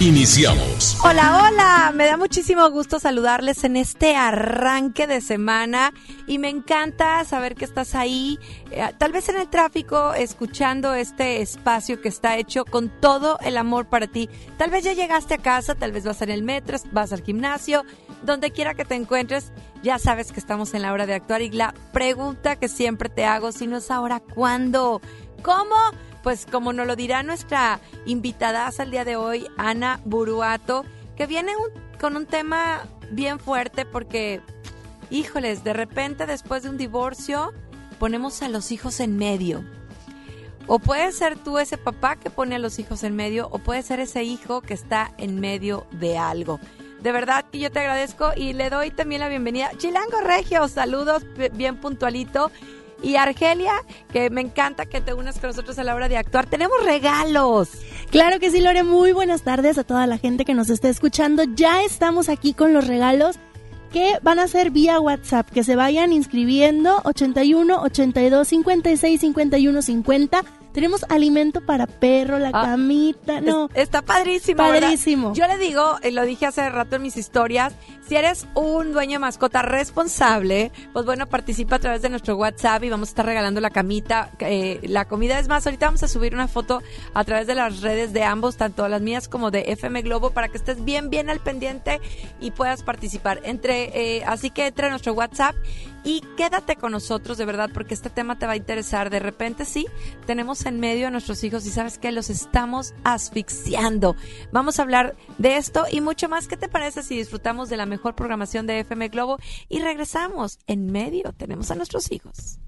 Iniciamos. 0.00 0.96
Hola, 1.04 1.44
hola, 1.44 1.92
me 1.94 2.06
da 2.06 2.16
muchísimo 2.16 2.70
gusto 2.70 2.98
saludarles 2.98 3.64
en 3.64 3.76
este 3.76 4.16
arranque 4.16 5.06
de 5.06 5.20
semana 5.20 5.92
y 6.26 6.38
me 6.38 6.48
encanta 6.48 7.22
saber 7.26 7.54
que 7.54 7.66
estás 7.66 7.94
ahí, 7.94 8.38
eh, 8.70 8.82
tal 8.96 9.12
vez 9.12 9.28
en 9.28 9.36
el 9.36 9.50
tráfico, 9.50 10.14
escuchando 10.14 10.94
este 10.94 11.42
espacio 11.42 12.00
que 12.00 12.08
está 12.08 12.38
hecho 12.38 12.64
con 12.64 12.88
todo 12.88 13.38
el 13.42 13.58
amor 13.58 13.90
para 13.90 14.06
ti. 14.06 14.30
Tal 14.56 14.70
vez 14.70 14.84
ya 14.84 14.94
llegaste 14.94 15.34
a 15.34 15.38
casa, 15.38 15.74
tal 15.74 15.92
vez 15.92 16.06
vas 16.06 16.22
en 16.22 16.30
el 16.30 16.42
metro, 16.44 16.78
vas 16.92 17.12
al 17.12 17.22
gimnasio, 17.22 17.84
donde 18.22 18.52
quiera 18.52 18.72
que 18.72 18.86
te 18.86 18.94
encuentres, 18.94 19.52
ya 19.82 19.98
sabes 19.98 20.32
que 20.32 20.40
estamos 20.40 20.72
en 20.72 20.80
la 20.80 20.94
hora 20.94 21.04
de 21.04 21.12
actuar 21.12 21.42
y 21.42 21.50
la 21.50 21.74
pregunta 21.92 22.56
que 22.56 22.68
siempre 22.68 23.10
te 23.10 23.26
hago, 23.26 23.52
si 23.52 23.66
no 23.66 23.76
es 23.76 23.90
ahora, 23.90 24.20
¿cuándo? 24.20 25.02
¿Cómo? 25.42 25.76
Pues 26.22 26.46
como 26.46 26.72
nos 26.72 26.86
lo 26.86 26.96
dirá 26.96 27.22
nuestra 27.22 27.80
invitada 28.04 28.70
al 28.78 28.90
día 28.90 29.04
de 29.04 29.16
hoy, 29.16 29.46
Ana 29.56 30.00
Buruato, 30.04 30.84
que 31.16 31.26
viene 31.26 31.52
con 32.00 32.16
un 32.16 32.26
tema 32.26 32.82
bien 33.10 33.38
fuerte 33.38 33.84
porque, 33.84 34.40
híjoles, 35.10 35.64
de 35.64 35.72
repente 35.72 36.26
después 36.26 36.62
de 36.62 36.70
un 36.70 36.76
divorcio 36.76 37.52
ponemos 37.98 38.42
a 38.42 38.48
los 38.48 38.72
hijos 38.72 39.00
en 39.00 39.16
medio. 39.16 39.64
O 40.66 40.78
puede 40.78 41.10
ser 41.12 41.36
tú 41.36 41.58
ese 41.58 41.78
papá 41.78 42.16
que 42.16 42.30
pone 42.30 42.54
a 42.54 42.58
los 42.58 42.78
hijos 42.78 43.02
en 43.02 43.16
medio, 43.16 43.48
o 43.50 43.58
puede 43.58 43.82
ser 43.82 43.98
ese 43.98 44.22
hijo 44.22 44.60
que 44.60 44.74
está 44.74 45.12
en 45.18 45.40
medio 45.40 45.86
de 45.90 46.16
algo. 46.16 46.60
De 47.02 47.12
verdad 47.12 47.46
yo 47.52 47.72
te 47.72 47.80
agradezco 47.80 48.32
y 48.36 48.52
le 48.52 48.68
doy 48.68 48.90
también 48.90 49.20
la 49.20 49.28
bienvenida. 49.28 49.70
Chilango 49.78 50.20
Regio, 50.20 50.68
saludos 50.68 51.24
bien 51.54 51.76
puntualito. 51.76 52.50
Y 53.02 53.16
Argelia, 53.16 53.72
que 54.12 54.30
me 54.30 54.40
encanta 54.40 54.86
que 54.86 55.00
te 55.00 55.14
unas 55.14 55.38
con 55.38 55.48
nosotros 55.48 55.78
a 55.78 55.84
la 55.84 55.94
hora 55.94 56.08
de 56.08 56.16
actuar. 56.16 56.46
Tenemos 56.46 56.82
regalos. 56.84 57.70
Claro 58.10 58.38
que 58.40 58.50
sí, 58.50 58.60
Lore. 58.60 58.82
Muy 58.82 59.12
buenas 59.12 59.42
tardes 59.42 59.78
a 59.78 59.84
toda 59.84 60.06
la 60.06 60.18
gente 60.18 60.44
que 60.44 60.54
nos 60.54 60.70
está 60.70 60.88
escuchando. 60.88 61.44
Ya 61.54 61.82
estamos 61.82 62.28
aquí 62.28 62.52
con 62.54 62.72
los 62.72 62.86
regalos 62.86 63.36
que 63.92 64.18
van 64.22 64.38
a 64.38 64.48
ser 64.48 64.70
vía 64.70 65.00
WhatsApp. 65.00 65.48
Que 65.50 65.64
se 65.64 65.76
vayan 65.76 66.12
inscribiendo 66.12 67.00
81 67.04 67.82
82 67.82 68.48
56 68.48 69.20
51 69.20 69.82
50 69.82 70.44
tenemos 70.72 71.04
alimento 71.08 71.60
para 71.60 71.86
perro, 71.86 72.38
la 72.38 72.48
Ah, 72.52 72.62
camita, 72.66 73.40
no. 73.40 73.68
Está 73.74 74.02
padrísimo. 74.02 74.62
¿verdad? 74.62 74.80
Padrísimo. 74.82 75.32
Yo 75.34 75.46
le 75.46 75.58
digo, 75.58 75.96
eh, 76.02 76.10
lo 76.12 76.24
dije 76.24 76.46
hace 76.46 76.68
rato 76.70 76.96
en 76.96 77.02
mis 77.02 77.16
historias, 77.16 77.72
si 78.06 78.16
eres 78.16 78.46
un 78.54 78.92
dueño 78.92 79.12
de 79.12 79.18
mascota 79.20 79.62
responsable, 79.62 80.72
pues 80.92 81.04
bueno, 81.06 81.26
participa 81.26 81.76
a 81.76 81.78
través 81.78 82.02
de 82.02 82.08
nuestro 82.08 82.36
WhatsApp 82.36 82.82
y 82.84 82.90
vamos 82.90 83.08
a 83.08 83.12
estar 83.12 83.26
regalando 83.26 83.60
la 83.60 83.70
camita, 83.70 84.30
eh, 84.40 84.80
la 84.82 85.04
comida. 85.04 85.38
Es 85.38 85.48
más, 85.48 85.66
ahorita 85.66 85.86
vamos 85.86 86.02
a 86.02 86.08
subir 86.08 86.34
una 86.34 86.48
foto 86.48 86.82
a 87.14 87.24
través 87.24 87.46
de 87.46 87.54
las 87.54 87.80
redes 87.80 88.12
de 88.12 88.24
ambos, 88.24 88.56
tanto 88.56 88.88
las 88.88 89.00
mías 89.00 89.28
como 89.28 89.50
de 89.50 89.64
FM 89.68 90.02
Globo, 90.02 90.30
para 90.30 90.48
que 90.48 90.56
estés 90.56 90.84
bien, 90.84 91.10
bien 91.10 91.30
al 91.30 91.40
pendiente 91.40 92.00
y 92.40 92.50
puedas 92.50 92.82
participar. 92.82 93.40
Entre, 93.44 94.16
eh, 94.18 94.24
así 94.26 94.50
que 94.50 94.66
entra 94.66 94.88
a 94.88 94.90
nuestro 94.90 95.12
WhatsApp 95.12 95.54
y 96.02 96.22
quédate 96.36 96.76
con 96.76 96.92
nosotros, 96.92 97.38
de 97.38 97.44
verdad, 97.44 97.70
porque 97.72 97.94
este 97.94 98.10
tema 98.10 98.38
te 98.38 98.46
va 98.46 98.52
a 98.52 98.56
interesar. 98.56 99.10
De 99.10 99.20
repente, 99.20 99.64
sí, 99.64 99.86
tenemos 100.26 100.59
en 100.66 100.80
medio 100.80 101.08
a 101.08 101.10
nuestros 101.10 101.42
hijos 101.44 101.66
y 101.66 101.70
sabes 101.70 101.98
que 101.98 102.12
los 102.12 102.30
estamos 102.30 102.94
asfixiando. 103.04 104.16
Vamos 104.52 104.78
a 104.78 104.82
hablar 104.82 105.16
de 105.38 105.56
esto 105.56 105.84
y 105.90 106.00
mucho 106.00 106.28
más. 106.28 106.48
¿Qué 106.48 106.56
te 106.56 106.68
parece 106.68 107.02
si 107.02 107.16
disfrutamos 107.16 107.68
de 107.68 107.76
la 107.76 107.86
mejor 107.86 108.14
programación 108.14 108.66
de 108.66 108.80
FM 108.80 109.08
Globo 109.08 109.38
y 109.68 109.80
regresamos? 109.80 110.58
En 110.66 110.86
medio 110.86 111.32
tenemos 111.32 111.70
a 111.70 111.74
nuestros 111.74 112.10
hijos. 112.12 112.58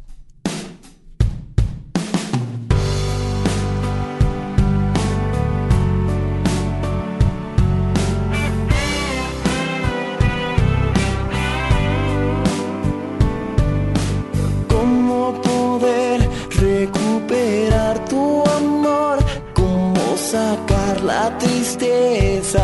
La 21.03 21.37
tristeza 21.39 22.63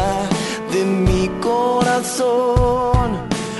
de 0.72 0.84
mi 0.84 1.28
corazón? 1.40 3.06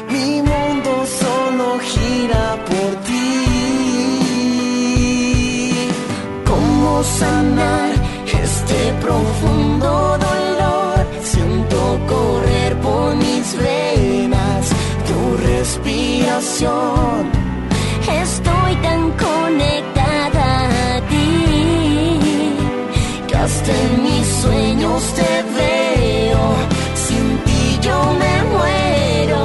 Mi 0.08 0.42
mundo 0.42 1.04
solo 1.20 1.78
gira 1.80 2.56
por 2.68 2.90
ti. 3.06 3.16
¿Cómo 6.46 7.02
sanar 7.02 7.92
este 8.44 8.92
profundo 9.00 10.18
dolor? 10.28 11.06
Siento 11.22 11.80
correr 12.06 12.72
por 12.80 13.16
mis 13.16 13.56
venas 13.56 14.64
tu 15.08 15.18
respiración. 15.48 17.30
Estoy 18.22 18.72
tan 18.82 19.02
conectada 19.12 19.97
te 24.98 25.44
veo, 25.56 26.42
sin 26.94 27.38
ti 27.46 27.78
yo 27.80 27.98
me 28.18 28.34
muero. 28.50 29.42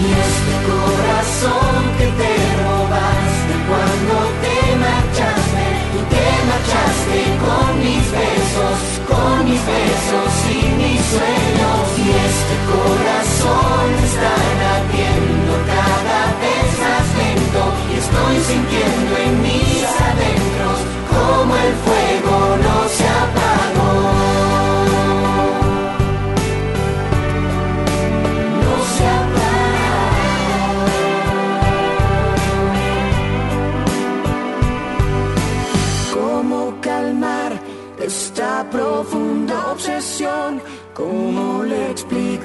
Y 0.00 0.04
este 0.24 0.54
corazón 0.72 1.80
que 1.98 2.06
te 2.20 2.32
robaste 2.64 3.54
cuando 3.68 4.14
te 4.42 4.56
marchaste, 4.84 5.66
tú 5.92 6.00
te 6.14 6.26
marchaste 6.50 7.20
con 7.44 7.70
mis 7.84 8.04
besos, 8.16 8.78
con 9.10 9.44
mis 9.44 9.62
besos 9.68 10.32
y 10.48 10.60
mis 10.80 11.00
sueños. 11.12 11.84
Y 12.00 12.08
este 12.28 12.56
corazón 12.72 13.84
está 14.08 14.34
latiendo 14.64 15.52
cada 15.74 16.20
vez 16.40 16.68
más 16.84 17.06
lento 17.20 17.62
y 17.90 17.94
estoy 18.02 18.36
sintiendo 18.48 19.12
en 19.26 19.42
mis 19.42 19.84
adentros 20.08 20.78
como 21.12 21.54
el 21.54 21.72
fuego 21.84 21.93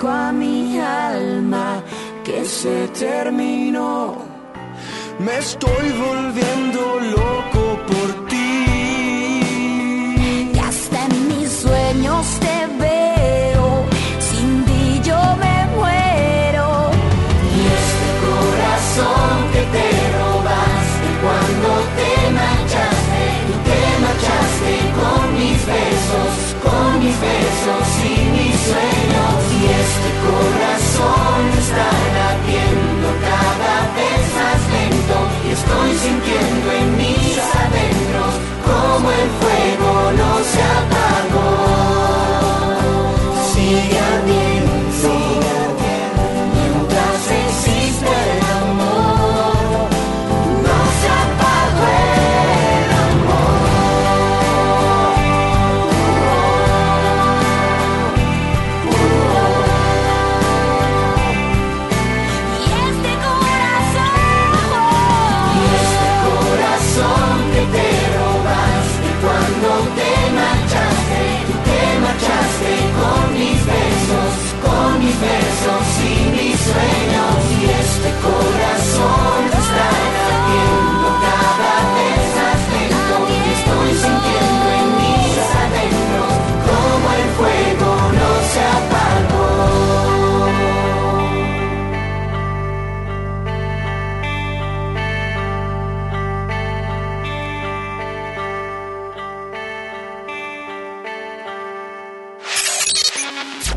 a 0.10 0.32
mi 0.32 0.80
alma 0.80 1.84
que 2.24 2.44
se 2.46 2.88
terminó? 2.90 4.16
Me 5.20 5.38
estoy 5.38 5.88
volviendo 6.08 6.80
loco 7.16 7.64
por 7.90 8.10
ti. 8.28 8.38
Y 10.54 10.60
hasta 10.68 10.98
en 11.06 11.28
mis 11.28 11.50
sueños 11.64 12.26
te 12.46 12.58
veo. 12.84 13.68
Sin 14.30 14.64
ti 14.68 15.02
yo 15.10 15.20
me 15.44 15.56
muero. 15.78 16.68
Y 17.56 17.60
este 17.80 18.10
corazón 18.26 19.34
que 19.54 19.64
te 19.76 19.88
robaste 20.20 21.10
cuando 21.24 21.70
te 21.98 22.12
marchaste, 22.40 23.24
tú 23.48 23.54
te 23.70 23.82
marchaste 24.06 24.74
con 25.00 25.24
mis 25.38 25.60
besos, 25.74 26.32
con 26.64 26.90
mis 27.04 27.18
besos 27.28 27.79
este 29.90 30.12
corazón 30.28 31.42
está 31.64 31.90
latiendo 32.20 33.08
cada 33.30 33.78
vez 33.98 34.24
más 34.38 34.60
lento 34.76 35.18
y 35.46 35.52
estoy 35.58 35.92
sintiendo 36.06 36.68
en 36.72 36.98
mis 36.98 37.39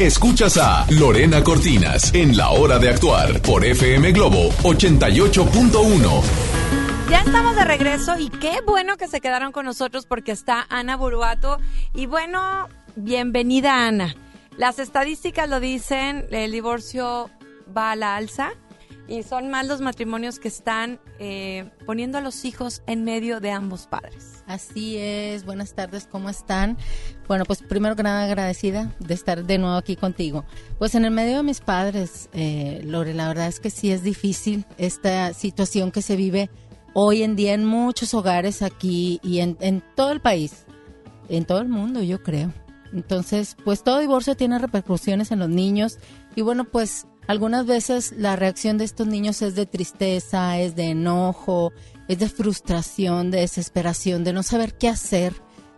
Escuchas 0.03 0.59
a 0.59 0.85
Lorena 0.91 1.45
Cortinas 1.45 2.13
en 2.13 2.37
La 2.37 2.51
Hora 2.51 2.81
de 2.81 2.89
Actuar 2.89 3.41
por 3.41 3.65
FM 3.65 4.11
Globo 4.11 4.49
88.1. 4.65 6.23
Ya 7.09 7.21
estamos 7.21 7.55
de 7.55 7.65
regreso 7.65 8.19
y 8.19 8.29
qué 8.29 8.63
bueno 8.67 8.97
que 8.97 9.07
se 9.07 9.21
quedaron 9.21 9.53
con 9.53 9.65
nosotros 9.65 10.07
porque 10.07 10.33
está 10.33 10.67
Ana 10.71 10.97
Buruato. 10.97 11.61
Y 11.95 12.07
bueno, 12.07 12.69
bienvenida 12.97 13.87
Ana. 13.87 14.17
Las 14.57 14.81
estadísticas 14.81 15.49
lo 15.49 15.61
dicen, 15.61 16.27
el 16.33 16.51
divorcio 16.51 17.31
va 17.75 17.93
a 17.93 17.97
la 17.97 18.17
alza 18.17 18.55
y 19.09 19.23
son 19.23 19.51
más 19.51 19.67
los 19.67 19.81
matrimonios 19.81 20.39
que 20.39 20.49
están 20.49 21.01
eh, 21.19 21.71
poniendo 21.87 22.19
a 22.19 22.21
los 22.21 22.45
hijos 22.45 22.83
en 22.87 23.05
medio 23.05 23.41
de 23.41 23.51
ambos 23.51 23.87
padres. 23.87 24.43
Así 24.47 24.97
es, 24.97 25.45
buenas 25.45 25.75
tardes, 25.75 26.07
¿cómo 26.11 26.29
están? 26.29 26.77
Bueno, 27.29 27.45
pues 27.45 27.63
primero 27.63 27.97
que 27.97 28.03
nada 28.03 28.25
agradecida 28.25 28.95
de 28.99 29.15
estar 29.15 29.45
de 29.45 29.59
nuevo 29.59 29.77
aquí 29.77 29.97
contigo. 29.97 30.45
Pues 30.79 30.95
en 30.95 31.05
el 31.05 31.11
medio 31.11 31.39
de 31.39 31.43
mis 31.43 31.61
padres, 31.61 32.29
eh, 32.33 32.81
Lore, 32.85 33.15
la 33.15 33.29
verdad 33.29 33.49
es 33.49 33.61
que 33.61 33.71
sí 33.71 33.91
es 33.91 34.03
difícil 34.03 34.65
esta 34.79 35.33
situación 35.35 35.91
que 35.91 36.03
se 36.03 36.17
vive 36.17 36.51
hoy 36.95 37.23
en 37.23 37.37
día 37.37 37.55
en 37.55 37.65
muchos 37.65 38.15
hogares 38.15 38.63
aquí 38.63 39.21
y 39.23 39.41
en, 39.41 39.57
en 39.61 39.83
todo 39.95 40.13
el 40.13 40.21
país, 40.21 40.67
en 41.29 41.45
todo 41.45 41.61
el 41.61 41.69
mundo, 41.69 42.03
yo 42.03 42.23
creo. 42.23 42.53
Entonces, 42.93 43.57
pues 43.65 43.83
todo 43.83 44.01
divorcio 44.01 44.37
tiene 44.37 44.59
repercusiones 44.59 45.31
en 45.31 45.39
los 45.39 45.49
niños 45.49 45.99
y 46.37 46.43
bueno, 46.43 46.65
pues 46.65 47.07
algunas 47.27 47.67
veces 47.67 48.13
la 48.17 48.37
reacción 48.37 48.79
de 48.79 48.85
estos 48.85 49.07
niños 49.07 49.43
es 49.43 49.55
de 49.55 49.67
tristeza, 49.67 50.59
es 50.59 50.75
de 50.75 50.91
enojo, 50.91 51.73
es 52.09 52.19
de 52.19 52.29
frustración, 52.29 53.31
de 53.31 53.41
desesperación, 53.41 54.25
de 54.25 54.33
no 54.33 54.43
saber 54.43 54.75
qué 54.75 54.89
hacer. 54.89 55.35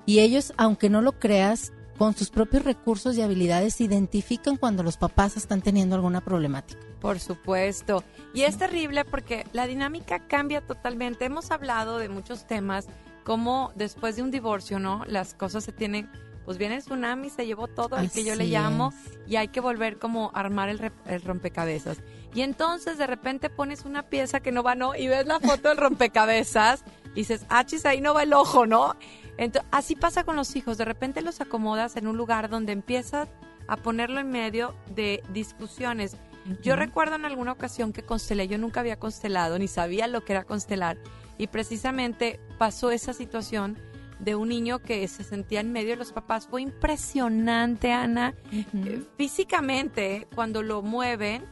Y 0.06 0.20
ellos, 0.20 0.52
aunque 0.56 0.90
no 0.90 1.02
lo 1.02 1.18
creas, 1.18 1.72
con 1.98 2.14
sus 2.14 2.30
propios 2.30 2.64
recursos 2.64 3.16
y 3.16 3.22
habilidades 3.22 3.80
identifican 3.80 4.56
cuando 4.56 4.82
los 4.82 4.96
papás 4.96 5.36
están 5.36 5.62
teniendo 5.62 5.94
alguna 5.94 6.20
problemática. 6.20 6.80
Por 7.00 7.20
supuesto. 7.20 8.02
Y 8.32 8.42
es 8.42 8.58
terrible 8.58 9.04
porque 9.04 9.46
la 9.52 9.66
dinámica 9.66 10.26
cambia 10.26 10.60
totalmente. 10.60 11.26
Hemos 11.26 11.50
hablado 11.50 11.98
de 11.98 12.08
muchos 12.08 12.46
temas, 12.46 12.86
como 13.24 13.72
después 13.76 14.16
de 14.16 14.22
un 14.22 14.30
divorcio, 14.30 14.78
¿no? 14.78 15.04
Las 15.06 15.34
cosas 15.34 15.64
se 15.64 15.72
tienen 15.72 16.10
pues 16.44 16.58
viene 16.58 16.76
el 16.76 16.82
tsunami, 16.82 17.30
se 17.30 17.46
llevó 17.46 17.68
todo, 17.68 17.96
el 17.96 18.10
que 18.10 18.24
yo 18.24 18.34
le 18.34 18.46
llamo, 18.46 18.92
y 19.26 19.36
hay 19.36 19.48
que 19.48 19.60
volver 19.60 19.98
como 19.98 20.30
a 20.34 20.40
armar 20.40 20.68
el, 20.68 20.78
rompecabezas. 21.22 21.98
Y 22.34 22.42
entonces 22.42 22.98
de 22.98 23.06
repente 23.06 23.48
pones 23.50 23.84
una 23.84 24.02
pieza 24.04 24.40
que 24.40 24.52
no 24.52 24.62
va, 24.62 24.74
¿no? 24.74 24.94
Y 24.94 25.06
ves 25.06 25.26
la 25.26 25.40
foto 25.40 25.68
del 25.68 25.78
rompecabezas 25.78 26.84
y 27.12 27.20
dices, 27.20 27.46
achis, 27.48 27.86
ahí 27.86 28.00
no 28.00 28.12
va 28.12 28.24
el 28.24 28.32
ojo, 28.32 28.66
¿no? 28.66 28.96
Entonces, 29.36 29.68
así 29.72 29.96
pasa 29.96 30.24
con 30.24 30.36
los 30.36 30.54
hijos, 30.56 30.78
de 30.78 30.84
repente 30.84 31.22
los 31.22 31.40
acomodas 31.40 31.96
en 31.96 32.06
un 32.06 32.16
lugar 32.16 32.48
donde 32.48 32.72
empiezas 32.72 33.28
a 33.66 33.76
ponerlo 33.76 34.20
en 34.20 34.30
medio 34.30 34.74
de 34.94 35.22
discusiones. 35.32 36.16
Yo 36.62 36.76
recuerdo 36.76 37.16
en 37.16 37.24
alguna 37.24 37.52
ocasión 37.52 37.92
que 37.92 38.02
constelé, 38.02 38.48
yo 38.48 38.58
nunca 38.58 38.80
había 38.80 38.98
constelado, 38.98 39.58
ni 39.58 39.66
sabía 39.66 40.06
lo 40.06 40.24
que 40.24 40.32
era 40.32 40.44
constelar, 40.44 40.98
y 41.38 41.46
precisamente 41.46 42.38
pasó 42.58 42.90
esa 42.90 43.12
situación 43.12 43.78
de 44.18 44.34
un 44.34 44.48
niño 44.48 44.80
que 44.80 45.06
se 45.08 45.24
sentía 45.24 45.60
en 45.60 45.72
medio 45.72 45.90
de 45.90 45.96
los 45.96 46.12
papás. 46.12 46.46
Fue 46.46 46.62
impresionante, 46.62 47.92
Ana. 47.92 48.34
Eh, 48.52 49.02
físicamente, 49.16 50.28
cuando 50.34 50.62
lo 50.62 50.82
mueven 50.82 51.44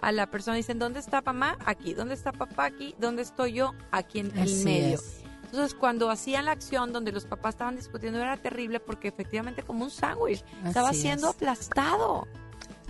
a 0.00 0.12
la 0.12 0.30
persona, 0.30 0.56
dicen, 0.56 0.78
¿dónde 0.78 1.00
está 1.00 1.22
mamá? 1.22 1.56
Aquí. 1.64 1.94
¿Dónde 1.94 2.14
está 2.14 2.32
papá? 2.32 2.66
Aquí. 2.66 2.94
¿Dónde 2.98 3.22
estoy 3.22 3.54
yo? 3.54 3.74
Aquí 3.90 4.20
en 4.20 4.36
el 4.38 4.64
medio. 4.64 5.00
Entonces, 5.44 5.74
cuando 5.74 6.10
hacían 6.10 6.44
la 6.44 6.52
acción 6.52 6.92
donde 6.92 7.10
los 7.10 7.24
papás 7.24 7.54
estaban 7.54 7.76
discutiendo, 7.76 8.20
era 8.20 8.36
terrible 8.36 8.80
porque 8.80 9.08
efectivamente 9.08 9.62
como 9.62 9.84
un 9.84 9.90
sándwich, 9.90 10.44
estaba 10.64 10.92
siendo 10.92 11.28
aplastado. 11.28 12.28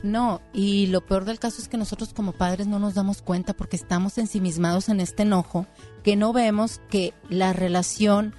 No, 0.02 0.40
y 0.52 0.86
lo 0.88 1.04
peor 1.04 1.24
del 1.24 1.38
caso 1.38 1.60
es 1.60 1.68
que 1.68 1.76
nosotros 1.76 2.12
como 2.14 2.32
padres 2.32 2.66
no 2.66 2.78
nos 2.78 2.94
damos 2.94 3.22
cuenta 3.22 3.54
porque 3.54 3.76
estamos 3.76 4.18
ensimismados 4.18 4.88
en 4.88 5.00
este 5.00 5.22
enojo, 5.22 5.66
que 6.02 6.16
no 6.16 6.32
vemos 6.32 6.80
que 6.88 7.14
la 7.28 7.52
relación 7.52 8.34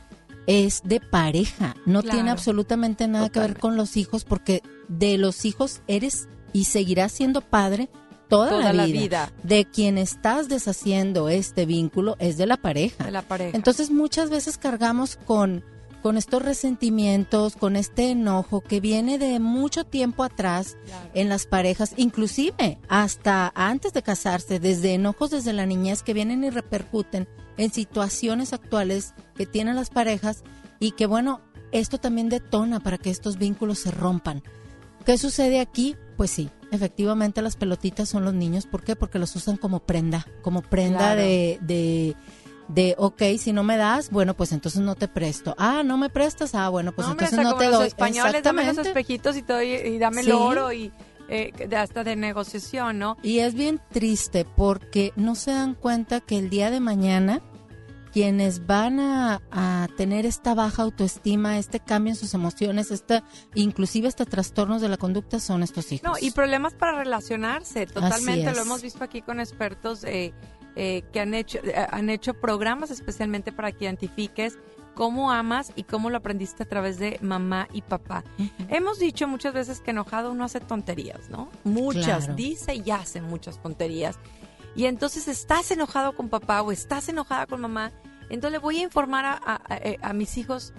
es 0.49 0.81
de 0.83 0.99
pareja, 0.99 1.75
no 1.85 2.01
tiene 2.01 2.31
absolutamente 2.31 3.07
nada 3.07 3.29
que 3.29 3.39
ver 3.39 3.59
con 3.59 3.77
los 3.77 3.95
hijos 3.97 4.25
porque 4.25 4.63
de 4.87 5.19
los 5.19 5.45
hijos 5.45 5.81
eres 5.87 6.27
y 6.53 6.65
seguirás 6.65 7.11
siendo 7.11 7.41
padre 7.41 7.87
toda, 8.29 8.73
la, 8.73 8.85
vida. 8.87 9.31
De 9.43 9.65
quien 9.65 9.99
estás 9.99 10.49
deshaciendo 10.49 11.29
este 11.29 11.67
vínculo 11.67 12.15
es 12.17 12.37
de 12.37 12.47
la 12.47 12.57
pareja. 12.57 13.03
De 13.03 13.11
la 13.11 13.21
pareja. 13.21 13.55
Entonces 13.55 13.91
muchas 13.91 14.31
veces 14.31 14.57
cargamos 14.57 15.17
con 15.17 15.63
con 16.01 16.15
estos 16.15 16.41
resentimientos, 16.41 17.57
con 17.57 17.75
este 17.75 18.11
enojo 18.11 18.61
que 18.61 18.79
viene 18.79 19.17
de 19.17 19.37
mucho 19.39 19.83
tiempo 19.83 20.23
atrás 20.23 20.77
en 21.13 21.27
las 21.27 21.45
parejas, 21.45 21.93
inclusive 21.97 22.79
hasta 22.87 23.51
antes 23.53 23.91
de 23.91 24.01
casarse, 24.01 24.61
desde 24.61 24.93
enojos 24.93 25.29
desde 25.29 25.51
la 25.51 25.65
niñez 25.65 26.01
que 26.01 26.13
vienen 26.13 26.45
y 26.45 26.51
repercuten 26.51 27.27
en 27.59 27.71
situaciones 27.71 28.53
actuales 28.53 29.13
que 29.35 29.45
tienen 29.45 29.75
las 29.75 29.89
parejas 29.89 30.43
y 30.79 30.91
que 30.91 31.05
bueno, 31.05 31.41
esto 31.73 31.97
también 31.97 32.29
detona 32.29 32.79
para 32.79 32.97
que 32.97 33.09
estos 33.09 33.37
vínculos 33.37 33.79
se 33.79 33.91
rompan. 33.91 34.41
¿Qué 35.05 35.17
sucede 35.17 35.59
aquí? 35.59 35.97
Pues 36.15 36.31
sí, 36.31 36.49
efectivamente 36.71 37.41
las 37.41 37.57
pelotitas 37.57 38.07
son 38.07 38.23
los 38.23 38.33
niños. 38.33 38.65
¿Por 38.65 38.83
qué? 38.83 38.95
Porque 38.95 39.19
los 39.19 39.35
usan 39.35 39.57
como 39.57 39.81
prenda, 39.81 40.25
como 40.41 40.61
prenda 40.61 41.17
de, 41.17 41.59
de, 41.61 42.15
de, 42.69 42.95
ok, 42.97 43.23
si 43.37 43.51
no 43.51 43.63
me 43.63 43.75
das, 43.75 44.09
bueno, 44.09 44.35
pues 44.35 44.53
entonces 44.53 44.79
no 44.79 44.95
te 44.95 45.09
presto. 45.09 45.53
Ah, 45.57 45.83
no 45.83 45.97
me 45.97 46.09
prestas, 46.09 46.55
ah, 46.55 46.69
bueno, 46.69 46.93
pues 46.93 47.09
entonces 47.09 47.39
no 47.39 47.57
te 47.57 47.65
doy. 47.65 47.73
Los 47.73 47.87
españoles, 47.87 48.41
dame 48.41 48.63
los 48.63 48.77
espejitos 48.77 49.35
y, 49.35 49.39
y 49.39 49.99
dame 49.99 50.21
el 50.21 50.31
oro 50.31 50.71
y 50.71 50.93
eh, 51.27 51.51
hasta 51.77 52.03
de 52.03 52.15
negociación, 52.15 52.99
¿no? 52.99 53.17
Y 53.21 53.39
es 53.39 53.53
bien 53.53 53.79
triste 53.91 54.45
porque 54.45 55.13
no 55.15 55.35
se 55.35 55.51
dan 55.51 55.75
cuenta 55.75 56.21
que 56.21 56.39
el 56.39 56.49
día 56.49 56.71
de 56.71 56.79
mañana 56.79 57.41
quienes 58.11 58.65
van 58.65 58.99
a, 58.99 59.87
tener 59.97 60.25
esta 60.25 60.53
baja 60.53 60.83
autoestima, 60.83 61.57
este 61.57 61.79
cambio 61.79 62.11
en 62.11 62.15
sus 62.15 62.33
emociones, 62.33 62.91
este, 62.91 63.21
inclusive 63.53 64.07
hasta 64.07 64.25
trastornos 64.25 64.81
de 64.81 64.89
la 64.89 64.97
conducta 64.97 65.39
son 65.39 65.63
estos 65.63 65.91
hijos. 65.91 66.03
No, 66.03 66.13
y 66.19 66.31
problemas 66.31 66.73
para 66.73 66.97
relacionarse, 66.97 67.85
totalmente. 67.85 68.53
Lo 68.53 68.61
hemos 68.61 68.81
visto 68.81 69.03
aquí 69.03 69.21
con 69.21 69.39
expertos 69.39 70.03
eh, 70.03 70.33
eh, 70.75 71.03
que 71.11 71.19
han 71.19 71.33
hecho, 71.33 71.59
han 71.89 72.09
hecho 72.09 72.33
programas 72.33 72.91
especialmente 72.91 73.51
para 73.51 73.71
que 73.71 73.85
identifiques 73.85 74.57
cómo 74.99 75.31
amas 75.31 75.71
y 75.77 75.83
cómo 75.83 76.09
lo 76.09 76.17
aprendiste 76.17 76.63
a 76.63 76.65
través 76.67 76.99
de 76.99 77.19
mamá 77.21 77.69
y 77.71 77.81
papá. 77.81 78.25
Hemos 78.67 78.99
dicho 78.99 79.29
muchas 79.29 79.53
veces 79.53 79.79
que 79.79 79.91
enojado 79.91 80.29
uno 80.29 80.43
hace 80.43 80.59
tonterías, 80.59 81.29
¿no? 81.29 81.49
Muchas, 81.63 82.35
dice 82.35 82.75
y 82.75 82.91
hace 82.91 83.21
muchas 83.21 83.61
tonterías. 83.61 84.19
Y 84.75 84.85
entonces 84.85 85.27
estás 85.27 85.71
enojado 85.71 86.15
con 86.15 86.29
papá 86.29 86.61
o 86.61 86.71
estás 86.71 87.09
enojada 87.09 87.45
con 87.47 87.61
mamá, 87.61 87.91
entonces 88.29 88.51
le 88.51 88.57
voy 88.59 88.77
a 88.79 88.83
informar 88.83 89.25
a, 89.25 89.61
eh, 89.69 89.97
mis 90.13 90.37
hijos 90.37 90.73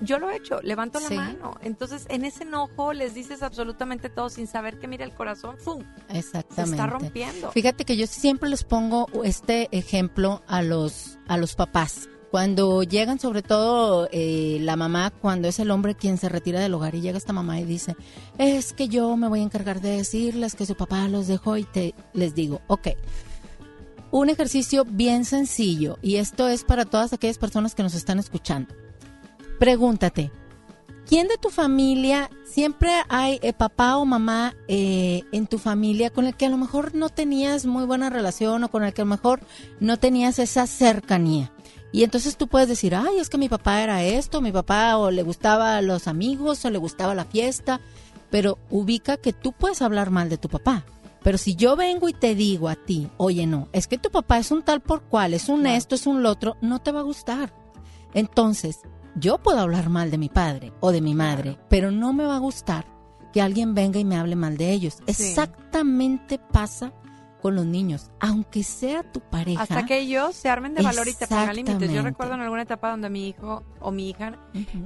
yo 0.00 0.18
lo 0.18 0.30
he 0.30 0.36
hecho, 0.36 0.60
levanto 0.62 0.98
la 1.00 1.10
mano. 1.10 1.58
Entonces, 1.62 2.06
en 2.08 2.24
ese 2.24 2.44
enojo 2.44 2.92
les 2.92 3.14
dices 3.14 3.42
absolutamente 3.42 4.08
todo 4.08 4.30
sin 4.30 4.46
saber 4.46 4.78
que 4.78 4.88
mira 4.88 5.04
el 5.04 5.12
corazón, 5.12 5.58
¡fum! 5.58 5.84
Exactamente. 6.08 6.64
Se 6.64 6.70
está 6.70 6.86
rompiendo. 6.86 7.52
Fíjate 7.52 7.84
que 7.84 7.96
yo 7.96 8.06
siempre 8.06 8.48
les 8.48 8.64
pongo 8.64 9.08
este 9.24 9.68
ejemplo 9.72 10.42
a 10.46 10.62
los 10.62 11.18
a 11.28 11.36
los 11.36 11.54
papás. 11.54 12.08
Cuando 12.30 12.82
llegan, 12.82 13.18
sobre 13.18 13.42
todo 13.42 14.08
eh, 14.12 14.58
la 14.60 14.76
mamá, 14.76 15.10
cuando 15.10 15.48
es 15.48 15.58
el 15.60 15.70
hombre 15.70 15.94
quien 15.94 16.18
se 16.18 16.28
retira 16.28 16.60
del 16.60 16.74
hogar 16.74 16.94
y 16.94 17.00
llega 17.00 17.16
esta 17.16 17.32
mamá 17.32 17.58
y 17.58 17.64
dice, 17.64 17.96
es 18.36 18.74
que 18.74 18.88
yo 18.88 19.16
me 19.16 19.28
voy 19.28 19.40
a 19.40 19.44
encargar 19.44 19.80
de 19.80 19.96
decirles 19.96 20.54
que 20.54 20.66
su 20.66 20.74
papá 20.74 21.08
los 21.08 21.26
dejó 21.26 21.56
y 21.56 21.64
te 21.64 21.94
les 22.12 22.34
digo, 22.34 22.60
ok, 22.66 22.88
un 24.10 24.28
ejercicio 24.28 24.84
bien 24.84 25.24
sencillo 25.24 25.98
y 26.02 26.16
esto 26.16 26.48
es 26.48 26.64
para 26.64 26.84
todas 26.84 27.12
aquellas 27.12 27.38
personas 27.38 27.74
que 27.74 27.82
nos 27.82 27.94
están 27.94 28.18
escuchando. 28.18 28.74
Pregúntate, 29.58 30.30
¿quién 31.06 31.28
de 31.28 31.38
tu 31.38 31.48
familia 31.48 32.30
siempre 32.44 32.92
hay 33.08 33.38
eh, 33.42 33.54
papá 33.54 33.96
o 33.96 34.04
mamá 34.04 34.54
eh, 34.68 35.22
en 35.32 35.46
tu 35.46 35.58
familia 35.58 36.10
con 36.10 36.26
el 36.26 36.34
que 36.34 36.46
a 36.46 36.50
lo 36.50 36.58
mejor 36.58 36.94
no 36.94 37.08
tenías 37.08 37.64
muy 37.64 37.86
buena 37.86 38.10
relación 38.10 38.64
o 38.64 38.70
con 38.70 38.84
el 38.84 38.92
que 38.92 39.00
a 39.00 39.04
lo 39.06 39.10
mejor 39.10 39.40
no 39.80 39.98
tenías 39.98 40.38
esa 40.38 40.66
cercanía? 40.66 41.50
Y 41.92 42.04
entonces 42.04 42.36
tú 42.36 42.48
puedes 42.48 42.68
decir, 42.68 42.94
ay, 42.94 43.18
es 43.18 43.30
que 43.30 43.38
mi 43.38 43.48
papá 43.48 43.82
era 43.82 44.02
esto, 44.02 44.40
mi 44.40 44.52
papá 44.52 44.96
o 44.98 45.10
le 45.10 45.22
gustaba 45.22 45.80
los 45.80 46.06
amigos 46.06 46.64
o 46.64 46.70
le 46.70 46.78
gustaba 46.78 47.14
la 47.14 47.24
fiesta, 47.24 47.80
pero 48.30 48.58
ubica 48.70 49.16
que 49.16 49.32
tú 49.32 49.52
puedes 49.52 49.80
hablar 49.80 50.10
mal 50.10 50.28
de 50.28 50.38
tu 50.38 50.48
papá. 50.48 50.84
Pero 51.22 51.38
si 51.38 51.56
yo 51.56 51.76
vengo 51.76 52.08
y 52.08 52.12
te 52.12 52.34
digo 52.34 52.68
a 52.68 52.76
ti, 52.76 53.08
oye, 53.16 53.46
no, 53.46 53.68
es 53.72 53.86
que 53.86 53.98
tu 53.98 54.10
papá 54.10 54.38
es 54.38 54.50
un 54.50 54.62
tal 54.62 54.80
por 54.80 55.02
cual, 55.02 55.34
es 55.34 55.48
un 55.48 55.66
esto, 55.66 55.94
es 55.94 56.06
un 56.06 56.22
lo 56.22 56.30
otro, 56.30 56.56
no 56.60 56.78
te 56.78 56.92
va 56.92 57.00
a 57.00 57.04
gustar. 57.04 57.52
Entonces, 58.14 58.80
yo 59.16 59.38
puedo 59.38 59.58
hablar 59.58 59.88
mal 59.88 60.10
de 60.10 60.18
mi 60.18 60.28
padre 60.28 60.72
o 60.80 60.92
de 60.92 61.00
mi 61.00 61.14
madre, 61.14 61.58
pero 61.68 61.90
no 61.90 62.12
me 62.12 62.24
va 62.24 62.36
a 62.36 62.40
gustar 62.40 62.86
que 63.32 63.42
alguien 63.42 63.74
venga 63.74 63.98
y 63.98 64.04
me 64.04 64.16
hable 64.16 64.36
mal 64.36 64.56
de 64.56 64.72
ellos. 64.72 64.98
Exactamente 65.06 66.38
pasa 66.38 66.92
con 67.40 67.54
los 67.54 67.66
niños, 67.66 68.10
aunque 68.20 68.62
sea 68.64 69.02
tu 69.04 69.20
pareja. 69.20 69.62
Hasta 69.62 69.86
que 69.86 69.98
ellos 69.98 70.34
se 70.34 70.48
armen 70.48 70.74
de 70.74 70.82
valor 70.82 71.06
y 71.08 71.14
te 71.14 71.26
pongan 71.26 71.54
límites. 71.54 71.90
Yo 71.92 72.02
recuerdo 72.02 72.34
en 72.34 72.40
alguna 72.40 72.62
etapa 72.62 72.90
donde 72.90 73.08
mi 73.10 73.28
hijo 73.28 73.62
o 73.80 73.90
mi 73.90 74.10
hija, 74.10 74.34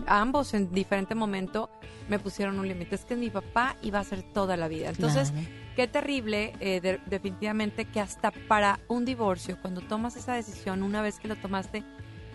ambos 0.07 0.55
en 0.55 0.71
diferente 0.73 1.15
momento, 1.15 1.71
me 2.09 2.19
pusieron 2.19 2.59
un 2.59 2.69
límite. 2.69 2.95
Es 2.95 3.05
que 3.05 3.17
mi 3.17 3.31
papá 3.31 3.77
iba 3.83 3.99
a 4.01 4.05
ser 4.05 4.23
toda 4.23 4.57
la 4.57 4.69
vida. 4.69 4.91
Entonces, 4.91 5.31
Claro. 5.31 5.47
qué 5.77 5.87
terrible, 5.89 6.53
eh, 6.61 6.81
de- 6.81 7.01
definitivamente, 7.07 7.85
que 7.87 8.01
hasta 8.01 8.31
para 8.31 8.81
un 8.89 9.05
divorcio, 9.05 9.57
cuando 9.63 9.81
tomas 9.81 10.17
esa 10.17 10.35
decisión, 10.35 10.83
una 10.83 11.01
vez 11.01 11.19
que 11.19 11.29
lo 11.29 11.37
tomaste, 11.37 11.83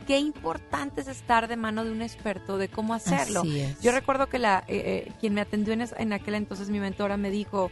qué 0.08 0.18
importante 0.20 1.02
es 1.02 1.08
estar 1.08 1.48
de 1.48 1.58
mano 1.58 1.84
de 1.84 1.92
un 1.92 2.02
experto 2.02 2.58
de 2.58 2.70
cómo 2.70 2.94
hacerlo. 2.94 3.42
Así 3.42 3.60
es. 3.60 3.82
Yo 3.82 3.92
recuerdo 3.92 4.28
que 4.30 4.40
la 4.40 4.64
eh, 4.68 5.06
eh, 5.08 5.12
quien 5.20 5.34
me 5.34 5.42
atendió 5.42 5.74
en 5.74 6.14
aquel 6.14 6.36
entonces, 6.36 6.70
mi 6.70 6.80
mentora, 6.80 7.18
me 7.18 7.30
dijo, 7.30 7.70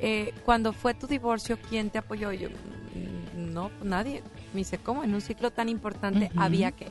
eh, 0.00 0.34
cuando 0.44 0.72
fue 0.72 0.94
tu 0.94 1.06
divorcio, 1.06 1.58
¿quién 1.68 1.90
te 1.90 1.98
apoyó? 1.98 2.32
Y 2.32 2.38
yo, 2.38 2.48
"Mm, 2.48 3.52
no, 3.52 3.70
nadie. 3.82 4.22
Me 4.52 4.58
dice, 4.58 4.78
¿cómo? 4.78 5.04
En 5.04 5.14
un 5.14 5.20
ciclo 5.20 5.50
tan 5.50 5.68
importante 5.68 6.30
había 6.36 6.72
que. 6.72 6.90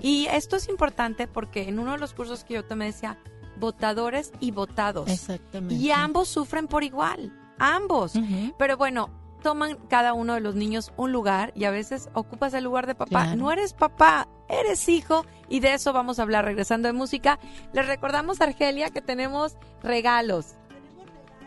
Y 0.00 0.26
esto 0.26 0.56
es 0.56 0.68
importante 0.68 1.26
porque 1.26 1.68
en 1.68 1.78
uno 1.78 1.92
de 1.92 1.98
los 1.98 2.14
cursos 2.14 2.44
que 2.44 2.54
yo 2.54 2.64
tomé 2.64 2.86
decía, 2.86 3.16
votadores 3.58 4.32
y 4.40 4.50
votados. 4.52 5.08
Exactamente. 5.10 5.74
Y 5.74 5.90
ambos 5.90 6.28
sufren 6.28 6.68
por 6.68 6.84
igual, 6.84 7.32
ambos. 7.58 8.12
Pero 8.58 8.76
bueno, 8.76 9.10
toman 9.42 9.76
cada 9.88 10.12
uno 10.12 10.34
de 10.34 10.40
los 10.40 10.54
niños 10.54 10.92
un 10.96 11.12
lugar 11.12 11.52
y 11.56 11.64
a 11.64 11.70
veces 11.70 12.08
ocupas 12.12 12.54
el 12.54 12.64
lugar 12.64 12.86
de 12.86 12.94
papá. 12.94 13.22
Claro. 13.24 13.36
No 13.36 13.50
eres 13.50 13.72
papá, 13.72 14.28
eres 14.48 14.88
hijo 14.88 15.24
y 15.48 15.60
de 15.60 15.74
eso 15.74 15.92
vamos 15.92 16.18
a 16.18 16.22
hablar 16.22 16.44
regresando 16.44 16.86
de 16.88 16.92
música. 16.92 17.38
Les 17.72 17.86
recordamos, 17.86 18.40
Argelia, 18.40 18.90
que 18.90 19.00
tenemos 19.00 19.56
regalos. 19.82 20.54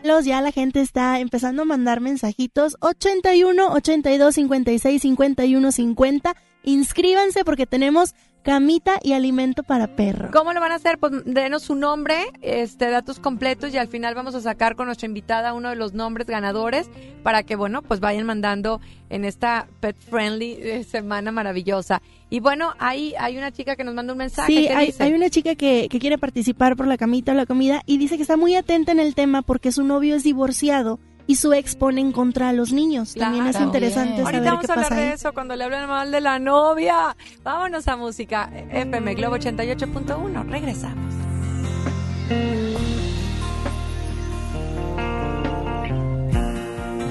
Los 0.02 0.24
ya 0.24 0.40
la 0.40 0.50
gente 0.50 0.80
está 0.80 1.20
empezando 1.20 1.62
a 1.62 1.64
mandar 1.64 2.00
mensajitos 2.00 2.76
81 2.80 3.72
82 3.72 4.34
56 4.34 5.02
51 5.02 5.72
50. 5.72 6.36
Inscríbanse 6.64 7.44
porque 7.44 7.66
tenemos 7.66 8.14
camita 8.42 8.98
y 9.02 9.12
alimento 9.12 9.62
para 9.62 9.86
perro. 9.86 10.30
¿Cómo 10.32 10.52
lo 10.52 10.60
van 10.60 10.72
a 10.72 10.76
hacer? 10.76 10.98
Pues 10.98 11.12
denos 11.24 11.62
su 11.62 11.74
nombre, 11.74 12.16
este, 12.42 12.90
datos 12.90 13.18
completos 13.18 13.72
y 13.72 13.78
al 13.78 13.88
final 13.88 14.14
vamos 14.14 14.34
a 14.34 14.40
sacar 14.40 14.76
con 14.76 14.86
nuestra 14.86 15.06
invitada 15.06 15.54
uno 15.54 15.70
de 15.70 15.76
los 15.76 15.94
nombres 15.94 16.26
ganadores 16.26 16.90
para 17.22 17.42
que, 17.42 17.56
bueno, 17.56 17.82
pues 17.82 18.00
vayan 18.00 18.26
mandando 18.26 18.80
en 19.10 19.24
esta 19.24 19.68
pet 19.80 19.96
friendly 19.96 20.56
eh, 20.58 20.84
semana 20.84 21.30
maravillosa. 21.30 22.02
Y 22.30 22.40
bueno, 22.40 22.72
ahí 22.78 23.14
hay 23.18 23.36
una 23.36 23.52
chica 23.52 23.76
que 23.76 23.84
nos 23.84 23.94
manda 23.94 24.12
un 24.12 24.18
mensaje. 24.18 24.52
Sí, 24.52 24.66
¿qué 24.66 24.74
hay, 24.74 24.86
dice? 24.86 25.02
hay 25.02 25.12
una 25.12 25.30
chica 25.30 25.54
que, 25.54 25.88
que 25.90 25.98
quiere 25.98 26.18
participar 26.18 26.76
por 26.76 26.86
la 26.86 26.96
camita 26.96 27.32
o 27.32 27.34
la 27.34 27.46
comida 27.46 27.82
y 27.86 27.98
dice 27.98 28.16
que 28.16 28.22
está 28.22 28.36
muy 28.36 28.54
atenta 28.54 28.92
en 28.92 29.00
el 29.00 29.14
tema 29.14 29.42
porque 29.42 29.70
su 29.70 29.84
novio 29.84 30.16
es 30.16 30.24
divorciado 30.24 30.98
y 31.32 31.34
su 31.34 31.54
ex 31.54 31.76
pone 31.76 32.02
en 32.02 32.12
contra 32.12 32.50
a 32.50 32.52
los 32.52 32.74
niños. 32.74 33.14
También 33.14 33.46
es 33.46 33.58
interesante 33.58 34.22
También. 34.22 34.26
Ahorita 34.26 34.44
saber 34.44 34.50
vamos 34.50 34.66
qué 34.66 34.70
a 34.70 34.74
hablar 34.74 34.88
pasa 34.90 35.00
de 35.00 35.12
eso 35.14 35.32
cuando 35.32 35.56
le 35.56 35.64
hablan 35.64 35.88
mal 35.88 36.10
de 36.12 36.20
la 36.20 36.38
novia. 36.38 37.16
Vámonos 37.42 37.88
a 37.88 37.96
música. 37.96 38.50
FM 38.70 39.14
Globo 39.14 39.36
88.1. 39.36 40.46
Regresamos. 40.50 41.14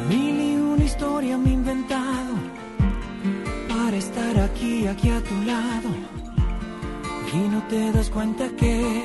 Mil 0.08 0.40
y 0.40 0.56
una 0.56 0.84
historia 0.84 1.36
me 1.40 1.50
he 1.50 1.54
inventado 1.54 2.36
para 3.70 3.98
estar 3.98 4.38
aquí, 4.38 4.86
aquí 4.86 5.10
a 5.10 5.20
tu 5.20 5.36
lado. 5.46 5.90
Y 7.34 7.38
no 7.50 7.64
te 7.70 7.92
das 7.92 8.12
cuenta 8.12 8.48
que 8.50 9.04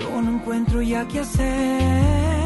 yo 0.00 0.22
no 0.22 0.30
encuentro 0.30 0.80
ya 0.80 1.06
qué 1.06 1.20
hacer. 1.20 2.45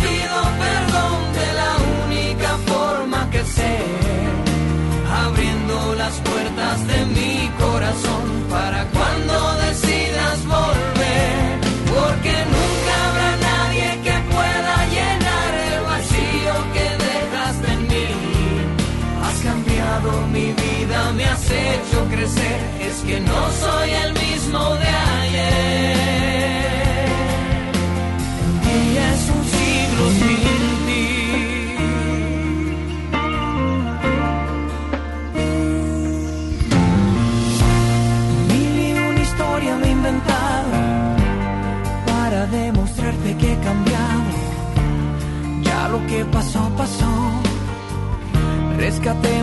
las 6.11 6.19
puertas 6.19 6.87
de 6.87 7.05
mi 7.05 7.20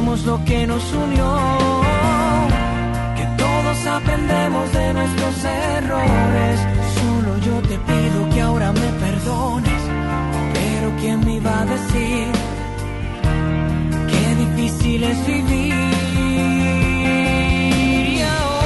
Lo 0.08 0.44
que 0.44 0.66
nos 0.66 0.82
unió. 0.92 1.38
Que 3.16 3.24
todos 3.36 3.86
aprendemos 3.86 4.72
de 4.72 4.92
nuestros 4.94 5.44
errores. 5.44 6.60
Solo 6.96 7.38
yo 7.38 7.60
te 7.68 7.78
pido 7.78 8.28
que 8.34 8.40
ahora 8.40 8.72
me 8.72 8.88
perdones. 9.04 9.82
Pero 10.54 10.92
¿quién 11.00 11.20
me 11.24 11.34
iba 11.36 11.60
a 11.60 11.64
decir? 11.64 12.26
Qué 14.10 14.34
difícil 14.44 15.04
es 15.04 15.26
vivir. 15.26 15.74
Y 18.16 18.20
ahora 18.22 18.58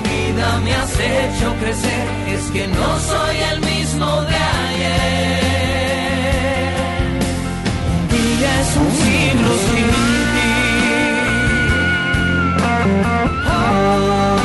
vida, 0.00 0.60
me 0.64 0.72
has 0.74 0.92
hecho 0.98 1.54
crecer, 1.60 2.06
es 2.28 2.50
que 2.50 2.66
no 2.68 2.98
soy 3.00 3.36
el 3.52 3.60
mismo 3.60 4.22
de 4.22 4.36
ayer. 4.36 5.40
Un 7.94 8.08
día 8.08 8.60
es 8.60 8.76
un 8.76 8.90
siglo 9.02 9.50
sin 9.66 9.86
ti. 10.34 10.50
Porque 12.58 14.39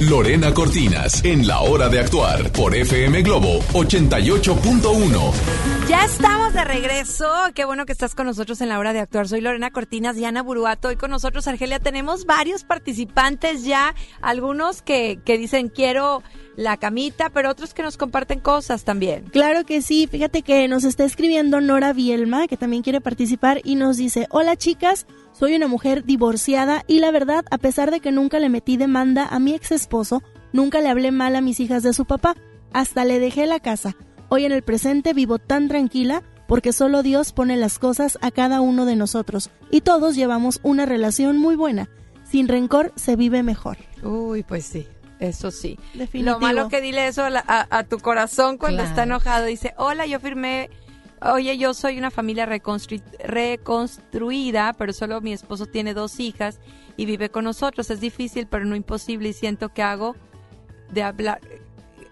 Lorena 0.00 0.54
Cortinas 0.54 1.22
en 1.22 1.46
La 1.46 1.60
Hora 1.60 1.90
de 1.90 2.00
Actuar 2.00 2.50
por 2.50 2.74
FM 2.74 3.20
Globo 3.20 3.58
88.1. 3.74 5.32
Ya 5.86 6.02
estamos 6.06 6.54
de 6.54 6.64
regreso. 6.64 7.30
Qué 7.54 7.66
bueno 7.66 7.84
que 7.84 7.92
estás 7.92 8.14
con 8.14 8.26
nosotros 8.26 8.62
en 8.62 8.70
la 8.70 8.78
hora 8.78 8.94
de 8.94 9.00
actuar. 9.00 9.28
Soy 9.28 9.42
Lorena 9.42 9.70
Cortinas, 9.70 10.16
Diana 10.16 10.42
Buruato. 10.42 10.88
Hoy 10.88 10.96
con 10.96 11.10
nosotros, 11.10 11.46
Argelia, 11.46 11.78
tenemos 11.78 12.24
varios 12.24 12.64
participantes 12.64 13.64
ya. 13.64 13.94
Algunos 14.22 14.80
que, 14.80 15.20
que 15.26 15.36
dicen 15.36 15.68
quiero 15.68 16.22
la 16.56 16.76
camita, 16.76 17.30
pero 17.30 17.50
otros 17.50 17.74
que 17.74 17.82
nos 17.82 17.96
comparten 17.96 18.40
cosas 18.40 18.84
también. 18.84 19.24
Claro 19.24 19.64
que 19.64 19.82
sí. 19.82 20.06
Fíjate 20.06 20.42
que 20.42 20.68
nos 20.68 20.84
está 20.84 21.04
escribiendo 21.04 21.60
Nora 21.60 21.92
Bielma, 21.92 22.46
que 22.46 22.56
también 22.56 22.82
quiere 22.82 23.00
participar, 23.00 23.60
y 23.64 23.74
nos 23.74 23.96
dice: 23.96 24.26
Hola 24.30 24.56
chicas, 24.56 25.06
soy 25.32 25.54
una 25.54 25.68
mujer 25.68 26.04
divorciada 26.04 26.84
y 26.86 27.00
la 27.00 27.10
verdad, 27.10 27.44
a 27.50 27.58
pesar 27.58 27.90
de 27.90 28.00
que 28.00 28.12
nunca 28.12 28.38
le 28.38 28.48
metí 28.48 28.76
demanda 28.76 29.26
a 29.26 29.38
mi 29.38 29.54
ex 29.54 29.72
esposo, 29.72 30.22
nunca 30.52 30.80
le 30.80 30.88
hablé 30.88 31.10
mal 31.10 31.36
a 31.36 31.40
mis 31.40 31.60
hijas 31.60 31.82
de 31.82 31.92
su 31.92 32.04
papá. 32.04 32.36
Hasta 32.72 33.04
le 33.04 33.18
dejé 33.18 33.46
la 33.46 33.60
casa. 33.60 33.96
Hoy 34.28 34.44
en 34.44 34.52
el 34.52 34.62
presente 34.62 35.12
vivo 35.12 35.38
tan 35.38 35.68
tranquila 35.68 36.22
porque 36.46 36.72
solo 36.72 37.02
Dios 37.02 37.32
pone 37.32 37.56
las 37.56 37.78
cosas 37.78 38.18
a 38.20 38.30
cada 38.30 38.60
uno 38.60 38.84
de 38.84 38.96
nosotros 38.96 39.50
y 39.70 39.80
todos 39.80 40.14
llevamos 40.14 40.60
una 40.62 40.86
relación 40.86 41.38
muy 41.38 41.56
buena. 41.56 41.88
Sin 42.24 42.48
rencor 42.48 42.92
se 42.96 43.16
vive 43.16 43.42
mejor. 43.42 43.78
Uy, 44.02 44.42
pues 44.42 44.64
sí. 44.64 44.86
Eso 45.20 45.50
sí. 45.50 45.78
Definitivo. 45.94 46.34
Lo 46.34 46.40
malo 46.40 46.68
que 46.68 46.80
dile 46.80 47.06
eso 47.06 47.24
a, 47.24 47.30
la- 47.30 47.44
a- 47.46 47.66
a 47.70 47.84
tu 47.84 47.98
corazón 47.98 48.58
cuando 48.58 48.78
Claro. 48.78 48.90
está 48.90 49.02
enojado. 49.04 49.46
Dice, 49.46 49.72
hola, 49.78 50.06
yo 50.06 50.18
firmé, 50.20 50.70
oye, 51.22 51.56
yo 51.56 51.72
soy 51.72 51.98
una 51.98 52.10
familia 52.10 52.46
reconstru- 52.46 53.02
reconstruida, 53.24 54.72
pero 54.76 54.92
solo 54.92 55.20
mi 55.20 55.32
esposo 55.32 55.66
tiene 55.66 55.94
dos 55.94 56.20
hijas 56.20 56.58
y 56.96 57.06
vive 57.06 57.30
con 57.30 57.44
nosotros. 57.44 57.90
Es 57.90 58.00
difícil, 58.00 58.46
pero 58.46 58.64
no 58.64 58.76
imposible 58.76 59.28
y 59.28 59.32
siento 59.32 59.70
que 59.72 59.82
hago 59.82 60.16
de 60.90 61.02
hablar, 61.02 61.40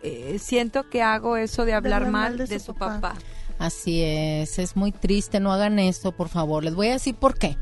eh, 0.02 0.38
siento 0.40 0.88
que 0.88 1.02
hago 1.02 1.36
eso 1.36 1.64
de 1.64 1.74
hablar 1.74 2.08
mal 2.08 2.36
de, 2.38 2.58
su 2.58 2.74
papá. 2.74 3.14
Así 3.58 4.02
es, 4.02 4.58
es 4.58 4.74
muy 4.76 4.90
triste, 4.90 5.38
no 5.38 5.52
hagan 5.52 5.78
eso, 5.78 6.10
por 6.12 6.28
favor. 6.28 6.64
Les 6.64 6.74
voy 6.74 6.88
a 6.88 6.92
decir 6.92 7.14
por 7.14 7.38
qué. 7.38 7.56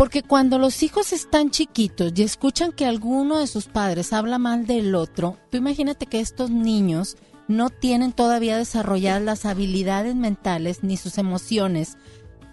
Porque 0.00 0.22
cuando 0.22 0.58
los 0.58 0.82
hijos 0.82 1.12
están 1.12 1.50
chiquitos 1.50 2.10
y 2.16 2.22
escuchan 2.22 2.72
que 2.72 2.86
alguno 2.86 3.36
de 3.36 3.46
sus 3.46 3.66
padres 3.66 4.14
habla 4.14 4.38
mal 4.38 4.66
del 4.66 4.94
otro, 4.94 5.36
tú 5.50 5.58
imagínate 5.58 6.06
que 6.06 6.20
estos 6.20 6.48
niños 6.48 7.18
no 7.48 7.68
tienen 7.68 8.12
todavía 8.12 8.56
desarrolladas 8.56 9.20
las 9.20 9.44
habilidades 9.44 10.14
mentales 10.14 10.82
ni 10.82 10.96
sus 10.96 11.18
emociones 11.18 11.98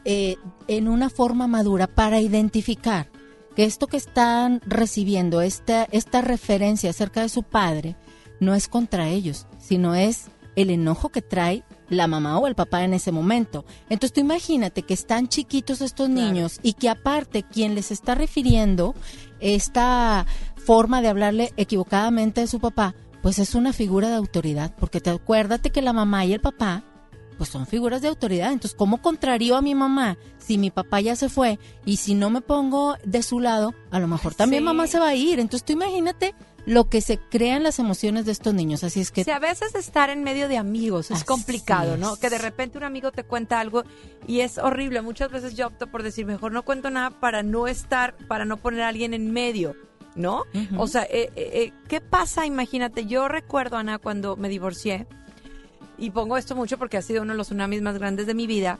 eh, 0.03 0.35
en 0.67 0.89
una 0.89 1.09
forma 1.09 1.47
madura 1.47 1.87
para 1.87 2.19
identificar 2.19 3.09
que 3.55 3.63
esto 3.63 3.87
que 3.87 3.95
están 3.95 4.59
recibiendo, 4.65 5.39
esta, 5.39 5.87
esta 5.93 6.19
referencia 6.19 6.89
acerca 6.89 7.21
de 7.21 7.29
su 7.29 7.43
padre, 7.43 7.95
no 8.41 8.55
es 8.55 8.67
contra 8.67 9.07
ellos, 9.07 9.47
sino 9.57 9.95
es 9.95 10.25
el 10.57 10.69
enojo 10.69 11.07
que 11.07 11.21
trae 11.21 11.63
la 11.89 12.07
mamá 12.07 12.37
o 12.39 12.47
el 12.47 12.55
papá 12.55 12.83
en 12.83 12.93
ese 12.93 13.11
momento. 13.11 13.65
Entonces 13.89 14.13
tú 14.13 14.19
imagínate 14.21 14.83
que 14.83 14.93
están 14.93 15.27
chiquitos 15.27 15.81
estos 15.81 16.07
Claro. 16.09 16.21
niños 16.33 16.59
y 16.63 16.73
que 16.73 16.89
aparte 16.89 17.43
quien 17.43 17.75
les 17.75 17.91
está 17.91 18.15
refiriendo 18.15 18.93
esta 19.39 20.25
forma 20.55 21.01
de 21.01 21.07
hablarle 21.07 21.53
equivocadamente 21.57 22.41
de 22.41 22.47
su 22.47 22.59
papá, 22.59 22.95
pues 23.21 23.39
es 23.39 23.55
una 23.55 23.73
figura 23.73 24.09
de 24.09 24.15
autoridad, 24.15 24.73
porque 24.79 25.01
te 25.01 25.09
acuérdate 25.09 25.69
que 25.69 25.81
la 25.81 25.93
mamá 25.93 26.25
y 26.25 26.33
el 26.33 26.41
papá 26.41 26.83
pues 27.37 27.49
son 27.49 27.67
figuras 27.67 28.01
de 28.01 28.07
autoridad. 28.07 28.51
Entonces, 28.51 28.75
¿cómo 28.75 28.99
contrario 28.99 29.55
a 29.55 29.61
mi 29.61 29.75
mamá 29.75 30.17
si 30.39 30.57
mi 30.57 30.71
papá 30.71 31.01
ya 31.01 31.15
se 31.15 31.29
fue 31.29 31.59
y 31.85 31.97
si 31.97 32.15
no 32.15 32.31
me 32.31 32.41
pongo 32.41 32.95
de 33.05 33.21
su 33.21 33.39
lado, 33.39 33.75
a 33.91 33.99
lo 33.99 34.07
mejor 34.07 34.33
también 34.33 34.63
Sí. 34.63 34.65
mamá 34.65 34.87
se 34.87 34.97
va 34.99 35.09
a 35.09 35.15
ir? 35.15 35.39
Entonces, 35.39 35.63
tú 35.63 35.73
imagínate 35.73 36.33
lo 36.67 36.89
que 36.89 36.99
se 36.99 37.17
crean 37.17 37.63
las 37.63 37.79
emociones 37.79 38.25
de 38.25 38.33
estos 38.33 38.53
niños. 38.53 38.83
Así 38.83 38.99
es 38.99 39.09
que 39.11 39.23
Si 39.23 39.31
a 39.31 39.39
veces 39.39 39.73
estar 39.73 40.09
en 40.09 40.21
medio 40.21 40.49
de 40.49 40.57
amigos 40.57 41.09
es 41.11 41.17
Así 41.17 41.25
complicado, 41.25 41.95
¿no? 41.95 42.17
Que 42.17 42.29
de 42.29 42.37
repente 42.37 42.77
un 42.77 42.83
amigo 42.83 43.13
te 43.13 43.23
cuenta 43.23 43.61
algo 43.61 43.83
y 44.27 44.41
es 44.41 44.57
horrible. 44.57 45.01
Muchas 45.01 45.31
veces 45.31 45.55
yo 45.55 45.67
opto 45.67 45.87
por 45.87 46.03
decir, 46.03 46.25
mejor 46.25 46.51
no 46.51 46.63
cuento 46.63 46.89
nada 46.89 47.09
para 47.09 47.41
no 47.41 47.67
estar, 47.67 48.17
para 48.27 48.43
no 48.43 48.57
poner 48.57 48.81
a 48.81 48.89
alguien 48.89 49.13
en 49.13 49.31
medio, 49.31 49.77
¿no? 50.15 50.43
O 50.77 50.87
sea, 50.87 51.03
eh, 51.03 51.31
eh, 51.37 51.51
eh, 51.53 51.73
¿qué 51.87 52.01
pasa? 52.01 52.45
Imagínate, 52.45 53.05
yo 53.05 53.29
recuerdo, 53.29 53.77
Ana, 53.77 53.97
cuando 53.97 54.35
me 54.35 54.49
divorcié, 54.49 55.07
y 55.97 56.11
pongo 56.11 56.35
esto 56.35 56.53
mucho 56.53 56.77
porque 56.77 56.97
ha 56.97 57.01
sido 57.01 57.21
uno 57.21 57.31
de 57.31 57.37
los 57.37 57.47
tsunamis 57.47 57.81
más 57.81 57.97
grandes 57.97 58.27
de 58.27 58.33
mi 58.33 58.45
vida, 58.45 58.77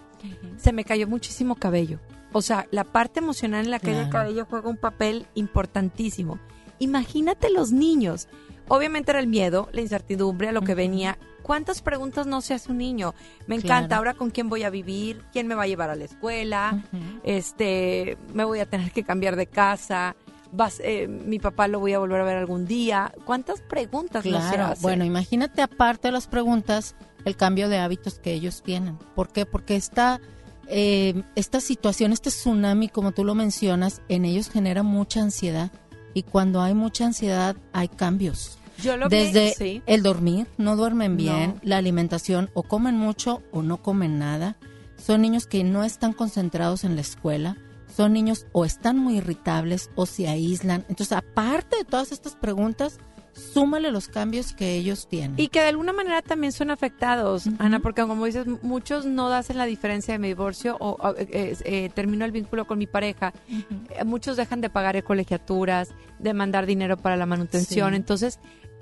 se 0.58 0.74
me 0.74 0.84
cayó 0.84 1.08
muchísimo 1.08 1.56
cabello. 1.56 2.02
O 2.34 2.42
sea, 2.42 2.68
la 2.72 2.84
parte 2.84 3.22
emocional 3.22 3.64
en 3.64 3.72
la 3.72 3.80
del 3.80 3.94
Claro. 3.94 4.10
cabello 4.10 4.46
juega 4.50 4.70
un 4.70 4.76
papel 4.78 5.26
importantísimo. 5.36 6.38
Imagínate 6.80 7.50
los 7.50 7.72
niños. 7.72 8.28
Obviamente 8.70 9.12
era 9.12 9.20
el 9.20 9.28
miedo, 9.28 9.70
la 9.72 9.82
incertidumbre 9.82 10.50
a 10.50 10.52
lo 10.52 10.62
que 10.62 10.76
venía. 10.76 11.18
¿Cuántas 11.42 11.82
preguntas 11.82 12.28
no 12.28 12.42
se 12.42 12.54
hace 12.54 12.70
un 12.72 12.78
niño? 12.80 13.14
Me 13.48 13.58
Claro. 13.60 13.78
encanta 13.80 13.98
ahora 13.98 14.14
con 14.16 14.30
quién 14.32 14.50
voy 14.50 14.64
a 14.64 14.70
vivir, 14.70 15.24
quién 15.32 15.48
me 15.48 15.56
va 15.56 15.64
a 15.64 15.68
llevar 15.68 15.90
a 15.90 15.96
la 15.96 16.04
escuela, 16.04 16.84
este, 17.24 18.18
me 18.34 18.44
voy 18.44 18.60
a 18.60 18.66
tener 18.66 18.92
que 18.92 19.04
cambiar 19.04 19.38
de 19.38 19.48
casa, 19.48 20.16
vas, 20.52 20.82
eh, 20.84 21.08
mi 21.08 21.40
papá 21.40 21.68
lo 21.70 21.80
voy 21.80 21.94
a 21.94 22.00
volver 22.00 22.20
a 22.20 22.24
ver 22.26 22.36
algún 22.38 22.66
día. 22.66 23.14
¿Cuántas 23.26 23.62
preguntas 23.62 24.26
no 24.26 24.42
se 24.42 24.56
Claro, 24.56 24.66
hacen? 24.74 24.82
bueno, 24.82 25.06
imagínate 25.06 25.62
aparte 25.62 26.10
de 26.10 26.12
las 26.12 26.28
preguntas, 26.28 26.96
el 27.24 27.38
cambio 27.38 27.70
de 27.70 27.78
hábitos 27.80 28.20
que 28.20 28.34
ellos 28.34 28.62
tienen. 28.62 28.98
¿Por 29.16 29.30
qué? 29.30 29.46
Porque 29.46 29.78
esta, 29.78 30.20
eh, 30.68 31.24
esta 31.36 31.62
situación, 31.62 32.12
este 32.12 32.30
tsunami, 32.30 32.90
como 32.90 33.14
tú 33.14 33.24
lo 33.24 33.36
mencionas, 33.36 34.02
en 34.10 34.26
ellos 34.26 34.50
genera 34.50 34.84
mucha 34.84 35.22
ansiedad. 35.22 35.72
Y 36.18 36.24
cuando 36.24 36.64
hay 36.64 36.74
mucha 36.74 37.06
ansiedad, 37.06 37.56
hay 37.74 37.90
cambios. 37.90 38.58
Yo 38.82 38.98
lo 38.98 39.08
que- 39.08 39.18
Desde 39.18 39.54
sí. 39.54 39.84
el 39.86 40.02
dormir, 40.02 40.48
no 40.58 40.76
duermen 40.76 41.16
bien, 41.16 41.52
No. 41.52 41.60
la 41.62 41.78
alimentación, 41.78 42.50
o 42.56 42.64
comen 42.64 42.98
mucho 42.98 43.44
o 43.52 43.62
no 43.62 43.84
comen 43.84 44.18
nada. 44.18 44.58
Son 44.98 45.22
niños 45.22 45.46
que 45.46 45.64
no 45.64 45.84
están 45.84 46.14
concentrados 46.14 46.84
en 46.84 46.96
la 46.96 47.02
escuela. 47.02 47.56
Son 47.96 48.14
niños 48.14 48.48
o 48.52 48.66
están 48.66 48.98
muy 48.98 49.18
irritables 49.18 49.92
o 49.94 50.08
se 50.08 50.28
aíslan. 50.28 50.86
Entonces, 50.90 51.12
aparte 51.12 51.78
de 51.78 51.86
todas 51.86 52.12
estas 52.12 52.34
preguntas, 52.36 52.98
súmale 53.38 53.92
los 53.92 54.08
cambios 54.08 54.54
que 54.54 54.76
ellos 54.76 55.08
tienen. 55.08 55.34
Y 55.38 55.48
que 55.50 55.62
de 55.62 55.68
alguna 55.68 55.94
manera 55.94 56.22
también 56.22 56.52
son 56.52 56.72
afectados, 56.72 57.46
Ujú. 57.48 57.56
Ana, 57.60 57.80
porque 57.80 58.02
como 58.02 58.26
dices, 58.26 58.46
muchos 58.62 59.06
no 59.06 59.28
hacen 59.32 59.58
la 59.58 59.66
diferencia 59.66 60.14
de 60.14 60.20
mi 60.20 60.28
divorcio 60.30 60.76
o, 60.80 60.92
o, 61.00 61.16
eh, 61.18 61.56
eh, 61.64 61.90
terminó 61.94 62.26
el 62.26 62.32
vínculo 62.32 62.66
con 62.66 62.78
mi 62.80 62.88
pareja. 62.88 63.34
Eh, 63.50 64.04
muchos 64.04 64.38
dejan 64.38 64.62
de 64.62 64.70
pagar 64.70 65.02
colegiaturas, 65.04 65.90
de 66.20 66.34
mandar 66.34 66.66
dinero 66.66 66.98
para 66.98 67.16
la 67.18 67.26
manutención. 67.26 67.92
Sí. 67.92 67.96
Entonces, 67.96 68.40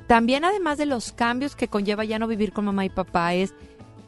también 0.07 0.45
además 0.45 0.77
de 0.77 0.85
los 0.85 1.11
cambios 1.11 1.55
que 1.55 1.67
conlleva 1.67 2.03
ya 2.05 2.19
no 2.19 2.27
vivir 2.27 2.53
con 2.53 2.65
mamá 2.65 2.85
y 2.85 2.89
papá, 2.89 3.33
es 3.33 3.53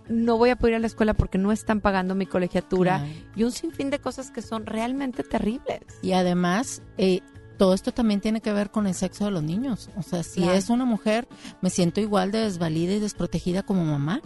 no 0.10 0.38
voy 0.38 0.52
a 0.52 0.56
poder 0.56 0.72
ir 0.74 0.76
a 0.78 0.80
la 0.80 0.88
escuela 0.88 1.14
porque 1.14 1.38
no 1.38 1.52
están 1.52 1.82
pagando 1.82 2.16
mi 2.16 2.26
colegiatura 2.26 3.00
Claro. 3.00 3.14
y 3.36 3.44
un 3.44 3.52
sinfín 3.52 3.90
de 3.90 4.00
cosas 4.00 4.32
que 4.32 4.42
son 4.42 4.66
realmente 4.66 5.22
terribles. 5.24 5.82
Y 6.02 6.14
además, 6.14 6.82
eh, 6.98 7.20
todo 7.58 7.74
esto 7.74 7.92
también 7.92 8.22
tiene 8.22 8.42
que 8.42 8.54
ver 8.54 8.72
con 8.72 8.88
el 8.88 8.94
sexo 8.94 9.26
de 9.26 9.32
los 9.32 9.44
niños. 9.44 9.90
O 9.98 10.04
sea, 10.04 10.24
si 10.24 10.42
Claro. 10.42 10.58
es 10.58 10.70
una 10.70 10.86
mujer, 10.86 11.28
me 11.62 11.70
siento 11.70 12.00
igual 12.02 12.32
de 12.32 12.40
desvalida 12.40 12.94
y 12.94 13.00
desprotegida 13.00 13.64
como 13.64 13.84
mamá. 13.84 14.22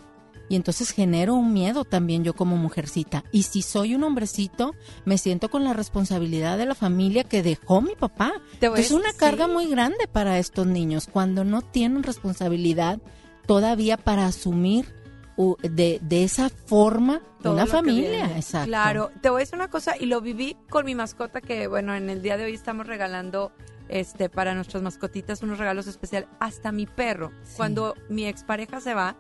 Y 0.50 0.58
entonces 0.58 0.92
genero 0.92 1.36
un 1.36 1.54
miedo 1.54 1.86
también 1.86 2.26
yo 2.26 2.34
como 2.36 2.58
mujercita. 2.58 3.24
Y 3.32 3.44
si 3.44 3.62
soy 3.62 3.96
un 3.96 4.04
hombrecito, 4.04 4.74
me 5.06 5.18
siento 5.18 5.50
con 5.50 5.64
la 5.64 5.72
responsabilidad 5.72 6.58
de 6.58 6.66
la 6.66 6.76
familia 6.76 7.24
que 7.24 7.42
dejó 7.42 7.82
mi 7.82 7.96
papá. 7.96 8.34
Es 8.76 8.92
una 8.92 9.14
carga 9.14 9.46
sí. 9.46 9.52
muy 9.54 9.68
grande 9.68 10.10
para 10.12 10.40
estos 10.40 10.68
niños 10.68 11.08
cuando 11.10 11.46
no 11.46 11.62
tienen 11.62 12.04
responsabilidad 12.04 13.00
todavía 13.48 13.96
para 13.96 14.26
asumir 14.26 14.94
de, 15.64 16.00
de 16.02 16.24
esa 16.24 16.50
forma 16.50 17.22
todo 17.42 17.54
una 17.54 17.66
familia. 17.66 18.36
Exacto. 18.36 18.68
Claro, 18.68 19.12
te 19.22 19.30
voy 19.30 19.40
a 19.40 19.42
decir 19.42 19.56
una 19.56 19.70
cosa 19.70 19.96
y 20.00 20.06
lo 20.06 20.22
viví 20.22 20.56
con 20.70 20.86
mi 20.86 20.96
mascota 20.96 21.42
que 21.42 21.68
bueno, 21.68 21.96
en 21.96 22.10
el 22.10 22.22
día 22.22 22.38
de 22.38 22.46
hoy 22.46 22.54
estamos 22.54 22.88
regalando 22.88 23.52
este 23.90 24.30
para 24.30 24.56
nuestras 24.56 24.82
mascotitas 24.82 25.42
unos 25.42 25.58
regalos 25.58 25.88
especiales 25.88 26.30
hasta 26.40 26.72
mi 26.72 26.86
perro. 26.86 27.32
Sí. 27.44 27.54
Cuando 27.58 27.96
mi 28.10 28.26
expareja 28.26 28.80
se 28.80 28.94
va, 28.94 29.16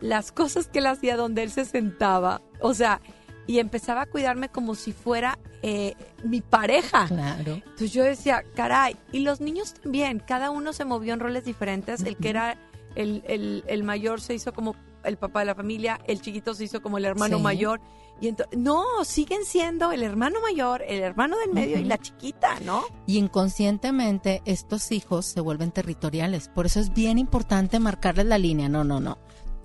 las 0.00 0.32
cosas 0.32 0.68
que 0.68 0.80
él 0.80 0.86
hacía 0.86 1.16
donde 1.16 1.42
él 1.42 1.50
se 1.50 1.64
sentaba, 1.64 2.42
o 2.60 2.74
sea, 2.74 3.00
y 3.46 3.58
empezaba 3.58 4.02
a 4.02 4.06
cuidarme 4.06 4.48
como 4.48 4.74
si 4.74 4.92
fuera 4.92 5.38
eh, 5.62 5.94
mi 6.24 6.40
pareja. 6.40 7.06
Claro. 7.06 7.54
Entonces 7.54 7.92
yo 7.92 8.02
decía, 8.02 8.44
caray, 8.54 8.96
y 9.12 9.20
los 9.20 9.40
niños 9.40 9.74
también, 9.74 10.18
cada 10.18 10.50
uno 10.50 10.72
se 10.72 10.84
movió 10.84 11.14
en 11.14 11.20
roles 11.20 11.44
diferentes, 11.44 12.02
el 12.02 12.16
que 12.16 12.30
era 12.30 12.56
el, 12.94 13.22
el, 13.26 13.64
el 13.66 13.82
mayor 13.82 14.20
se 14.20 14.34
hizo 14.34 14.52
como 14.52 14.76
el 15.04 15.16
papá 15.16 15.40
de 15.40 15.46
la 15.46 15.54
familia, 15.54 16.00
el 16.06 16.20
chiquito 16.20 16.54
se 16.54 16.64
hizo 16.64 16.82
como 16.82 16.98
el 16.98 17.04
hermano 17.04 17.36
Sí. 17.38 17.42
mayor, 17.42 17.80
y 18.20 18.28
entonces, 18.28 18.58
no, 18.58 18.84
siguen 19.04 19.44
siendo 19.44 19.90
el 19.92 20.02
hermano 20.02 20.40
mayor, 20.40 20.82
el 20.86 21.00
hermano 21.00 21.36
del 21.38 21.52
medio 21.52 21.78
y 21.78 21.84
la 21.84 21.98
chiquita, 21.98 22.60
¿no? 22.60 22.84
Y 23.06 23.18
inconscientemente 23.18 24.42
estos 24.44 24.92
hijos 24.92 25.26
se 25.26 25.40
vuelven 25.40 25.72
territoriales. 25.72 26.48
Por 26.48 26.66
eso 26.66 26.80
es 26.80 26.92
bien 26.92 27.18
importante 27.18 27.80
marcarles 27.80 28.26
la 28.26 28.38
línea. 28.38 28.68
No, 28.68 28.84
no, 28.84 29.00
no. 29.00 29.18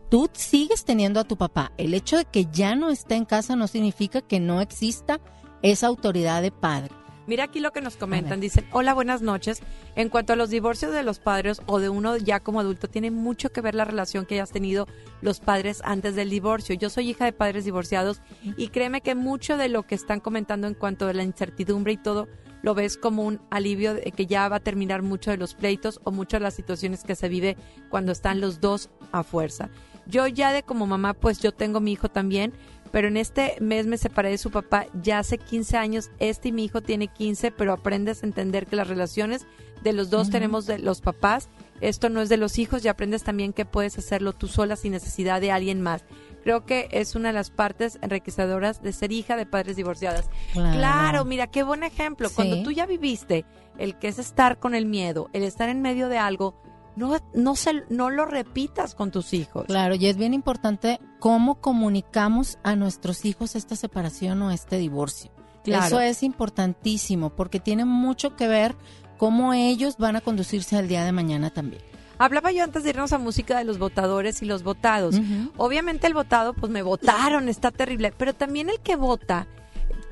Tú 0.10 0.30
sigues 0.34 0.84
teniendo 0.86 1.19
a 1.19 1.23
tu 1.25 1.38
papá. 1.38 1.71
El 1.78 1.93
hecho 1.93 2.17
de 2.17 2.25
que 2.25 2.45
ya 2.52 2.75
no 2.75 2.89
esté 2.89 3.15
en 3.15 3.25
casa 3.25 3.56
no 3.56 3.67
significa 3.67 4.21
que 4.21 4.39
no 4.39 4.62
exista 4.62 5.19
esa 5.62 5.86
autoridad 5.88 6.41
de 6.41 6.52
padre. 6.52 6.95
Mira 7.30 7.44
aquí 7.44 7.60
lo 7.60 7.72
que 7.72 7.82
nos 7.82 7.96
comentan. 7.96 8.39
Dicen, 8.39 8.65
hola, 8.72 8.96
buenas 8.96 9.22
noches. 9.22 9.62
En 9.96 10.10
cuanto 10.10 10.34
a 10.34 10.36
los 10.36 10.50
divorcios 10.50 10.92
de 10.92 11.04
los 11.04 11.20
padres 11.20 11.62
o 11.68 11.78
de 11.78 11.88
uno 11.88 12.18
ya 12.18 12.39
como 12.39 12.60
adulto, 12.60 12.88
tiene 12.88 13.12
mucho 13.12 13.52
que 13.52 13.62
ver 13.62 13.76
la 13.76 13.86
relación 13.86 14.26
que 14.26 14.34
hayas 14.34 14.50
tenido 14.50 14.88
los 15.22 15.39
padres 15.39 15.84
antes 15.86 16.15
del 16.15 16.32
divorcio. 16.32 16.74
Yo 16.74 16.89
soy 16.89 17.12
hija 17.12 17.26
de 17.26 17.32
padres 17.32 17.65
divorciados 17.65 18.24
y 18.58 18.70
créeme 18.70 19.02
que 19.02 19.13
mucho 19.13 19.58
de 19.58 19.70
lo 19.70 19.84
que 19.84 19.94
están 19.94 20.22
comentando 20.22 20.65
en 20.65 20.74
cuanto 20.74 21.08
a 21.08 21.13
la 21.13 21.22
incertidumbre 21.22 21.94
y 21.94 21.98
todo, 21.98 22.28
lo 22.63 22.74
ves 22.74 22.98
como 22.98 23.22
un 23.24 23.39
alivio 23.52 23.94
de 23.94 24.12
que 24.12 24.26
ya 24.26 24.50
va 24.50 24.56
a 24.56 24.62
terminar 24.62 25.04
mucho 25.04 25.30
de 25.30 25.38
los 25.38 25.54
pleitos 25.54 26.02
o 26.06 26.12
muchas 26.12 26.39
de 26.39 26.46
las 26.46 26.56
situaciones 26.56 27.04
que 27.04 27.13
se 27.13 27.30
vive 27.30 27.58
cuando 27.89 28.12
están 28.12 28.42
los 28.42 28.60
dos 28.60 28.89
a 29.12 29.22
fuerza. 29.22 29.70
Yo 30.08 30.26
ya 30.26 30.52
de 30.52 30.63
como 30.63 30.88
mamá, 30.88 31.13
pues 31.13 31.39
yo 31.39 31.52
tengo 31.52 31.80
mi 31.80 31.92
hijo 31.92 32.10
también, 32.10 32.54
pero 32.91 33.08
en 33.08 33.17
este 33.17 33.56
mes 33.60 33.86
me 33.86 33.97
separé 33.97 34.30
de 34.30 34.38
su 34.38 34.52
papá 34.52 34.86
ya 35.02 35.19
hace 35.19 35.38
15 35.38 35.78
años. 35.78 36.12
Este 36.19 36.49
y 36.49 36.52
mi 36.52 36.65
hijo 36.65 36.82
tiene 36.82 37.08
15, 37.08 37.52
pero 37.52 37.73
aprendes 37.73 38.23
a 38.23 38.25
entender 38.25 38.65
que 38.65 38.75
las 38.75 38.88
relaciones 38.88 39.45
de 39.84 39.93
los 39.93 40.10
dos 40.10 40.30
tenemos 40.30 40.65
de 40.65 40.80
los 40.80 41.02
papás. 41.02 41.49
Esto 41.82 42.10
no 42.10 42.21
es 42.21 42.30
de 42.30 42.38
los 42.38 42.60
hijos 42.60 42.84
y 42.84 42.88
aprendes 42.88 43.23
también 43.23 43.54
que 43.54 43.65
puedes 43.65 43.97
hacerlo 43.97 44.34
tú 44.34 44.47
sola 44.47 44.75
sin 44.75 44.91
necesidad 44.91 45.39
de 45.39 45.52
alguien 45.52 45.82
más. 45.82 46.04
Creo 46.43 46.65
que 46.65 46.88
es 46.91 47.15
una 47.15 47.30
de 47.30 47.34
las 47.34 47.52
partes 47.52 47.99
enriquecedoras 48.02 48.82
de 48.82 48.93
ser 48.93 49.12
hija 49.12 49.36
de 49.36 49.45
padres 49.45 49.75
divorciadas. 49.75 50.30
Claro, 50.54 51.25
mira, 51.25 51.47
qué 51.47 51.63
buen 51.63 51.84
ejemplo. 51.84 52.30
Cuando 52.34 52.63
tú 52.63 52.71
ya 52.71 52.86
viviste 52.86 53.45
el 53.78 53.97
que 53.97 54.08
es 54.08 54.19
estar 54.19 54.60
con 54.60 54.75
el 54.75 54.86
miedo, 54.86 55.30
el 55.34 55.43
estar 55.43 55.69
en 55.69 55.82
medio 55.82 56.10
de 56.10 56.17
algo, 56.17 56.62
no, 56.95 57.17
no, 57.34 57.56
se, 57.56 57.84
no 57.89 58.10
lo 58.10 58.25
repitas 58.25 58.95
con 58.95 59.12
tus 59.12 59.34
hijos. 59.34 59.65
Claro, 59.65 59.95
y 59.95 60.08
es 60.08 60.17
bien 60.17 60.34
importante 60.34 60.99
cómo 61.19 61.62
comunicamos 61.62 62.58
a 62.63 62.75
nuestros 62.75 63.25
hijos 63.25 63.56
esta 63.56 63.75
separación 63.75 64.41
o 64.41 64.52
este 64.52 64.78
divorcio. 64.78 65.32
Eso 65.65 65.99
es 65.99 66.23
importantísimo 66.23 67.30
porque 67.30 67.60
tiene 67.60 67.86
mucho 67.86 68.36
que 68.36 68.47
ver 68.47 68.75
cómo 69.17 69.54
ellos 69.54 69.97
van 69.97 70.15
a 70.15 70.21
conducirse 70.21 70.78
al 70.78 70.88
día 70.88 71.04
de 71.04 71.12
mañana 71.12 71.49
también. 71.49 71.82
Hablaba 72.17 72.52
yo 72.52 72.63
antes 72.63 72.84
de 72.84 72.89
irnos 72.89 73.13
a 73.13 73.17
música 73.17 73.58
de 73.58 73.63
los 73.63 73.78
votadores 73.78 74.41
y 74.41 74.45
los 74.45 74.63
votados. 74.63 75.15
Obviamente 75.56 76.06
el 76.06 76.13
votado, 76.13 76.54
pues 76.54 76.71
me 76.71 76.82
votaron, 76.82 77.47
está 77.47 77.71
terrible, 77.71 78.13
pero 78.17 78.34
también 78.34 78.69
el 78.69 78.80
que 78.82 78.97
vota 78.97 79.47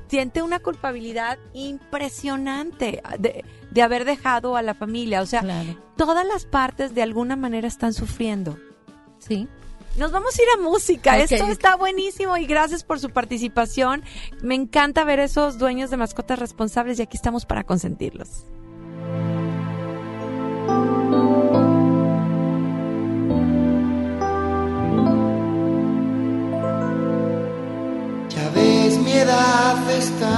siente 0.08 0.42
una 0.42 0.58
culpabilidad 0.60 1.38
impresionante 1.52 3.02
de, 3.18 3.82
haber 3.82 4.04
dejado 4.04 4.56
a 4.56 4.62
la 4.62 4.74
familia. 4.74 5.22
O 5.22 5.26
sea, 5.26 5.44
todas 5.96 6.26
las 6.26 6.46
partes 6.46 6.94
de 6.94 7.02
alguna 7.02 7.36
manera 7.36 7.68
están 7.68 7.92
sufriendo. 7.92 8.58
Sí. 9.18 9.48
Nos 9.96 10.12
vamos 10.12 10.38
a 10.38 10.42
ir 10.42 10.48
a 10.56 10.62
música. 10.62 11.18
Esto 11.18 11.48
está 11.48 11.76
buenísimo 11.76 12.36
y 12.36 12.46
gracias 12.46 12.84
por 12.84 13.00
su 13.00 13.10
participación. 13.10 14.02
Me 14.42 14.54
encanta 14.54 15.04
ver 15.04 15.18
esos 15.18 15.58
dueños 15.58 15.90
de 15.90 15.96
mascotas 15.96 16.38
responsables 16.38 16.98
y 16.98 17.02
aquí 17.02 17.16
estamos 17.16 17.46
para 17.46 17.64
consentirlos. 17.64 18.46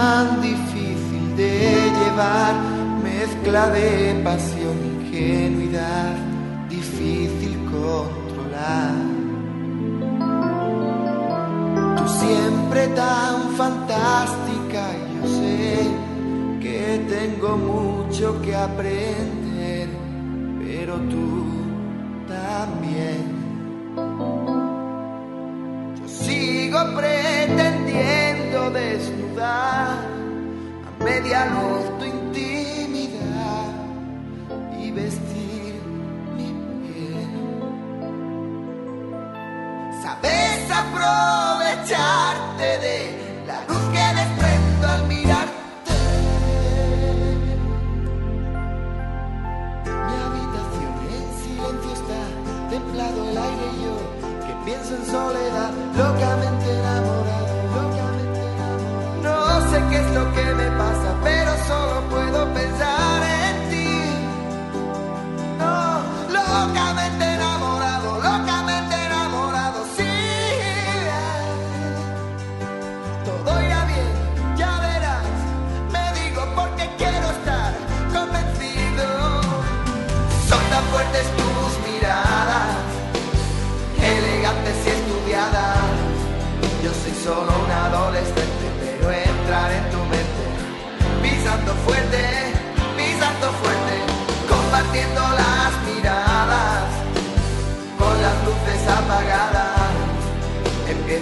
Tan 0.00 0.40
difícil 0.40 1.24
de 1.36 1.52
llevar, 1.98 2.54
mezcla 3.08 3.62
de 3.68 4.18
pasión, 4.24 4.76
ingenuidad, 4.92 6.12
difícil 6.70 7.54
controlar. 7.74 8.94
Tú 11.98 12.04
siempre 12.22 12.80
tan 13.02 13.36
fantástica, 13.60 14.82
yo 15.12 15.22
sé 15.38 15.68
que 16.64 16.80
tengo 17.16 17.50
mucho 17.72 18.40
que 18.40 18.52
aprender, 18.56 19.86
pero 20.62 20.94
tú 21.12 21.28
también. 22.36 23.20
Yo 25.98 26.06
sigo 26.24 26.78
pretendiendo 26.96 28.29
desnudar 28.68 29.96
a 30.88 31.04
media 31.04 31.46
luz 31.46 31.98
tu 31.98 32.04
intimidad 32.04 33.72
y 34.78 34.90
vestir 34.90 35.80
mi 36.36 36.52
piel. 36.82 37.30
Sabes 40.02 40.70
aprovecharte 40.82 42.68
de 42.86 42.98
la 43.46 43.58
luz 43.68 43.84
que 43.94 44.04
desprendo 44.20 44.88
al 44.88 45.02
mirarte. 45.06 45.96
Mi 50.06 50.16
habitación 50.26 50.92
en 51.16 51.26
silencio 51.42 51.92
está, 51.98 52.22
templado 52.68 53.18
el 53.30 53.38
aire 53.38 53.66
y 53.72 53.84
yo 53.84 53.96
que 54.46 54.54
pienso 54.66 54.90
en 54.96 55.04
soledad, 55.06 55.72
locamente 55.96 56.66
enamorado 56.78 57.39
sé 59.70 59.80
qué 59.88 59.98
es 59.98 60.10
lo 60.14 60.32
que 60.34 60.44
me 60.54 60.68
pasa, 60.82 61.08
pero 61.22 61.50
solo 61.68 62.00
puedo 62.10 62.54
pensar 62.54 62.89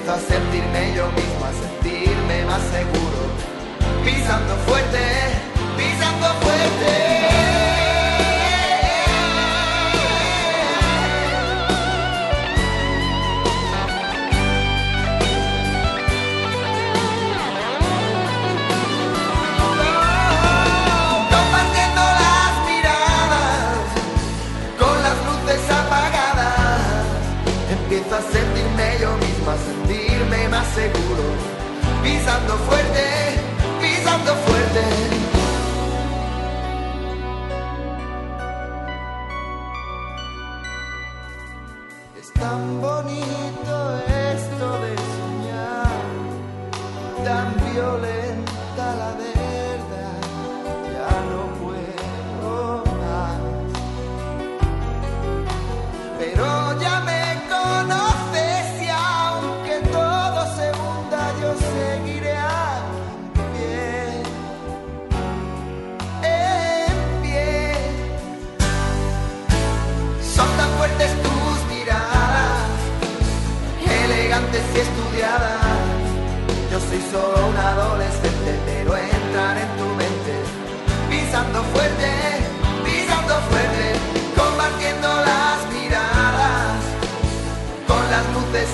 Empiezo 0.09 0.25
a 0.25 0.37
sentirme 0.37 0.95
yo 0.97 1.07
mismo, 1.11 1.45
a 1.45 1.53
sentirme 1.53 2.45
más 2.47 2.63
seguro, 2.63 3.21
pisando 4.03 4.57
fuerte, 4.65 4.99
pisando 5.77 6.27
fuerte. 6.41 7.09
Seguro, 30.75 31.23
pisando 32.03 32.55
fuerte, 32.59 33.41
pisando 33.81 34.35
fuerte. 34.35 34.58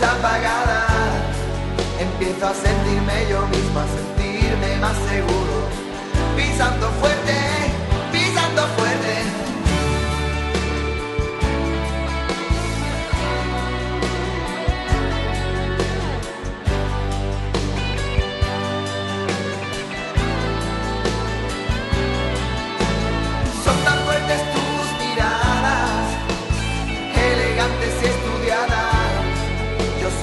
Luces 0.04 0.18
apagadas. 0.18 1.34
Empiezo 1.98 2.46
a 2.46 2.54
sentirme 2.54 3.26
yo 3.30 3.46
mismo, 3.48 3.80
a 3.80 3.86
sentirme 3.86 4.76
más 4.80 4.96
seguro, 5.08 5.68
pisando 6.36 6.88
fuerte, 7.00 7.63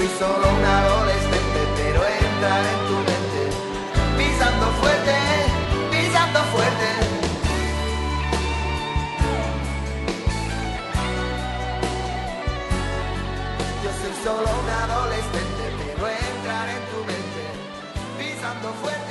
Soy 0.02 0.10
solo 0.18 0.50
un 0.50 0.66
adolescente, 0.66 1.60
pero 1.78 2.02
entrar 2.04 2.66
en 2.74 2.80
tu 2.88 2.96
mente, 3.06 3.44
pisando 4.18 4.66
fuerte, 4.82 5.16
pisando 5.92 6.40
fuerte. 6.54 6.88
Yo 13.84 13.92
soy 14.02 14.14
solo 14.24 14.50
un 14.64 14.70
adolescente, 14.90 15.64
pero 15.78 16.08
entrar 16.08 16.68
en 16.70 16.84
tu 16.90 17.00
mente, 17.06 17.44
pisando 18.18 18.74
fuerte, 18.82 19.11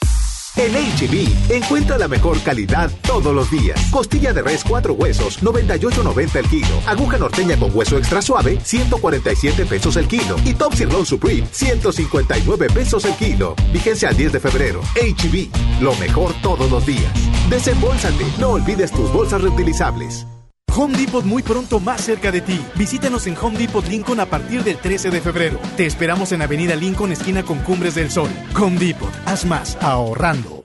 En 0.57 0.73
HB, 0.73 1.53
encuentra 1.53 1.97
la 1.97 2.09
mejor 2.09 2.41
calidad 2.43 2.91
todos 3.03 3.33
los 3.33 3.49
días. 3.49 3.79
Costilla 3.89 4.33
de 4.33 4.41
res 4.41 4.63
4 4.67 4.93
huesos, 4.93 5.41
98.90 5.41 6.35
el 6.35 6.47
kilo. 6.47 6.81
Aguja 6.85 7.17
norteña 7.17 7.57
con 7.57 7.73
hueso 7.73 7.97
extra 7.97 8.21
suave, 8.21 8.59
147 8.61 9.65
pesos 9.65 9.95
el 9.95 10.07
kilo. 10.07 10.35
Y 10.43 10.53
Top 10.53 10.73
Sirloin 10.73 11.05
Supreme, 11.05 11.47
159 11.51 12.67
pesos 12.69 13.05
el 13.05 13.15
kilo. 13.15 13.55
Vigencia 13.71 14.09
al 14.09 14.17
10 14.17 14.33
de 14.33 14.39
febrero. 14.41 14.81
HB, 14.95 15.81
lo 15.81 15.95
mejor 15.95 16.33
todos 16.41 16.69
los 16.69 16.85
días. 16.85 17.13
Desembolsate, 17.49 18.25
no 18.37 18.49
olvides 18.49 18.91
tus 18.91 19.11
bolsas 19.13 19.41
reutilizables. 19.41 20.27
Home 20.73 20.97
Depot 20.97 21.25
muy 21.25 21.43
pronto 21.43 21.81
más 21.81 21.99
cerca 21.99 22.31
de 22.31 22.39
ti. 22.39 22.65
Visítanos 22.75 23.27
en 23.27 23.37
Home 23.37 23.57
Depot 23.57 23.85
Lincoln 23.85 24.21
a 24.21 24.25
partir 24.25 24.63
del 24.63 24.77
13 24.77 25.09
de 25.09 25.19
febrero. 25.19 25.59
Te 25.75 25.85
esperamos 25.85 26.31
en 26.31 26.41
Avenida 26.41 26.75
Lincoln, 26.75 27.11
esquina 27.11 27.43
con 27.43 27.59
Cumbres 27.59 27.95
del 27.95 28.09
Sol. 28.09 28.29
Home 28.57 28.79
Depot, 28.79 29.11
haz 29.25 29.45
más 29.45 29.77
ahorrando. 29.81 30.63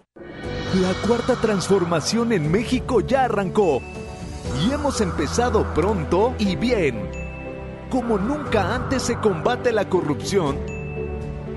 La 0.74 0.92
cuarta 1.06 1.34
transformación 1.34 2.32
en 2.32 2.52
México 2.52 3.00
ya 3.00 3.24
arrancó. 3.24 3.82
Y 4.64 4.72
hemos 4.72 5.00
empezado 5.00 5.74
pronto 5.74 6.36
y 6.38 6.54
bien. 6.54 7.10
Como 7.90 8.16
nunca 8.16 8.76
antes 8.76 9.02
se 9.02 9.16
combate 9.16 9.72
la 9.72 9.88
corrupción 9.88 10.56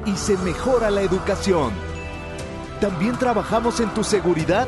y 0.07 0.15
se 0.15 0.35
mejora 0.37 0.89
la 0.89 1.01
educación. 1.01 1.71
También 2.81 3.15
trabajamos 3.15 3.79
en 3.79 3.93
tu 3.93 4.03
seguridad 4.03 4.67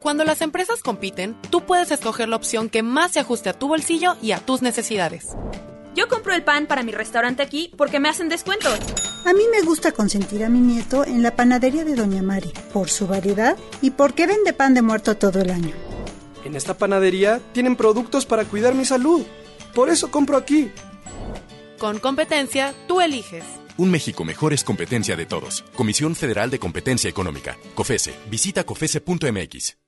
Cuando 0.00 0.22
las 0.22 0.42
empresas 0.42 0.80
compiten, 0.80 1.36
tú 1.50 1.66
puedes 1.66 1.90
escoger 1.90 2.28
la 2.28 2.36
opción 2.36 2.70
que 2.70 2.84
más 2.84 3.12
se 3.12 3.18
ajuste 3.18 3.48
a 3.48 3.52
tu 3.52 3.66
bolsillo 3.66 4.16
y 4.22 4.30
a 4.30 4.38
tus 4.38 4.62
necesidades. 4.62 5.30
Yo 5.96 6.06
compro 6.06 6.34
el 6.34 6.44
pan 6.44 6.66
para 6.66 6.84
mi 6.84 6.92
restaurante 6.92 7.42
aquí 7.42 7.72
porque 7.76 7.98
me 7.98 8.08
hacen 8.08 8.28
descuento. 8.28 8.68
A 9.26 9.32
mí 9.32 9.42
me 9.50 9.60
gusta 9.62 9.90
consentir 9.90 10.44
a 10.44 10.48
mi 10.48 10.60
nieto 10.60 11.04
en 11.04 11.24
la 11.24 11.34
panadería 11.34 11.84
de 11.84 11.96
Doña 11.96 12.22
Mari 12.22 12.52
por 12.72 12.88
su 12.90 13.08
variedad 13.08 13.56
y 13.82 13.90
porque 13.90 14.28
vende 14.28 14.52
pan 14.52 14.72
de 14.72 14.82
muerto 14.82 15.16
todo 15.16 15.40
el 15.40 15.50
año. 15.50 15.74
En 16.44 16.54
esta 16.54 16.78
panadería 16.78 17.40
tienen 17.52 17.74
productos 17.74 18.24
para 18.24 18.44
cuidar 18.44 18.74
mi 18.74 18.84
salud. 18.84 19.26
Por 19.74 19.88
eso 19.88 20.12
compro 20.12 20.36
aquí. 20.36 20.70
Con 21.76 21.98
competencia, 21.98 22.72
tú 22.86 23.00
eliges. 23.00 23.42
Un 23.76 23.90
México 23.90 24.24
mejor 24.24 24.52
es 24.52 24.62
competencia 24.62 25.16
de 25.16 25.26
todos. 25.26 25.64
Comisión 25.74 26.14
Federal 26.14 26.50
de 26.50 26.60
Competencia 26.60 27.10
Económica. 27.10 27.58
COFESE. 27.74 28.14
Visita 28.30 28.62
COFESE.mx. 28.62 29.87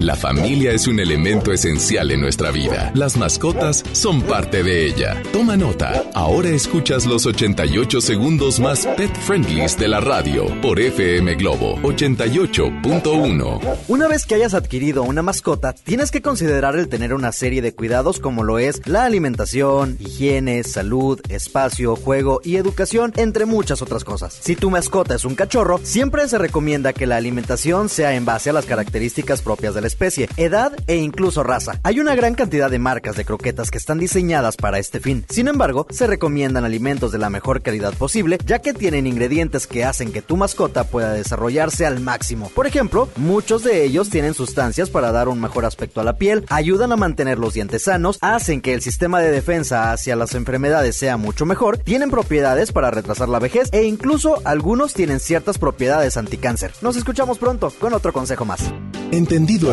La 0.00 0.16
familia 0.16 0.72
es 0.72 0.88
un 0.88 0.98
elemento 0.98 1.52
esencial 1.52 2.10
en 2.10 2.20
nuestra 2.20 2.50
vida. 2.50 2.90
Las 2.94 3.16
mascotas 3.16 3.84
son 3.92 4.22
parte 4.22 4.62
de 4.62 4.86
ella. 4.86 5.22
Toma 5.32 5.56
nota. 5.56 6.02
Ahora 6.14 6.48
escuchas 6.50 7.06
los 7.06 7.26
88 7.26 8.00
segundos 8.00 8.58
más 8.58 8.86
pet 8.96 9.14
friendlies 9.20 9.78
de 9.78 9.88
la 9.88 10.00
radio 10.00 10.46
por 10.60 10.80
FM 10.80 11.36
Globo 11.36 11.76
88.1. 11.82 13.78
Una 13.88 14.08
vez 14.08 14.26
que 14.26 14.34
hayas 14.34 14.54
adquirido 14.54 15.04
una 15.04 15.22
mascota, 15.22 15.72
tienes 15.72 16.10
que 16.10 16.22
considerar 16.22 16.76
el 16.76 16.88
tener 16.88 17.14
una 17.14 17.30
serie 17.32 17.62
de 17.62 17.74
cuidados 17.74 18.18
como 18.18 18.42
lo 18.42 18.58
es 18.58 18.86
la 18.86 19.04
alimentación, 19.04 19.96
higiene, 20.00 20.64
salud, 20.64 21.20
espacio, 21.28 21.96
juego 21.96 22.40
y 22.42 22.56
educación, 22.56 23.12
entre 23.16 23.46
muchas 23.46 23.80
otras 23.80 24.04
cosas. 24.04 24.36
Si 24.40 24.56
tu 24.56 24.70
mascota 24.70 25.14
es 25.14 25.24
un 25.24 25.36
cachorro, 25.36 25.80
siempre 25.82 26.28
se 26.28 26.38
recomienda 26.38 26.92
que 26.92 27.06
la 27.06 27.16
alimentación 27.16 27.88
sea 27.88 28.14
en 28.16 28.24
base 28.24 28.50
a 28.50 28.52
las 28.52 28.66
características 28.66 29.40
propias 29.40 29.74
de 29.74 29.80
la 29.80 29.88
especie, 29.94 30.28
edad 30.36 30.72
e 30.88 30.96
incluso 30.96 31.44
raza. 31.44 31.78
Hay 31.84 32.00
una 32.00 32.16
gran 32.16 32.34
cantidad 32.34 32.68
de 32.68 32.80
marcas 32.80 33.14
de 33.16 33.24
croquetas 33.24 33.70
que 33.70 33.78
están 33.78 33.98
diseñadas 33.98 34.56
para 34.56 34.80
este 34.80 34.98
fin. 34.98 35.24
Sin 35.28 35.46
embargo, 35.46 35.86
se 35.90 36.08
recomiendan 36.08 36.64
alimentos 36.64 37.12
de 37.12 37.18
la 37.18 37.30
mejor 37.30 37.62
calidad 37.62 37.94
posible, 37.94 38.38
ya 38.44 38.58
que 38.58 38.74
tienen 38.74 39.06
ingredientes 39.06 39.68
que 39.68 39.84
hacen 39.84 40.12
que 40.12 40.20
tu 40.20 40.36
mascota 40.36 40.84
pueda 40.84 41.12
desarrollarse 41.12 41.86
al 41.86 42.00
máximo. 42.00 42.50
Por 42.54 42.66
ejemplo, 42.66 43.08
muchos 43.16 43.62
de 43.62 43.84
ellos 43.84 44.10
tienen 44.10 44.34
sustancias 44.34 44.90
para 44.90 45.12
dar 45.12 45.28
un 45.28 45.40
mejor 45.40 45.64
aspecto 45.64 46.00
a 46.00 46.04
la 46.04 46.16
piel, 46.16 46.44
ayudan 46.50 46.90
a 46.90 46.96
mantener 46.96 47.38
los 47.38 47.54
dientes 47.54 47.84
sanos, 47.84 48.18
hacen 48.20 48.60
que 48.60 48.74
el 48.74 48.82
sistema 48.82 49.20
de 49.20 49.30
defensa 49.30 49.92
hacia 49.92 50.16
las 50.16 50.34
enfermedades 50.34 50.96
sea 50.96 51.16
mucho 51.16 51.46
mejor, 51.46 51.78
tienen 51.78 52.10
propiedades 52.10 52.72
para 52.72 52.90
retrasar 52.90 53.28
la 53.28 53.38
vejez 53.38 53.68
e 53.72 53.84
incluso 53.84 54.42
algunos 54.44 54.92
tienen 54.92 55.20
ciertas 55.20 55.58
propiedades 55.58 56.16
anticáncer. 56.16 56.72
Nos 56.82 56.96
escuchamos 56.96 57.38
pronto 57.38 57.70
con 57.78 57.94
otro 57.94 58.12
consejo 58.12 58.44
más. 58.44 58.60
Entendido 59.10 59.72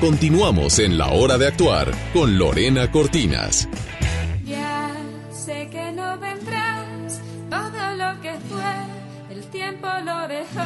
Continuamos 0.00 0.78
en 0.78 0.96
la 0.96 1.08
hora 1.08 1.36
de 1.38 1.48
actuar 1.48 1.90
con 2.12 2.38
Lorena 2.38 2.88
Cortinas. 2.88 3.68
Ya 4.44 4.92
sé 5.32 5.68
que 5.72 5.90
no 5.90 6.16
vendrás, 6.18 7.20
todo 7.50 7.96
lo 7.96 8.20
que 8.20 8.32
fue, 8.48 9.34
el 9.34 9.42
tiempo 9.46 9.88
lo 10.04 10.28
dejó 10.28 10.60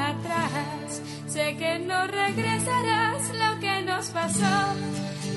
atrás. 0.00 1.02
Sé 1.26 1.58
que 1.58 1.78
no 1.80 2.06
regresarás, 2.06 3.30
lo 3.34 3.60
que 3.60 3.82
nos 3.82 4.06
pasó 4.06 4.74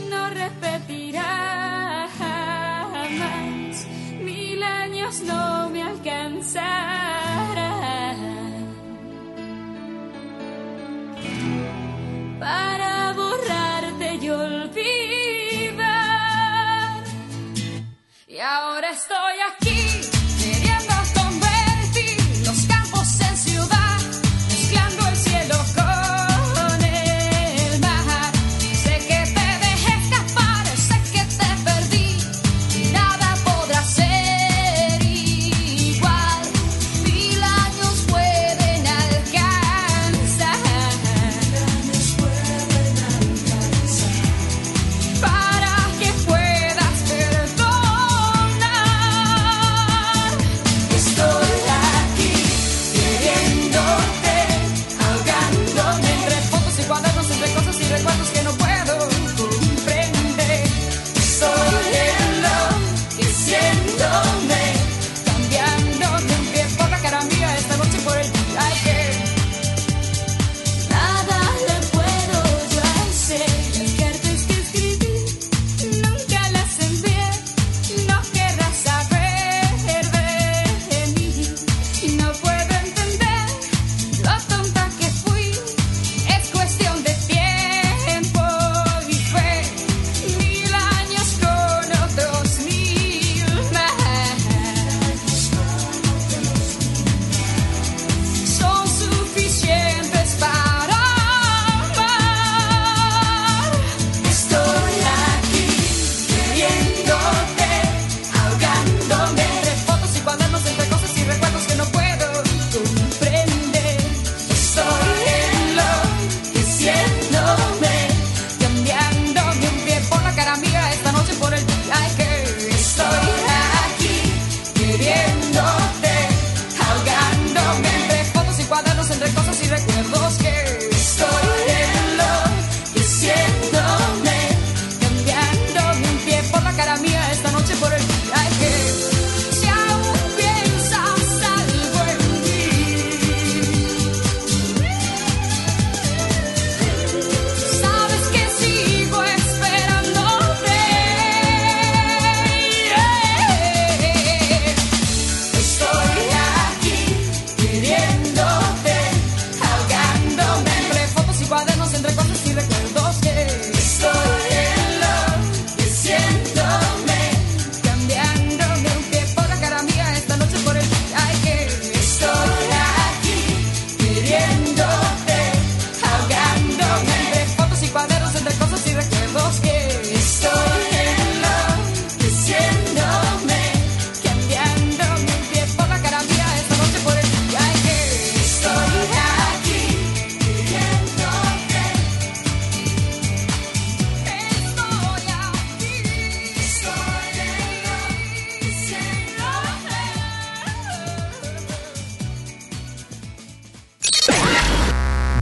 no 0.09 0.29
repetirá 0.29 2.07
jamás. 2.17 3.87
Mil 4.23 4.63
años 4.63 5.19
no 5.27 5.69
me 5.69 5.83
alcanzarán. 5.83 7.30
Para 12.41 13.13
borrarte 13.13 14.15
y 14.15 14.29
olvidar. 14.31 15.83
Y 18.27 18.39
ahora 18.39 18.89
estoy 18.89 19.35
aquí 19.51 19.80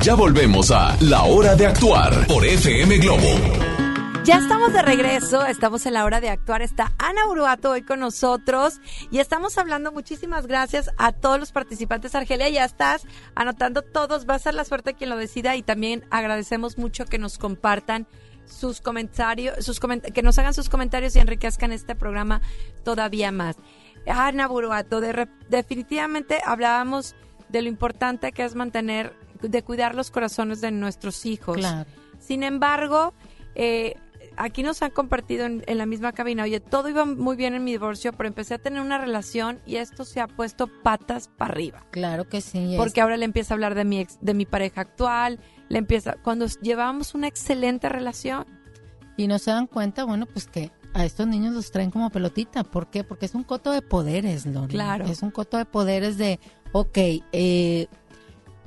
Ya 0.09 0.15
volvemos 0.15 0.71
a 0.71 0.97
La 1.01 1.21
Hora 1.25 1.55
de 1.55 1.67
Actuar 1.67 2.25
por 2.25 2.43
FM 2.43 2.97
Globo. 2.97 3.27
Ya 4.23 4.37
estamos 4.39 4.73
de 4.73 4.81
regreso, 4.81 5.45
estamos 5.45 5.85
en 5.85 5.93
la 5.93 6.03
hora 6.03 6.19
de 6.19 6.29
actuar. 6.31 6.63
Está 6.63 6.93
Ana 6.97 7.27
Uruato 7.27 7.69
hoy 7.69 7.83
con 7.83 7.99
nosotros 7.99 8.81
y 9.11 9.19
estamos 9.19 9.59
hablando. 9.59 9.91
Muchísimas 9.91 10.47
gracias 10.47 10.89
a 10.97 11.11
todos 11.11 11.39
los 11.39 11.51
participantes. 11.51 12.15
Argelia, 12.15 12.49
ya 12.49 12.65
estás 12.65 13.05
anotando 13.35 13.83
todos. 13.83 14.27
Va 14.27 14.33
a 14.33 14.39
ser 14.39 14.55
la 14.55 14.65
suerte 14.65 14.95
quien 14.95 15.11
lo 15.11 15.15
decida 15.15 15.55
y 15.55 15.61
también 15.61 16.03
agradecemos 16.09 16.79
mucho 16.79 17.05
que 17.05 17.19
nos 17.19 17.37
compartan 17.37 18.07
sus 18.47 18.81
comentarios, 18.81 19.63
sus 19.63 19.79
que 19.79 20.23
nos 20.23 20.39
hagan 20.39 20.55
sus 20.55 20.69
comentarios 20.69 21.15
y 21.15 21.19
enriquezcan 21.19 21.71
este 21.71 21.93
programa 21.93 22.41
todavía 22.83 23.31
más. 23.31 23.57
Ana 24.07 24.49
re- 25.11 25.27
definitivamente 25.49 26.39
hablábamos 26.43 27.13
de 27.49 27.61
lo 27.61 27.67
importante 27.67 28.31
que 28.31 28.43
es 28.43 28.55
mantener, 28.55 29.13
de 29.41 29.63
cuidar 29.63 29.95
los 29.95 30.11
corazones 30.11 30.61
de 30.61 30.71
nuestros 30.71 31.25
hijos. 31.25 31.57
Claro. 31.57 31.89
Sin 32.19 32.43
embargo, 32.43 33.13
eh, 33.55 33.95
aquí 34.37 34.63
nos 34.63 34.81
han 34.81 34.91
compartido 34.91 35.45
en, 35.45 35.63
en 35.67 35.77
la 35.77 35.85
misma 35.85 36.11
cabina, 36.13 36.43
oye, 36.43 36.59
todo 36.59 36.89
iba 36.89 37.05
muy 37.05 37.35
bien 37.35 37.53
en 37.55 37.63
mi 37.63 37.71
divorcio, 37.71 38.13
pero 38.13 38.27
empecé 38.27 38.53
a 38.55 38.57
tener 38.57 38.81
una 38.81 38.97
relación 38.97 39.59
y 39.65 39.77
esto 39.77 40.05
se 40.05 40.19
ha 40.21 40.27
puesto 40.27 40.67
patas 40.83 41.27
para 41.27 41.51
arriba. 41.53 41.85
Claro 41.91 42.27
que 42.27 42.41
sí. 42.41 42.73
es- 42.73 42.77
Porque 42.77 43.01
ahora 43.01 43.17
le 43.17 43.25
empieza 43.25 43.53
a 43.53 43.55
hablar 43.55 43.75
de 43.75 43.85
mi 43.85 43.99
ex, 43.99 44.17
de 44.21 44.33
mi 44.33 44.45
pareja 44.45 44.81
actual, 44.81 45.39
le 45.69 45.77
empieza 45.79 46.15
cuando 46.23 46.45
llevábamos 46.61 47.15
una 47.15 47.27
excelente 47.27 47.89
relación. 47.89 48.45
Y 49.17 49.27
no 49.27 49.37
se 49.39 49.51
dan 49.51 49.67
cuenta, 49.67 50.05
bueno, 50.05 50.25
pues 50.25 50.47
que 50.47 50.71
a 50.93 51.05
estos 51.05 51.27
niños 51.27 51.53
los 51.53 51.71
traen 51.71 51.91
como 51.91 52.09
pelotita. 52.09 52.63
¿Por 52.63 52.87
qué? 52.89 53.03
Porque 53.03 53.25
es 53.25 53.35
un 53.35 53.43
coto 53.43 53.71
de 53.71 53.81
poderes, 53.81 54.45
Lori. 54.45 54.71
Claro. 54.73 55.05
Es 55.05 55.21
un 55.21 55.31
coto 55.31 55.57
de 55.57 55.65
poderes 55.65 56.17
de, 56.17 56.39
ok, 56.71 56.97
eh, 57.33 57.87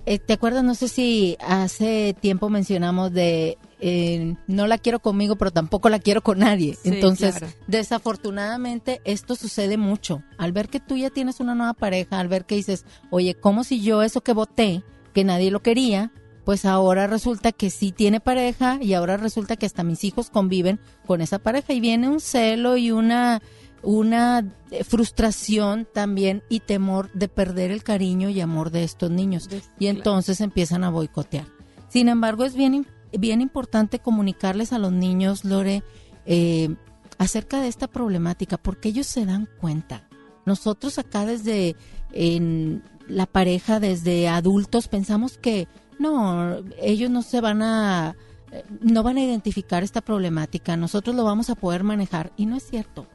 eh, 0.06 0.18
¿te 0.18 0.32
acuerdas? 0.32 0.64
No 0.64 0.74
sé 0.74 0.88
si 0.88 1.36
hace 1.40 2.14
tiempo 2.20 2.48
mencionamos 2.50 3.12
de, 3.12 3.58
eh, 3.80 4.34
no 4.46 4.66
la 4.66 4.78
quiero 4.78 5.00
conmigo, 5.00 5.36
pero 5.36 5.50
tampoco 5.50 5.88
la 5.88 5.98
quiero 5.98 6.22
con 6.22 6.40
nadie. 6.40 6.74
Sí, 6.74 6.90
Entonces, 6.90 7.36
claro. 7.36 7.54
desafortunadamente, 7.66 9.00
esto 9.04 9.34
sucede 9.34 9.76
mucho. 9.76 10.22
Al 10.38 10.52
ver 10.52 10.68
que 10.68 10.80
tú 10.80 10.96
ya 10.96 11.10
tienes 11.10 11.40
una 11.40 11.54
nueva 11.54 11.74
pareja, 11.74 12.18
al 12.18 12.28
ver 12.28 12.44
que 12.44 12.56
dices, 12.56 12.84
oye, 13.10 13.34
¿cómo 13.34 13.64
si 13.64 13.80
yo 13.80 14.02
eso 14.02 14.20
que 14.20 14.32
voté, 14.32 14.82
que 15.14 15.24
nadie 15.24 15.50
lo 15.50 15.62
quería, 15.62 16.12
pues 16.44 16.64
ahora 16.64 17.06
resulta 17.06 17.52
que 17.52 17.70
sí 17.70 17.92
tiene 17.92 18.20
pareja 18.20 18.78
y 18.80 18.94
ahora 18.94 19.16
resulta 19.16 19.56
que 19.56 19.66
hasta 19.66 19.84
mis 19.84 20.02
hijos 20.04 20.30
conviven 20.30 20.80
con 21.06 21.20
esa 21.20 21.38
pareja 21.38 21.72
y 21.72 21.80
viene 21.80 22.08
un 22.08 22.20
celo 22.20 22.76
y 22.76 22.90
una 22.90 23.40
una 23.82 24.44
eh, 24.70 24.84
frustración 24.84 25.86
también 25.92 26.42
y 26.48 26.60
temor 26.60 27.10
de 27.12 27.28
perder 27.28 27.70
el 27.70 27.82
cariño 27.82 28.28
y 28.28 28.40
amor 28.40 28.70
de 28.70 28.84
estos 28.84 29.10
niños 29.10 29.48
y 29.78 29.88
entonces 29.88 30.40
empiezan 30.40 30.84
a 30.84 30.90
boicotear. 30.90 31.46
Sin 31.88 32.08
embargo, 32.08 32.44
es 32.44 32.54
bien 32.54 32.86
bien 33.18 33.40
importante 33.40 33.98
comunicarles 33.98 34.72
a 34.72 34.78
los 34.78 34.92
niños, 34.92 35.44
Lore, 35.44 35.82
eh, 36.26 36.74
acerca 37.18 37.60
de 37.60 37.68
esta 37.68 37.86
problemática 37.86 38.56
porque 38.56 38.88
ellos 38.88 39.06
se 39.06 39.26
dan 39.26 39.48
cuenta. 39.60 40.08
Nosotros 40.44 40.98
acá 40.98 41.26
desde 41.26 41.76
en 42.12 42.82
la 43.08 43.26
pareja, 43.26 43.80
desde 43.80 44.28
adultos, 44.28 44.88
pensamos 44.88 45.38
que 45.38 45.68
no, 45.98 46.56
ellos 46.80 47.10
no 47.10 47.22
se 47.22 47.40
van 47.40 47.62
a, 47.62 48.16
eh, 48.50 48.64
no 48.80 49.02
van 49.02 49.18
a 49.18 49.24
identificar 49.24 49.82
esta 49.82 50.00
problemática, 50.00 50.76
nosotros 50.76 51.14
lo 51.14 51.24
vamos 51.24 51.50
a 51.50 51.54
poder 51.54 51.84
manejar 51.84 52.32
y 52.36 52.46
no 52.46 52.56
es 52.56 52.64
cierto. 52.64 53.06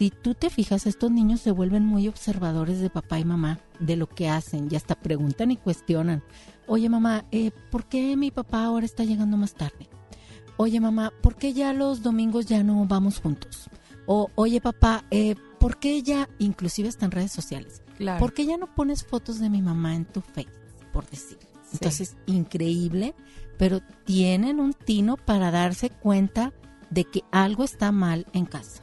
Si 0.00 0.08
tú 0.08 0.32
te 0.32 0.48
fijas, 0.48 0.86
estos 0.86 1.10
niños 1.10 1.42
se 1.42 1.50
vuelven 1.50 1.84
muy 1.84 2.08
observadores 2.08 2.80
de 2.80 2.88
papá 2.88 3.18
y 3.18 3.24
mamá, 3.26 3.60
de 3.80 3.96
lo 3.96 4.08
que 4.08 4.30
hacen 4.30 4.66
y 4.70 4.74
hasta 4.74 4.94
preguntan 4.94 5.50
y 5.50 5.58
cuestionan. 5.58 6.22
Oye 6.66 6.88
mamá, 6.88 7.26
eh, 7.32 7.50
¿por 7.70 7.84
qué 7.84 8.16
mi 8.16 8.30
papá 8.30 8.64
ahora 8.64 8.86
está 8.86 9.04
llegando 9.04 9.36
más 9.36 9.52
tarde? 9.52 9.90
Oye 10.56 10.80
mamá, 10.80 11.12
¿por 11.20 11.36
qué 11.36 11.52
ya 11.52 11.74
los 11.74 12.02
domingos 12.02 12.46
ya 12.46 12.62
no 12.62 12.86
vamos 12.86 13.20
juntos? 13.20 13.68
O 14.06 14.30
oye 14.36 14.62
papá, 14.62 15.04
eh, 15.10 15.34
¿por 15.58 15.76
qué 15.78 16.02
ya, 16.02 16.30
inclusive 16.38 16.88
hasta 16.88 17.04
en 17.04 17.10
redes 17.10 17.32
sociales, 17.32 17.82
Claro. 17.98 18.20
¿por 18.20 18.32
qué 18.32 18.46
ya 18.46 18.56
no 18.56 18.74
pones 18.74 19.04
fotos 19.04 19.38
de 19.38 19.50
mi 19.50 19.60
mamá 19.60 19.94
en 19.96 20.06
tu 20.06 20.22
face, 20.22 20.48
por 20.94 21.06
decir? 21.10 21.36
Entonces, 21.74 22.16
increíble, 22.24 23.14
pero 23.58 23.82
tienen 24.06 24.60
un 24.60 24.72
tino 24.72 25.18
para 25.18 25.50
darse 25.50 25.90
cuenta 25.90 26.54
de 26.88 27.04
que 27.04 27.22
algo 27.32 27.64
está 27.64 27.92
mal 27.92 28.26
en 28.32 28.46
casa. 28.46 28.82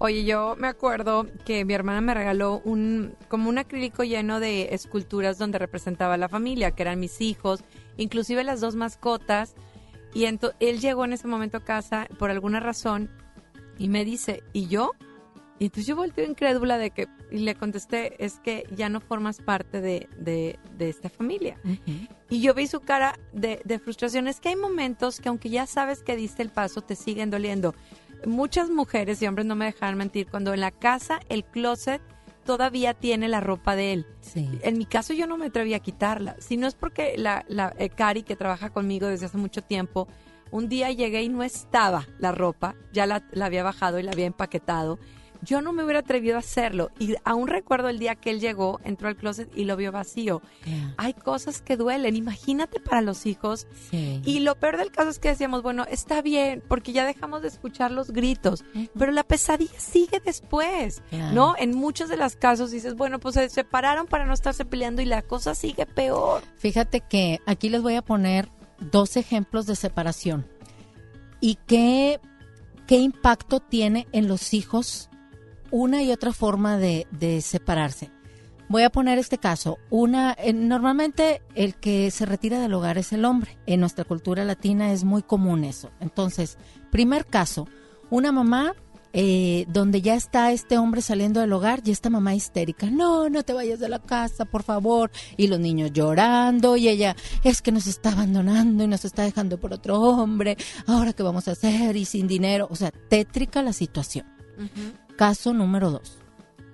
Oye, 0.00 0.24
yo 0.24 0.54
me 0.56 0.68
acuerdo 0.68 1.26
que 1.44 1.64
mi 1.64 1.74
hermana 1.74 2.00
me 2.00 2.14
regaló 2.14 2.60
un 2.64 3.14
como 3.28 3.48
un 3.48 3.58
acrílico 3.58 4.04
lleno 4.04 4.38
de 4.38 4.74
esculturas 4.74 5.38
donde 5.38 5.58
representaba 5.58 6.14
a 6.14 6.18
la 6.18 6.28
familia, 6.28 6.70
que 6.70 6.82
eran 6.82 7.00
mis 7.00 7.20
hijos, 7.20 7.64
inclusive 7.96 8.44
las 8.44 8.60
dos 8.60 8.76
mascotas. 8.76 9.54
Y 10.14 10.24
él 10.24 10.80
llegó 10.80 11.04
en 11.04 11.12
ese 11.12 11.26
momento 11.26 11.58
a 11.58 11.64
casa 11.64 12.06
por 12.18 12.30
alguna 12.30 12.60
razón 12.60 13.10
y 13.76 13.88
me 13.88 14.04
dice, 14.04 14.42
¿y 14.52 14.68
yo? 14.68 14.92
Y 15.58 15.64
entonces 15.64 15.86
yo 15.86 15.96
volteo 15.96 16.24
incrédula 16.24 16.78
de 16.78 16.90
que, 16.90 17.08
y 17.32 17.38
le 17.38 17.56
contesté, 17.56 18.24
es 18.24 18.38
que 18.38 18.64
ya 18.74 18.88
no 18.88 19.00
formas 19.00 19.40
parte 19.40 19.80
de, 19.80 20.08
de, 20.16 20.58
de 20.76 20.88
esta 20.88 21.08
familia. 21.08 21.58
Y 22.30 22.40
yo 22.40 22.54
vi 22.54 22.68
su 22.68 22.80
cara 22.80 23.18
de, 23.32 23.60
de 23.64 23.78
frustración. 23.80 24.28
Es 24.28 24.38
que 24.38 24.50
hay 24.50 24.56
momentos 24.56 25.20
que 25.20 25.28
aunque 25.28 25.50
ya 25.50 25.66
sabes 25.66 26.02
que 26.02 26.14
diste 26.14 26.42
el 26.42 26.50
paso, 26.50 26.82
te 26.82 26.94
siguen 26.94 27.30
doliendo. 27.30 27.74
Muchas 28.26 28.70
mujeres 28.70 29.22
y 29.22 29.26
hombres 29.26 29.46
no 29.46 29.54
me 29.54 29.66
dejan 29.66 29.96
mentir, 29.96 30.28
cuando 30.28 30.52
en 30.54 30.60
la 30.60 30.70
casa 30.70 31.20
el 31.28 31.44
closet 31.44 32.02
todavía 32.44 32.94
tiene 32.94 33.28
la 33.28 33.40
ropa 33.40 33.76
de 33.76 33.92
él. 33.92 34.06
En 34.62 34.78
mi 34.78 34.86
caso 34.86 35.12
yo 35.12 35.26
no 35.26 35.36
me 35.36 35.46
atreví 35.46 35.74
a 35.74 35.80
quitarla. 35.80 36.36
Si 36.38 36.56
no 36.56 36.66
es 36.66 36.74
porque 36.74 37.14
la, 37.18 37.44
la 37.48 37.74
eh, 37.78 37.90
Cari, 37.90 38.22
que 38.22 38.36
trabaja 38.36 38.70
conmigo 38.70 39.06
desde 39.06 39.26
hace 39.26 39.36
mucho 39.36 39.62
tiempo, 39.62 40.08
un 40.50 40.68
día 40.68 40.90
llegué 40.90 41.22
y 41.22 41.28
no 41.28 41.42
estaba 41.42 42.06
la 42.18 42.32
ropa, 42.32 42.74
ya 42.92 43.04
la, 43.04 43.22
la 43.32 43.46
había 43.46 43.62
bajado 43.62 43.98
y 43.98 44.02
la 44.02 44.12
había 44.12 44.26
empaquetado. 44.26 44.98
Yo 45.42 45.60
no 45.60 45.72
me 45.72 45.84
hubiera 45.84 46.00
atrevido 46.00 46.36
a 46.36 46.40
hacerlo. 46.40 46.90
Y 46.98 47.14
aún 47.24 47.48
recuerdo 47.48 47.88
el 47.88 47.98
día 47.98 48.14
que 48.14 48.30
él 48.30 48.40
llegó, 48.40 48.80
entró 48.84 49.08
al 49.08 49.16
closet 49.16 49.50
y 49.56 49.64
lo 49.64 49.76
vio 49.76 49.92
vacío. 49.92 50.42
Hay 50.96 51.14
cosas 51.14 51.62
que 51.62 51.76
duelen. 51.76 52.16
Imagínate 52.16 52.80
para 52.80 53.00
los 53.00 53.26
hijos. 53.26 53.66
Y 53.92 54.40
lo 54.40 54.54
peor 54.56 54.76
del 54.76 54.90
caso 54.90 55.10
es 55.10 55.18
que 55.18 55.28
decíamos, 55.28 55.62
bueno, 55.62 55.84
está 55.90 56.22
bien, 56.22 56.62
porque 56.66 56.92
ya 56.92 57.06
dejamos 57.06 57.42
de 57.42 57.48
escuchar 57.48 57.90
los 57.90 58.10
gritos, 58.10 58.64
pero 58.98 59.12
la 59.12 59.24
pesadilla 59.24 59.78
sigue 59.78 60.20
después. 60.24 61.02
¿no? 61.32 61.54
En 61.58 61.76
muchos 61.76 62.08
de 62.08 62.16
los 62.16 62.36
casos 62.36 62.70
dices, 62.70 62.94
bueno, 62.94 63.18
pues 63.20 63.34
se 63.34 63.48
separaron 63.48 64.06
para 64.06 64.26
no 64.26 64.32
estarse 64.32 64.64
peleando 64.64 65.02
y 65.02 65.06
la 65.06 65.22
cosa 65.22 65.54
sigue 65.54 65.86
peor. 65.86 66.42
Fíjate 66.56 67.00
que 67.00 67.40
aquí 67.46 67.68
les 67.68 67.82
voy 67.82 67.94
a 67.94 68.02
poner 68.02 68.48
dos 68.80 69.16
ejemplos 69.16 69.66
de 69.66 69.76
separación 69.76 70.46
y 71.40 71.56
qué, 71.66 72.20
qué 72.86 72.96
impacto 72.96 73.60
tiene 73.60 74.06
en 74.12 74.28
los 74.28 74.54
hijos 74.54 75.08
una 75.70 76.02
y 76.02 76.12
otra 76.12 76.32
forma 76.32 76.78
de, 76.78 77.06
separarse. 77.42 78.10
Voy 78.68 78.82
a 78.82 78.90
poner 78.90 79.18
este 79.18 79.38
caso. 79.38 79.78
Una, 79.88 80.36
eh, 80.38 80.52
normalmente 80.52 81.40
el 81.54 81.74
que 81.74 82.10
se 82.10 82.26
retira 82.26 82.60
del 82.60 82.74
hogar 82.74 82.98
es 82.98 83.12
el 83.12 83.24
hombre. 83.24 83.56
En 83.66 83.80
nuestra 83.80 84.04
cultura 84.04 84.44
latina 84.44 84.92
es 84.92 85.04
muy 85.04 85.22
común 85.22 85.64
eso. 85.64 85.90
Entonces, 86.00 86.58
primer 86.90 87.24
caso, 87.24 87.66
una 88.10 88.30
mamá 88.30 88.74
eh, 89.14 89.64
donde 89.68 90.02
ya 90.02 90.14
está 90.14 90.52
este 90.52 90.76
hombre 90.76 91.00
saliendo 91.00 91.40
del 91.40 91.52
hogar 91.52 91.80
y 91.84 91.92
esta 91.92 92.10
mamá 92.10 92.34
histérica, 92.34 92.90
no, 92.90 93.30
no 93.30 93.42
te 93.42 93.54
vayas 93.54 93.80
de 93.80 93.88
la 93.88 94.00
casa, 94.00 94.44
por 94.44 94.62
favor. 94.62 95.10
Y 95.38 95.46
los 95.46 95.58
niños 95.58 95.92
llorando 95.92 96.76
y 96.76 96.88
ella, 96.88 97.16
es 97.42 97.62
que 97.62 97.72
nos 97.72 97.86
está 97.86 98.12
abandonando 98.12 98.84
y 98.84 98.86
nos 98.86 99.04
está 99.06 99.22
dejando 99.22 99.58
por 99.58 99.72
otro 99.72 99.98
hombre. 99.98 100.58
Ahora 100.86 101.14
qué 101.14 101.22
vamos 101.22 101.48
a 101.48 101.52
hacer 101.52 101.96
y 101.96 102.04
sin 102.04 102.28
dinero. 102.28 102.68
O 102.70 102.76
sea, 102.76 102.90
tétrica 102.90 103.62
la 103.62 103.72
situación. 103.72 104.26
Caso 105.18 105.52
número 105.52 105.90
dos. 105.90 106.18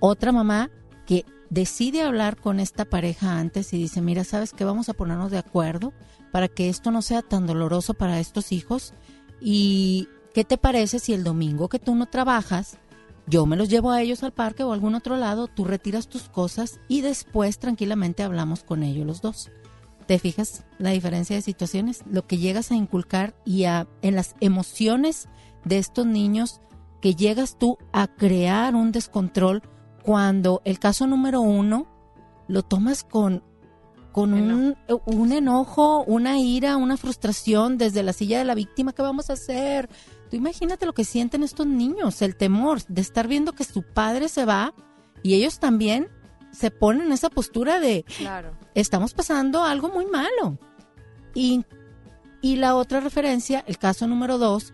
Otra 0.01 0.31
mamá 0.31 0.71
que 1.07 1.25
decide 1.49 2.03
hablar 2.03 2.37
con 2.37 2.61
esta 2.61 2.85
pareja 2.85 3.39
antes 3.39 3.73
y 3.73 3.79
dice, 3.79 4.03
mira, 4.03 4.23
¿sabes 4.23 4.53
qué? 4.53 4.67
Vamos 4.67 4.91
a 4.91 4.93
ponernos 4.93 5.31
de 5.31 5.39
acuerdo 5.39 5.95
para 6.31 6.49
que 6.49 6.69
esto 6.69 6.91
no 6.91 7.01
sea 7.01 7.23
tan 7.23 7.47
doloroso 7.47 7.95
para 7.95 8.21
estos 8.21 8.53
hijos. 8.53 8.93
¿Y 9.41 10.11
qué 10.35 10.45
te 10.45 10.59
parece 10.59 10.99
si 10.99 11.15
el 11.15 11.25
domingo 11.25 11.71
que 11.71 11.79
tú 11.79 11.95
no 11.95 12.05
trabajas, 12.05 12.77
yo 13.27 13.47
me 13.47 13.57
los 13.57 13.71
llevo 13.71 13.93
a 13.93 14.03
ellos 14.03 14.23
al 14.23 14.35
parque 14.35 14.63
o 14.63 14.73
a 14.73 14.75
algún 14.75 14.95
otro 14.95 15.17
lado, 15.17 15.47
tú 15.47 15.65
retiras 15.65 16.09
tus 16.09 16.29
cosas 16.29 16.81
y 16.87 17.01
después 17.01 17.59
tranquilamente 17.59 18.25
hablamos 18.25 18.63
con 18.63 18.83
ellos 18.83 19.07
los 19.07 19.23
dos? 19.23 19.51
¿Te 20.07 20.19
fijas 20.19 20.65
la 20.77 20.91
diferencia 20.91 21.35
de 21.35 21.41
situaciones? 21.41 22.03
Lo 22.11 22.27
que 22.27 22.37
llegas 22.37 22.71
a 22.71 22.75
inculcar 22.75 23.35
y 23.47 23.65
a, 23.65 23.89
en 24.03 24.15
las 24.17 24.35
emociones 24.41 25.31
de 25.65 25.79
estos 25.79 26.05
niños 26.05 26.61
que 27.05 27.15
llegas 27.15 27.59
tú 27.59 27.77
a 27.93 28.07
crear 28.07 28.75
un 28.75 28.91
descontrol 28.91 29.61
cuando 30.03 30.63
el 30.65 30.79
caso 30.79 31.07
número 31.07 31.43
uno 31.43 31.87
lo 32.49 32.63
tomas 32.63 33.05
con, 33.05 33.43
con 34.11 34.33
un, 34.33 34.75
un 35.05 35.33
enojo, 35.33 36.03
una 36.05 36.39
ira, 36.39 36.79
una 36.79 36.97
frustración 36.97 37.77
desde 37.77 38.03
la 38.03 38.15
silla 38.15 38.39
de 38.39 38.47
la 38.47 38.55
víctima, 38.55 38.95
¿qué 38.95 39.03
vamos 39.03 39.29
a 39.29 39.35
hacer? 39.35 39.91
Tú 40.31 40.37
imagínate 40.37 40.87
lo 40.87 40.95
que 40.95 41.05
sienten 41.05 41.43
estos 41.43 41.67
niños, 41.67 42.23
el 42.23 42.37
temor 42.37 42.83
de 42.89 43.03
estar 43.03 43.29
viendo 43.29 43.53
que 43.53 43.65
su 43.65 43.83
padre 43.83 44.31
se 44.31 44.47
va 44.47 44.73
y 45.23 45.35
ellos 45.35 45.59
también 45.59 46.09
se 46.53 46.71
ponen 46.71 47.09
en 47.09 47.13
esa 47.13 47.29
postura 47.29 47.81
de 47.81 48.05
Claro. 48.17 48.57
estamos 48.75 49.13
pasando 49.13 49.63
algo 49.63 49.91
muy 49.91 50.07
malo. 50.07 50.57
Y, 51.35 51.67
y 52.41 52.57
la 52.57 52.75
otra 52.77 53.01
referencia, 53.01 53.63
el 53.67 53.77
caso 53.77 54.07
número 54.07 54.39
dos, 54.39 54.73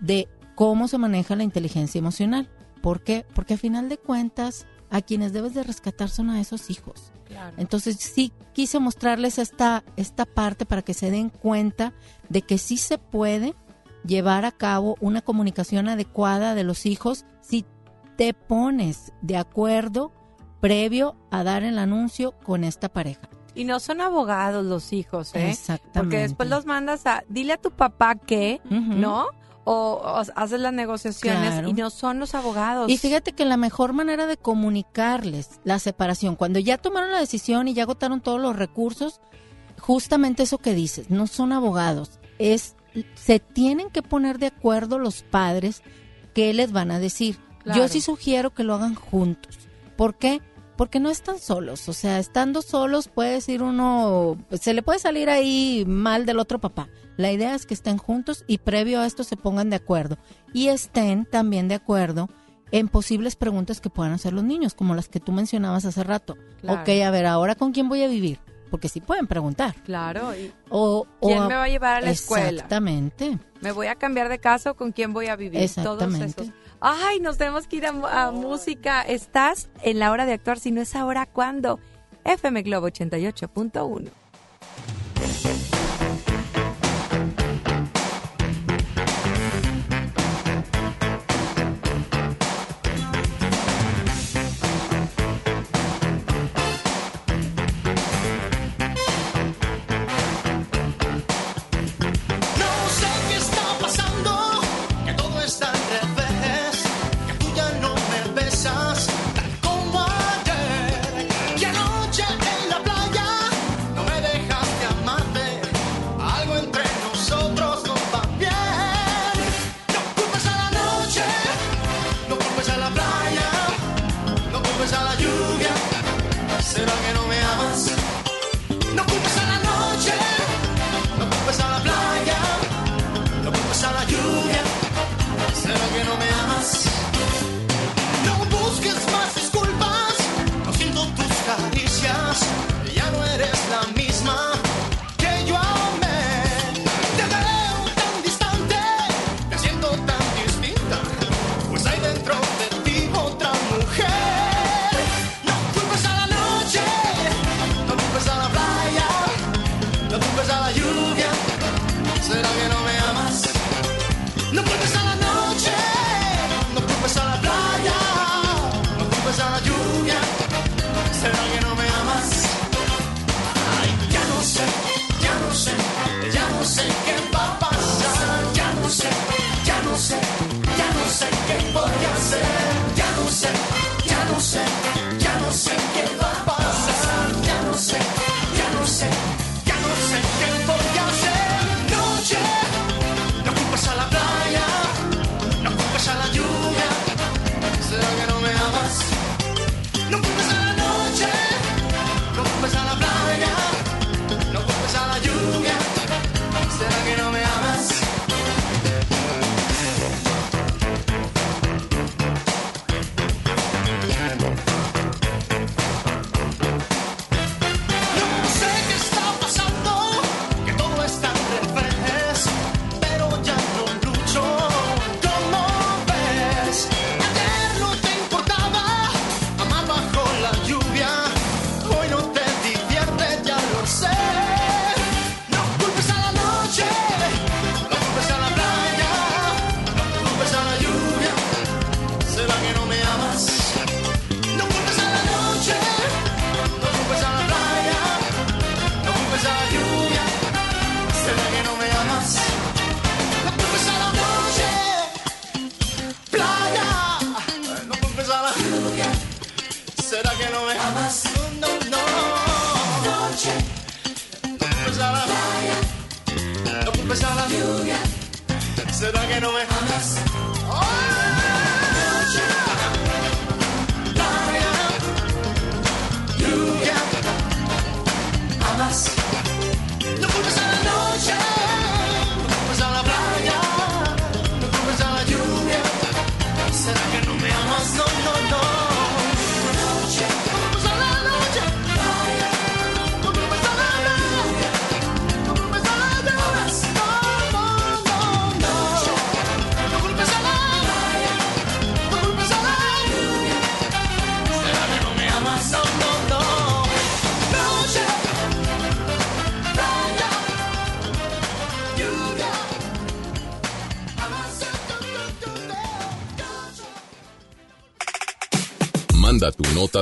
de 0.00 0.26
cómo 0.56 0.88
se 0.88 0.98
maneja 0.98 1.36
la 1.36 1.44
inteligencia 1.44 2.00
emocional. 2.00 2.48
¿Por 2.82 3.02
qué? 3.04 3.24
Porque 3.34 3.54
a 3.54 3.58
final 3.58 3.88
de 3.88 3.98
cuentas, 3.98 4.66
a 4.90 5.02
quienes 5.02 5.32
debes 5.32 5.54
de 5.54 5.62
rescatar 5.62 6.08
son 6.08 6.30
a 6.30 6.40
esos 6.40 6.70
hijos. 6.70 7.12
Claro. 7.26 7.54
Entonces 7.58 7.96
sí 7.96 8.32
quise 8.52 8.80
mostrarles 8.80 9.38
esta, 9.38 9.84
esta 9.96 10.24
parte 10.24 10.64
para 10.66 10.82
que 10.82 10.94
se 10.94 11.10
den 11.10 11.28
cuenta 11.28 11.92
de 12.28 12.42
que 12.42 12.58
sí 12.58 12.76
se 12.76 12.98
puede 12.98 13.54
llevar 14.04 14.44
a 14.44 14.52
cabo 14.52 14.96
una 15.00 15.20
comunicación 15.22 15.88
adecuada 15.88 16.54
de 16.54 16.64
los 16.64 16.86
hijos 16.86 17.24
si 17.40 17.64
te 18.16 18.32
pones 18.32 19.12
de 19.22 19.36
acuerdo 19.36 20.12
previo 20.60 21.16
a 21.30 21.44
dar 21.44 21.64
el 21.64 21.78
anuncio 21.78 22.32
con 22.44 22.64
esta 22.64 22.88
pareja. 22.88 23.28
Y 23.54 23.64
no 23.64 23.80
son 23.80 24.00
abogados 24.00 24.64
los 24.64 24.92
hijos, 24.92 25.34
¿eh? 25.34 25.50
Exactamente. 25.50 25.98
Porque 25.98 26.18
después 26.18 26.48
los 26.48 26.66
mandas 26.66 27.06
a, 27.06 27.24
dile 27.28 27.54
a 27.54 27.56
tu 27.58 27.70
papá 27.70 28.14
que, 28.14 28.60
¿no? 28.70 29.26
o, 29.68 30.22
haces 30.36 30.60
las 30.60 30.72
negociaciones 30.72 31.68
y 31.68 31.72
no 31.72 31.90
son 31.90 32.20
los 32.20 32.36
abogados. 32.36 32.88
Y 32.88 32.98
fíjate 32.98 33.32
que 33.32 33.44
la 33.44 33.56
mejor 33.56 33.92
manera 33.92 34.26
de 34.26 34.36
comunicarles 34.36 35.60
la 35.64 35.80
separación, 35.80 36.36
cuando 36.36 36.60
ya 36.60 36.78
tomaron 36.78 37.10
la 37.10 37.18
decisión 37.18 37.66
y 37.66 37.74
ya 37.74 37.82
agotaron 37.82 38.20
todos 38.20 38.40
los 38.40 38.54
recursos, 38.54 39.20
justamente 39.80 40.44
eso 40.44 40.58
que 40.58 40.72
dices, 40.72 41.10
no 41.10 41.26
son 41.26 41.52
abogados, 41.52 42.20
es 42.38 42.76
se 43.16 43.40
tienen 43.40 43.90
que 43.90 44.02
poner 44.02 44.38
de 44.38 44.46
acuerdo 44.46 45.00
los 45.00 45.22
padres 45.22 45.82
qué 46.32 46.54
les 46.54 46.70
van 46.70 46.92
a 46.92 47.00
decir. 47.00 47.38
Yo 47.74 47.88
sí 47.88 48.00
sugiero 48.00 48.54
que 48.54 48.62
lo 48.62 48.74
hagan 48.74 48.94
juntos. 48.94 49.58
¿Por 49.96 50.14
qué? 50.14 50.40
Porque 50.76 51.00
no 51.00 51.10
están 51.10 51.40
solos, 51.40 51.88
o 51.88 51.92
sea, 51.92 52.20
estando 52.20 52.62
solos 52.62 53.08
puede 53.08 53.32
decir 53.32 53.62
uno, 53.62 54.38
se 54.60 54.74
le 54.74 54.82
puede 54.82 55.00
salir 55.00 55.28
ahí 55.28 55.84
mal 55.88 56.24
del 56.24 56.38
otro 56.38 56.60
papá. 56.60 56.88
La 57.16 57.32
idea 57.32 57.54
es 57.54 57.66
que 57.66 57.74
estén 57.74 57.98
juntos 57.98 58.44
y 58.46 58.58
previo 58.58 59.00
a 59.00 59.06
esto 59.06 59.24
se 59.24 59.36
pongan 59.36 59.70
de 59.70 59.76
acuerdo 59.76 60.18
y 60.52 60.68
estén 60.68 61.24
también 61.24 61.68
de 61.68 61.74
acuerdo 61.74 62.28
en 62.72 62.88
posibles 62.88 63.36
preguntas 63.36 63.80
que 63.80 63.90
puedan 63.90 64.12
hacer 64.12 64.32
los 64.32 64.44
niños, 64.44 64.74
como 64.74 64.94
las 64.94 65.08
que 65.08 65.20
tú 65.20 65.32
mencionabas 65.32 65.84
hace 65.84 66.02
rato. 66.02 66.36
Claro. 66.60 66.82
Ok, 66.82 66.88
a 67.04 67.10
ver, 67.10 67.26
ahora 67.26 67.54
con 67.54 67.72
quién 67.72 67.88
voy 67.88 68.02
a 68.02 68.08
vivir. 68.08 68.38
Porque 68.70 68.88
sí 68.88 69.00
pueden 69.00 69.28
preguntar. 69.28 69.76
Claro. 69.84 70.32
O, 70.70 71.06
¿Quién 71.22 71.46
me 71.46 71.54
va 71.54 71.62
a 71.64 71.68
llevar 71.68 71.98
a 71.98 72.00
la 72.00 72.10
escuela? 72.10 72.48
Exactamente. 72.48 73.38
¿Me 73.60 73.70
voy 73.70 73.86
a 73.86 73.94
cambiar 73.94 74.28
de 74.28 74.40
casa 74.40 74.74
con 74.74 74.90
quién 74.90 75.12
voy 75.12 75.28
a 75.28 75.36
vivir? 75.36 75.60
Exactamente. 75.60 76.34
Todos 76.34 76.48
esos. 76.48 76.60
Ay, 76.80 77.20
nos 77.20 77.38
tenemos 77.38 77.68
que 77.68 77.76
ir 77.76 77.86
a, 77.86 77.90
a 78.24 78.32
música. 78.32 79.02
Estás 79.02 79.68
en 79.82 80.00
la 80.00 80.10
hora 80.10 80.26
de 80.26 80.32
actuar. 80.32 80.58
Si 80.58 80.72
no 80.72 80.80
es 80.80 80.96
ahora, 80.96 81.26
¿cuándo? 81.26 81.78
FM 82.24 82.62
Globo 82.62 82.88
88.1. 82.88 84.10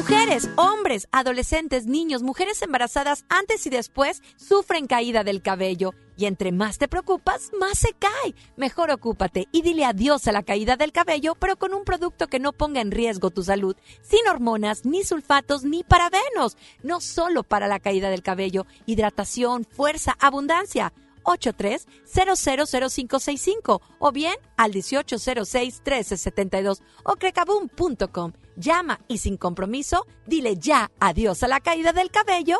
Mujeres, 0.00 0.48
hombres, 0.56 1.08
adolescentes, 1.12 1.84
niños, 1.84 2.22
mujeres 2.22 2.62
embarazadas 2.62 3.26
antes 3.28 3.66
y 3.66 3.68
después 3.68 4.22
sufren 4.38 4.86
caída 4.86 5.24
del 5.24 5.42
cabello. 5.42 5.92
Y 6.16 6.24
entre 6.24 6.52
más 6.52 6.78
te 6.78 6.88
preocupas, 6.88 7.50
más 7.60 7.78
se 7.78 7.92
cae. 7.92 8.34
Mejor 8.56 8.90
ocúpate 8.90 9.46
y 9.52 9.60
dile 9.60 9.84
adiós 9.84 10.26
a 10.26 10.32
la 10.32 10.42
caída 10.42 10.76
del 10.76 10.92
cabello, 10.92 11.34
pero 11.34 11.58
con 11.58 11.74
un 11.74 11.84
producto 11.84 12.28
que 12.28 12.38
no 12.38 12.54
ponga 12.54 12.80
en 12.80 12.92
riesgo 12.92 13.28
tu 13.28 13.42
salud, 13.42 13.76
sin 14.00 14.26
hormonas, 14.26 14.86
ni 14.86 15.04
sulfatos, 15.04 15.64
ni 15.64 15.84
parabenos. 15.84 16.56
No 16.82 17.02
solo 17.02 17.42
para 17.42 17.68
la 17.68 17.78
caída 17.78 18.08
del 18.08 18.22
cabello, 18.22 18.64
hidratación, 18.86 19.66
fuerza, 19.66 20.16
abundancia. 20.18 20.94
83-000565 21.24 23.80
o 23.98 24.12
bien 24.12 24.34
al 24.56 24.72
1806-1372 24.72 26.78
o 27.04 27.16
crecaboom.com. 27.16 28.32
Llama 28.56 29.00
y 29.08 29.18
sin 29.18 29.36
compromiso, 29.36 30.06
dile 30.26 30.56
ya 30.56 30.90
adiós 31.00 31.42
a 31.42 31.48
la 31.48 31.60
caída 31.60 31.92
del 31.92 32.10
cabello 32.10 32.56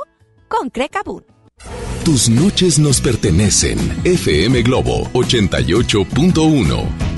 con 0.49 0.69
Crecaboom. 0.71 1.23
Tus 2.05 2.29
noches 2.29 2.79
nos 2.79 3.01
pertenecen. 3.01 3.79
FM 4.05 4.63
Globo 4.63 5.05
88.1. 5.13 7.11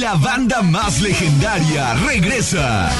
La 0.00 0.14
banda 0.14 0.62
más 0.62 1.00
legendaria 1.00 1.94
regresa. 2.06 2.90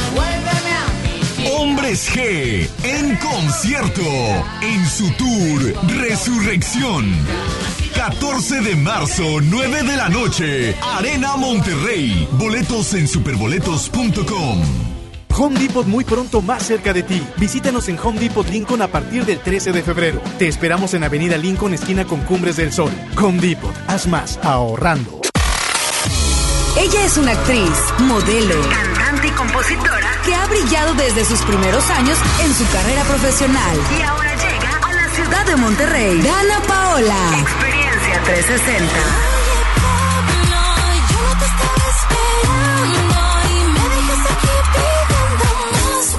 Hombres 1.49 2.11
G 2.13 2.69
en 2.83 3.17
concierto 3.17 4.03
en 4.63 4.87
su 4.87 5.11
tour 5.13 5.75
Resurrección. 6.01 7.15
14 7.95 8.61
de 8.61 8.77
marzo, 8.77 9.41
9 9.41 9.83
de 9.83 9.97
la 9.97 10.09
noche, 10.09 10.77
Arena 10.83 11.37
Monterrey. 11.37 12.29
Boletos 12.33 12.95
en 12.95 13.09
superboletos.com. 13.09 14.63
Home 15.37 15.59
Depot 15.59 15.87
muy 15.87 16.05
pronto 16.05 16.43
más 16.43 16.63
cerca 16.65 16.93
de 16.93 17.03
ti. 17.03 17.23
Visítanos 17.39 17.89
en 17.89 17.99
Home 17.99 18.21
Depot 18.21 18.49
Lincoln 18.49 18.83
a 18.83 18.89
partir 18.89 19.25
del 19.25 19.39
13 19.39 19.73
de 19.73 19.83
febrero. 19.83 20.21
Te 20.39 20.49
esperamos 20.49 20.93
en 20.95 21.05
Avenida 21.05 21.37
Lincoln, 21.39 21.73
esquina 21.73 22.05
con 22.05 22.21
Cumbres 22.21 22.57
del 22.57 22.73
Sol. 22.73 22.91
Home 23.17 23.41
Depot, 23.41 23.75
haz 23.87 24.07
más 24.07 24.39
ahorrando. 24.43 25.21
Ella 26.79 27.05
es 27.05 27.17
una 27.19 27.33
actriz, 27.33 27.73
modelo, 27.99 28.55
cantante 29.11 29.29
y 29.29 29.31
compositora 29.33 30.09
que 30.25 30.35
ha 30.35 30.47
brillado 30.47 30.95
desde 30.95 31.25
sus 31.25 31.41
primeros 31.43 31.89
años 31.91 32.19
en 32.45 32.55
su 32.55 32.65
carrera 32.71 33.03
profesional. 33.05 33.79
Y 33.99 34.03
ahora 34.03 34.35
llega 34.37 34.79
a 34.83 34.93
la 34.93 35.09
ciudad 35.09 35.47
de 35.47 35.57
Monterrey. 35.57 36.23
Dana 36.23 36.61
Paola. 36.67 37.39
Experiencia 37.39 38.23
360. 38.25 38.95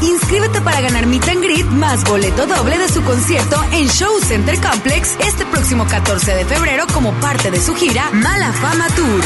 Inscríbete 0.01 0.61
para 0.61 0.81
ganar 0.81 1.05
Meet 1.05 1.27
and 1.29 1.43
Greet 1.43 1.65
más 1.67 2.03
boleto 2.05 2.45
doble 2.47 2.77
de 2.77 2.89
su 2.89 3.03
concierto 3.03 3.63
en 3.71 3.87
Show 3.87 4.19
Center 4.21 4.59
Complex 4.59 5.15
este 5.19 5.45
próximo 5.45 5.85
14 5.87 6.33
de 6.35 6.45
febrero 6.45 6.85
como 6.93 7.13
parte 7.15 7.51
de 7.51 7.61
su 7.61 7.75
gira 7.75 8.09
Mala 8.11 8.51
Fama 8.53 8.87
Tour. 8.95 9.21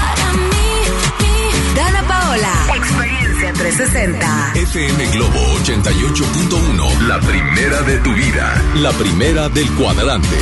Experiencia 3.50 3.52
360. 3.52 4.52
FM 4.54 5.06
Globo 5.12 5.40
88.1. 5.64 7.08
La 7.08 7.20
primera 7.20 7.82
de 7.82 7.98
tu 7.98 8.12
vida. 8.14 8.62
La 8.76 8.92
primera 8.92 9.48
del 9.48 9.68
cuadrante. 9.72 10.36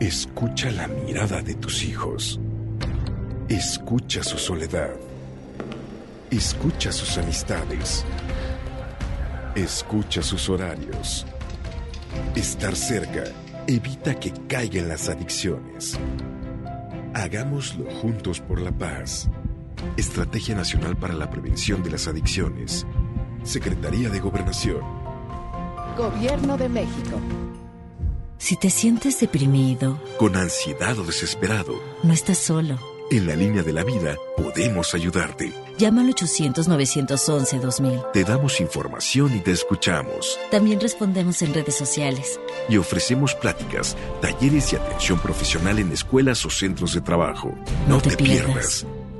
Escucha 0.00 0.70
la 0.70 0.86
mirada 0.86 1.42
de 1.42 1.54
tus 1.54 1.82
hijos. 1.84 2.40
Escucha 3.48 4.22
su 4.22 4.38
soledad. 4.38 4.90
Escucha 6.30 6.92
sus 6.92 7.18
amistades. 7.18 8.04
Escucha 9.54 10.22
sus 10.22 10.48
horarios. 10.48 11.26
Estar 12.36 12.76
cerca 12.76 13.24
evita 13.66 14.14
que 14.14 14.32
caigan 14.48 14.88
las 14.88 15.08
adicciones. 15.08 15.98
Hagámoslo 17.14 17.90
juntos 17.90 18.40
por 18.40 18.60
la 18.60 18.70
paz. 18.70 19.28
Estrategia 19.96 20.54
Nacional 20.54 20.96
para 20.96 21.14
la 21.14 21.30
Prevención 21.30 21.82
de 21.82 21.90
las 21.90 22.06
Adicciones. 22.08 22.86
Secretaría 23.42 24.08
de 24.10 24.20
Gobernación. 24.20 24.80
Gobierno 25.96 26.56
de 26.56 26.68
México. 26.68 27.20
Si 28.38 28.56
te 28.56 28.70
sientes 28.70 29.18
deprimido, 29.18 30.00
Con 30.18 30.36
ansiedad 30.36 30.96
o 30.98 31.04
desesperado, 31.04 31.74
no 32.04 32.12
estás 32.12 32.38
solo. 32.38 32.78
en 33.10 33.26
la 33.26 33.34
línea 33.34 33.62
de 33.64 33.72
la 33.72 33.82
vida 33.84 34.14
podemos 34.36 34.94
ayudarte. 34.94 35.52
Llama 35.76 36.02
al 36.02 36.14
800-911-2000. 36.14 38.12
Te 38.12 38.24
damos 38.24 38.60
información 38.60 39.34
y 39.36 39.40
te 39.40 39.50
escuchamos. 39.52 40.38
También 40.50 40.80
respondemos 40.80 41.40
en 41.42 41.54
redes 41.54 41.74
sociales. 41.76 42.38
Y 42.68 42.76
ofrecemos 42.76 43.34
pláticas, 43.34 43.96
talleres 44.20 44.72
y 44.72 44.76
atención 44.76 45.18
profesional 45.20 45.78
en 45.78 45.90
escuelas 45.92 46.44
o 46.46 46.50
centros 46.50 46.94
de 46.94 47.00
trabajo. 47.00 47.54
No, 47.88 48.00
te, 48.00 48.16
pierdas. 48.16 48.86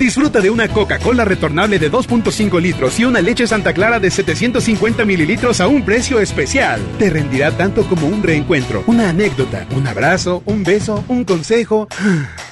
Disfruta 0.00 0.40
de 0.40 0.48
una 0.48 0.66
Coca-Cola 0.66 1.26
retornable 1.26 1.78
de 1.78 1.92
2.5 1.92 2.58
litros 2.58 2.98
y 2.98 3.04
una 3.04 3.20
leche 3.20 3.46
Santa 3.46 3.74
Clara 3.74 4.00
de 4.00 4.10
750 4.10 5.04
mililitros 5.04 5.60
a 5.60 5.68
un 5.68 5.84
precio 5.84 6.20
especial. 6.20 6.80
Te 6.98 7.10
rendirá 7.10 7.50
tanto 7.50 7.84
como 7.84 8.06
un 8.06 8.22
reencuentro, 8.22 8.82
una 8.86 9.10
anécdota, 9.10 9.66
un 9.76 9.86
abrazo, 9.86 10.42
un 10.46 10.64
beso, 10.64 11.04
un 11.08 11.24
consejo. 11.24 11.86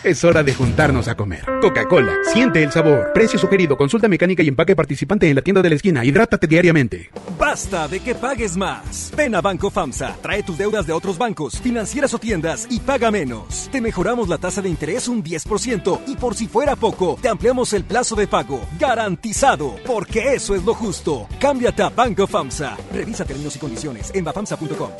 Es 0.05 0.23
hora 0.23 0.45
de 0.45 0.55
juntarnos 0.55 1.09
a 1.09 1.17
comer. 1.17 1.45
Coca-Cola, 1.61 2.15
siente 2.33 2.63
el 2.63 2.71
sabor. 2.71 3.13
Precio 3.13 3.37
sugerido, 3.39 3.77
consulta 3.77 4.07
mecánica 4.07 4.45
y 4.45 4.49
empaque 4.49 4.77
participante 4.77 5.29
en 5.29 5.35
la 5.35 5.43
tienda 5.43 5.61
de 5.61 5.71
la 5.71 5.75
esquina. 5.75 6.05
Hidrátate 6.05 6.47
diariamente. 6.47 7.11
Basta 7.37 7.89
de 7.89 7.99
que 7.99 8.15
pagues 8.15 8.57
más. 8.57 9.13
Ven 9.17 9.35
a 9.35 9.41
Banco 9.41 9.71
FAMSA, 9.71 10.17
trae 10.23 10.45
tus 10.45 10.57
deudas 10.57 10.87
de 10.87 10.93
otros 10.93 11.19
bancos, 11.19 11.61
financieras 11.61 12.15
o 12.15 12.19
tiendas 12.19 12.69
y 12.71 12.79
paga 12.79 13.11
menos. 13.11 13.69
Te 13.73 13.81
mejoramos 13.81 14.29
la 14.29 14.39
tasa 14.39 14.63
de 14.63 14.69
interés 14.69 15.09
un 15.09 15.23
10% 15.25 16.01
y 16.07 16.15
por 16.15 16.37
si 16.37 16.47
fuera 16.47 16.77
poco, 16.77 17.19
te 17.21 17.29
ampliamos 17.39 17.73
el 17.73 17.85
plazo 17.85 18.17
de 18.17 18.27
pago. 18.27 18.61
Garantizado, 18.81 19.77
porque 19.87 20.35
eso 20.35 20.57
es 20.57 20.65
lo 20.65 20.75
justo. 20.75 21.29
Cámbiate 21.39 21.85
a 21.85 21.89
Banco 21.89 22.27
FAMSA. 22.27 22.77
Revisa 22.93 23.25
términos 23.25 23.55
y 23.55 23.61
condiciones 23.61 24.11
en 24.13 24.25
bafamsa.com. 24.25 24.91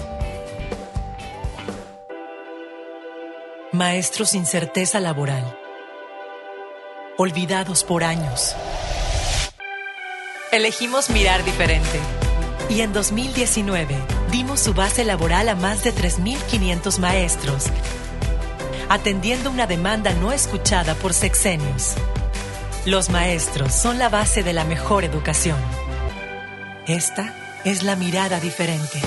Maestros 3.73 4.31
sin 4.31 4.47
certeza 4.47 5.01
laboral. 5.01 5.59
Olvidados 7.17 7.83
por 7.83 8.05
años. 8.05 8.55
Elegimos 10.53 11.11
mirar 11.11 11.45
diferente. 11.45 11.99
Y 12.71 12.83
en 12.83 12.93
2019 12.93 13.97
dimos 14.31 14.61
su 14.61 14.75
base 14.75 15.05
laboral 15.05 15.49
a 15.49 15.57
más 15.57 15.83
de 15.83 15.93
3.500 15.93 17.01
maestros, 17.01 17.65
atendiendo 18.89 19.51
una 19.51 19.67
demanda 19.67 20.13
no 20.15 20.31
escuchada 20.31 20.95
por 20.95 21.13
sexenios. 21.13 21.97
Los 22.87 23.11
maestros 23.11 23.75
son 23.75 23.99
la 23.99 24.09
base 24.09 24.43
de 24.43 24.53
la 24.53 24.65
mejor 24.65 25.05
educación. 25.05 25.59
Esta 26.87 27.35
es 27.65 27.83
la 27.83 27.97
mirada 27.97 28.41
diferente. 28.41 29.01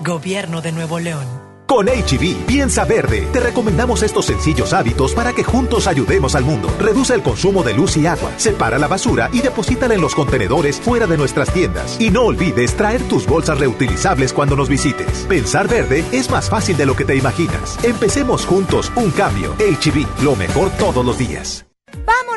Gobierno 0.00 0.60
de 0.60 0.72
Nuevo 0.72 1.00
León. 1.00 1.26
Con 1.66 1.86
HB, 1.86 2.46
piensa 2.46 2.86
verde. 2.86 3.28
Te 3.30 3.40
recomendamos 3.40 4.02
estos 4.02 4.24
sencillos 4.24 4.72
hábitos 4.72 5.12
para 5.12 5.34
que 5.34 5.44
juntos 5.44 5.86
ayudemos 5.86 6.34
al 6.34 6.44
mundo. 6.44 6.74
Reduce 6.78 7.12
el 7.12 7.22
consumo 7.22 7.62
de 7.62 7.74
luz 7.74 7.96
y 7.98 8.06
agua, 8.06 8.30
separa 8.38 8.78
la 8.78 8.86
basura 8.86 9.28
y 9.34 9.40
deposítala 9.40 9.94
en 9.94 10.00
los 10.00 10.14
contenedores 10.14 10.80
fuera 10.80 11.06
de 11.06 11.18
nuestras 11.18 11.52
tiendas. 11.52 12.00
Y 12.00 12.10
no 12.10 12.22
olvides 12.22 12.74
traer 12.74 13.02
tus 13.02 13.26
bolsas 13.26 13.58
reutilizables 13.58 14.32
cuando 14.32 14.56
nos 14.56 14.70
visites. 14.70 15.26
Pensar 15.28 15.68
verde 15.68 16.04
es 16.10 16.30
más 16.30 16.48
fácil 16.48 16.76
de 16.78 16.86
lo 16.86 16.96
que 16.96 17.04
te 17.04 17.16
imaginas. 17.16 17.78
Empecemos 17.82 18.46
juntos 18.46 18.90
un 18.96 19.10
cambio. 19.10 19.54
HB, 19.58 20.22
lo 20.22 20.36
mejor 20.36 20.70
todos 20.78 21.04
los 21.04 21.18
días. 21.18 21.67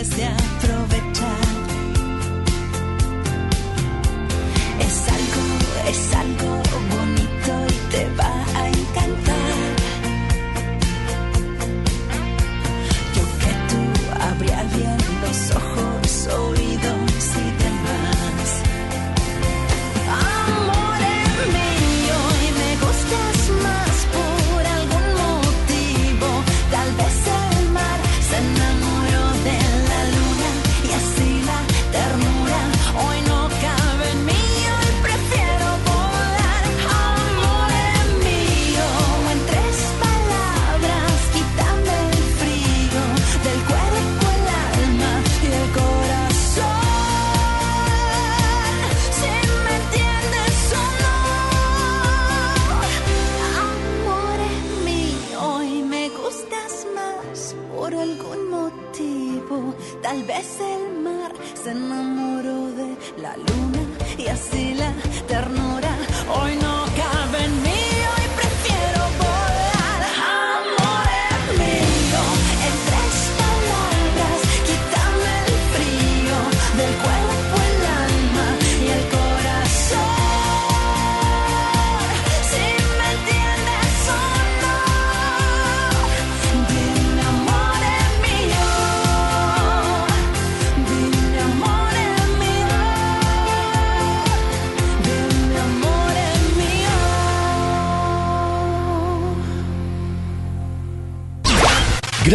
Debes 0.00 0.16
de 0.16 0.24
aprovechar. 0.24 1.40
Es 4.80 5.08
algo, 5.08 5.42
es 5.88 6.14
algo 6.14 6.62
bonito 6.90 7.52
y 7.68 7.90
te 7.90 8.04
va 8.16 8.39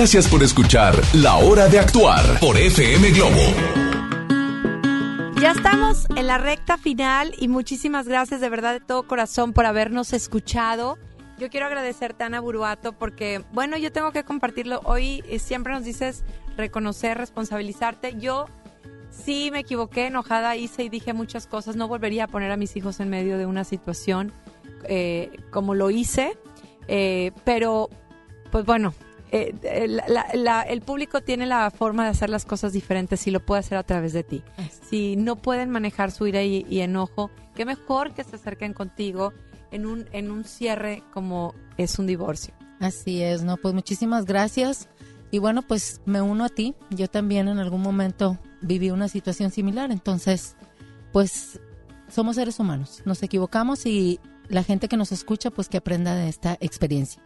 Gracias 0.06 0.28
por 0.28 0.43
escuchar 0.43 0.93
La 1.16 1.38
Hora 1.38 1.68
de 1.68 1.80
Actuar 1.80 2.39
por 2.39 2.56
FM 2.56 3.10
Globo. 3.10 3.41
Ya 5.41 5.49
estamos 5.49 6.06
en 6.16 6.28
la 6.28 6.38
recta 6.38 6.78
final 6.78 7.34
y 7.39 7.47
muchísimas 7.47 8.08
gracias 8.08 8.39
de 8.39 8.47
verdad 8.49 8.74
de 8.74 8.82
todo 8.82 9.08
corazón 9.08 9.51
por 9.51 9.66
habernos 9.66 10.14
escuchado. 10.14 10.99
Yo 11.39 11.49
quiero 11.49 11.66
agradecerte, 11.66 12.24
Ana 12.24 12.39
Buruato, 12.39 12.93
porque, 12.93 13.43
bueno, 13.51 13.78
yo 13.78 13.91
tengo 13.91 14.12
que 14.12 14.24
compartirlo. 14.24 14.80
Hoy 14.84 15.24
eh, 15.28 15.39
siempre 15.39 15.74
nos 15.74 15.84
dices 15.84 16.24
reconocer, 16.56 17.18
responsabilizarte. 17.18 18.16
Yo 18.20 18.45
sí 19.10 19.49
me 19.51 19.62
equivoqué, 19.62 20.06
enojada, 20.06 20.56
hice 20.56 20.84
y 20.84 20.89
dije 20.89 21.14
muchas 21.14 21.47
cosas. 21.47 21.76
No 21.76 21.88
volvería 21.88 22.26
a 22.26 22.28
poner 22.28 22.51
a 22.51 22.58
mis 22.58 22.76
hijos 22.78 22.99
en 22.99 23.10
medio 23.10 23.39
de 23.39 23.47
una 23.47 23.64
situación 23.64 24.32
eh, 24.84 25.32
como 25.49 25.74
lo 25.74 25.89
hice. 25.89 26.38
Eh, 26.88 27.32
pero, 27.43 27.89
pues 28.51 28.66
bueno, 28.66 28.93
eh, 29.36 29.53
eh, 29.63 29.88
la- 29.88 30.05
la- 30.07 30.27
la- 30.33 30.61
el 30.61 30.81
público 30.81 31.21
tiene 31.21 31.45
la 31.45 31.69
forma 31.71 32.03
de 32.05 32.09
hacer 32.11 32.29
las 32.29 32.45
cosas 32.45 32.71
diferentes 32.73 33.27
y 33.27 33.31
lo 33.31 33.39
puede 33.45 33.59
hacer 33.59 33.77
a 33.77 33.83
través 33.83 34.13
de 34.13 34.23
ti. 34.23 34.41
Si 34.89 35.15
no 35.15 35.36
pueden 35.36 35.69
manejar 35.69 36.11
su 36.11 36.25
ira 36.27 36.41
y, 36.43 36.65
y 36.69 36.79
enojo, 36.79 37.29
qué 37.55 37.65
mejor 37.65 38.13
que 38.13 38.23
se 38.23 38.36
acerquen 38.38 38.73
contigo 38.73 39.33
en 39.71 39.86
un, 39.86 40.07
en 40.13 40.31
un 40.31 40.43
cierre 40.45 41.03
como 41.13 41.53
es 41.77 41.99
un 41.99 42.07
divorcio. 42.07 42.53
Así 42.79 43.21
es, 43.21 43.43
¿no? 43.43 43.57
Pues 43.57 43.73
muchísimas 43.73 44.25
gracias. 44.25 44.88
Y 45.31 45.39
bueno, 45.39 45.61
pues 45.63 46.01
me 46.05 46.21
uno 46.21 46.45
a 46.45 46.49
ti. 46.49 46.75
Yo 46.91 47.07
también 47.09 47.47
en 47.47 47.57
algún 47.59 47.81
momento 47.81 48.38
viví 48.61 48.91
una 48.91 49.07
situación 49.09 49.51
similar. 49.51 49.91
Entonces, 49.91 50.55
pues 51.11 51.59
somos 52.09 52.36
seres 52.36 52.59
humanos. 52.59 53.01
Nos 53.05 53.21
equivocamos 53.23 53.86
y 53.86 54.19
la 54.47 54.63
gente 54.63 54.88
que 54.88 54.95
nos 54.97 55.11
escucha, 55.11 55.49
pues 55.51 55.67
que 55.67 55.77
aprenda 55.77 56.15
de 56.15 56.29
esta 56.29 56.57
experiencia. 56.61 57.21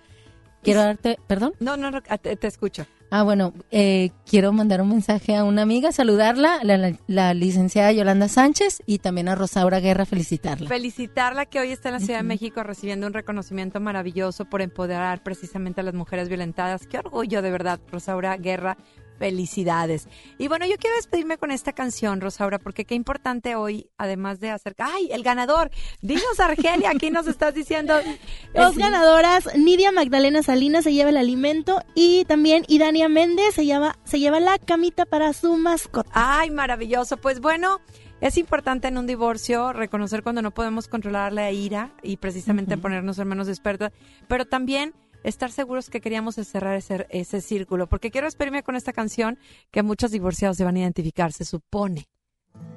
Quiero 0.64 0.82
darte, 0.82 1.18
perdón. 1.28 1.53
No, 1.60 1.78
no, 1.78 1.89
no, 1.91 2.01
te, 2.01 2.36
te 2.36 2.47
escucho. 2.47 2.86
Ah, 3.12 3.24
bueno, 3.24 3.53
eh, 3.72 4.12
quiero 4.30 4.51
mandar 4.53 4.82
un 4.82 4.89
mensaje 4.89 5.36
a 5.36 5.43
una 5.43 5.64
amiga, 5.64 5.91
saludarla, 5.91 6.60
la, 6.64 6.78
la- 6.78 6.95
la 7.07 7.34
licenciada 7.34 7.91
Yolanda 7.91 8.28
Sánchez 8.28 8.84
y 8.86 8.99
también 8.99 9.30
a 9.30 9.36
Rosaura 9.36 9.80
Guerra, 9.80 10.05
felicitarla. 10.05 10.70
Felicitarla 10.70 11.47
que 11.47 11.60
hoy 11.60 11.72
está 11.72 11.89
en 11.89 11.93
la 11.93 11.99
Ciudad 12.01 12.20
de 12.20 12.24
México 12.24 12.62
recibiendo 12.62 13.07
un 13.07 13.14
reconocimiento 13.14 13.80
maravilloso 13.80 14.45
por 14.45 14.62
empoderar 14.62 15.24
precisamente 15.24 15.82
a 15.82 15.84
las 15.86 15.95
mujeres 15.95 16.30
violentadas. 16.30 16.86
Qué 16.86 16.99
orgullo 16.99 17.41
de 17.41 17.49
verdad, 17.49 17.80
Rosaura 17.91 18.38
Guerra. 18.38 18.78
Felicidades. 19.20 20.08
Y 20.38 20.48
bueno, 20.48 20.66
yo 20.66 20.78
quiero 20.78 20.96
despedirme 20.96 21.38
con 21.38 21.52
esta 21.52 21.74
canción, 21.74 22.22
Rosaura, 22.22 22.58
porque 22.58 22.86
qué 22.86 22.96
importante 22.96 23.56
hoy, 23.56 23.90
además 23.98 24.40
de 24.40 24.50
acercar... 24.50 24.90
¡Ay, 24.94 25.10
el 25.12 25.24
ganador! 25.24 25.70
Dinos, 26.02 26.40
Argelia, 26.40 26.92
aquí 26.92 27.12
nos 27.12 27.28
estás 27.28 27.54
diciendo... 27.54 27.94
Dos 28.56 28.78
ganadoras, 28.78 29.56
Nidia 29.56 29.92
Magdalena 29.92 30.42
Salinas 30.42 30.86
se 30.86 30.94
lleva 30.94 31.10
el 31.10 31.18
alimento 31.18 31.84
y 31.94 32.26
también 32.26 32.64
Idania 32.68 33.10
Méndez 33.10 33.54
se 33.54 33.66
lleva, 33.66 33.98
se 34.06 34.20
lleva 34.20 34.40
la 34.40 34.58
camita 34.58 35.06
para 35.06 35.34
su 35.34 35.56
mascota. 35.58 36.10
Ay, 36.14 36.50
maravilloso. 36.50 37.18
Pues 37.18 37.42
bueno, 37.42 37.80
es 38.22 38.38
importante 38.38 38.88
en 38.88 38.98
un 38.98 39.08
divorcio 39.08 39.74
reconocer 39.74 40.24
cuando 40.24 40.42
no 40.42 40.52
podemos 40.52 40.88
controlar 40.88 41.32
la 41.34 41.52
ira 41.52 41.94
y 42.04 42.18
precisamente 42.18 42.74
Ujú. 42.76 42.82
ponernos 42.82 43.20
en 43.20 43.28
manos 43.28 43.48
expertas, 43.48 43.92
pero 44.28 44.46
también 44.46 44.94
estar 45.24 45.52
seguros 45.52 45.90
que 45.90 46.02
queríamos 46.02 46.36
cerrar 46.36 46.76
ese, 46.76 47.08
ese 47.10 47.42
círculo, 47.42 47.88
porque 47.88 48.12
quiero 48.12 48.28
despedirme 48.28 48.64
con 48.64 48.76
esta 48.76 48.94
canción 48.94 49.38
que 49.72 49.84
muchos 49.84 50.12
divorciados 50.12 50.58
se 50.58 50.64
van 50.64 50.76
a 50.76 50.80
identificar, 50.80 51.32
se 51.32 51.46
supone, 51.46 52.08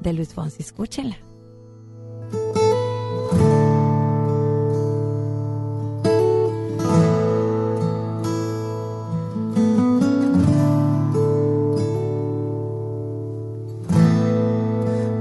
de 0.01 0.13
Luis 0.13 0.35
Fonsi. 0.35 0.63
Escúchenla. 0.63 1.19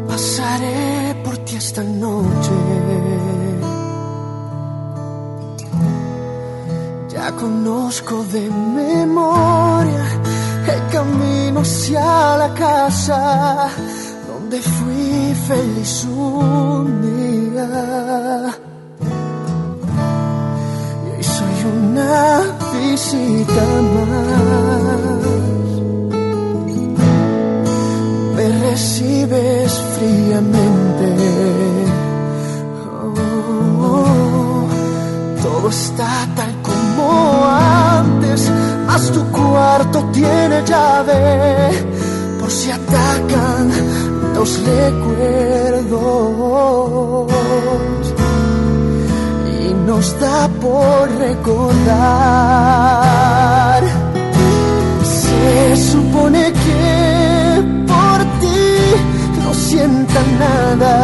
Pasaré 0.07 1.15
por 1.23 1.37
ti 1.39 1.55
esta 1.55 1.83
noche. 1.83 2.70
La 7.21 7.31
conozco 7.33 8.23
de 8.33 8.49
memoria, 8.49 10.05
el 10.73 10.81
camino 10.91 11.59
hacia 11.59 12.35
la 12.37 12.51
casa 12.55 13.69
donde 14.27 14.59
fui 14.59 15.35
feliz 15.47 16.05
un 16.05 16.87
día. 17.09 17.67
Y 21.05 21.07
hoy 21.11 21.23
soy 21.37 21.57
una 21.75 22.41
visita 22.73 23.65
más. 23.93 24.41
Me 28.35 28.45
recibes 28.65 29.73
fríamente. 29.93 31.07
Oh, 32.89 33.13
oh, 33.15 33.91
oh. 33.91 35.43
todo 35.43 35.69
está 35.69 36.11
tan 36.35 36.50
como 37.01 37.45
antes, 37.45 38.51
mas 38.87 39.11
tu 39.11 39.21
cuarto 39.31 40.03
tiene 40.11 40.63
llave 40.65 41.71
por 42.39 42.49
si 42.49 42.71
atacan 42.71 43.71
los 44.35 44.49
recuerdos 44.65 45.91
y 49.59 49.73
nos 49.87 50.19
da 50.19 50.47
por 50.65 51.09
recordar. 51.27 51.91
Se 55.03 55.75
supone 55.91 56.51
que 56.65 57.63
por 57.87 58.19
ti 58.41 58.63
no 59.43 59.53
sienta 59.53 60.19
nada, 60.39 60.95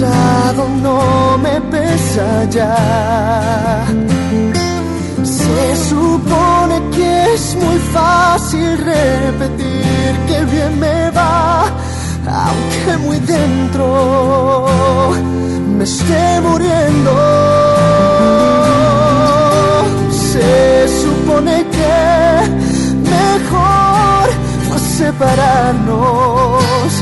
no 0.00 1.38
me 1.38 1.60
pesa 1.70 2.44
ya. 2.50 3.84
Se 5.22 5.76
supone 5.88 6.82
que 6.94 7.34
es 7.34 7.56
muy 7.56 7.78
fácil 7.92 8.76
repetir 8.78 10.16
que 10.28 10.44
bien 10.44 10.78
me 10.78 11.10
va, 11.10 11.64
aunque 12.28 12.96
muy 12.98 13.18
dentro 13.20 14.66
me 15.76 15.84
esté 15.84 16.40
muriendo. 16.42 17.12
Se 20.10 20.88
supone 21.02 21.64
que 21.76 21.98
mejor 23.10 24.26
fue 24.68 24.78
separarnos, 24.78 26.92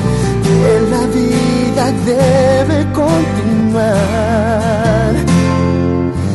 que 0.45 0.81
la 0.91 1.03
vida 1.07 1.54
debe 1.83 2.87
continuar. 2.93 3.85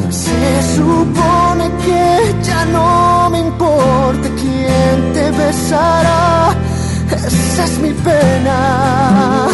Se 0.10 0.76
supone 0.76 1.72
que 1.86 2.36
ya 2.44 2.66
no 2.66 3.30
me 3.30 3.40
importa 3.40 4.30
quién 4.42 5.14
te 5.14 5.32
besará, 5.32 6.56
esa 7.12 7.64
es 7.64 7.80
mi 7.80 7.94
pena 7.94 9.48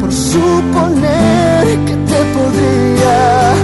por 0.00 0.12
suponer 0.12 1.66
que 1.86 1.96
te 2.10 2.20
podría 2.36 3.54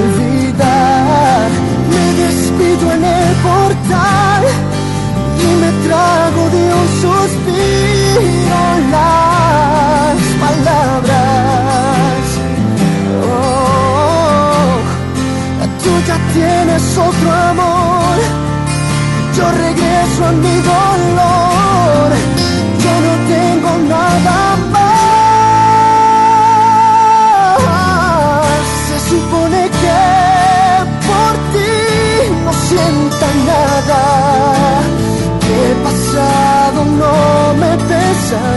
olvidar. 0.00 1.48
Me 1.90 2.04
despido 2.22 2.92
en 2.92 3.04
el 3.04 3.34
portal 3.48 4.42
y 5.38 5.46
me 5.62 5.70
trago 5.86 6.42
de 6.50 6.62
un 6.74 6.88
suspiro 7.00 8.62
las 8.90 9.23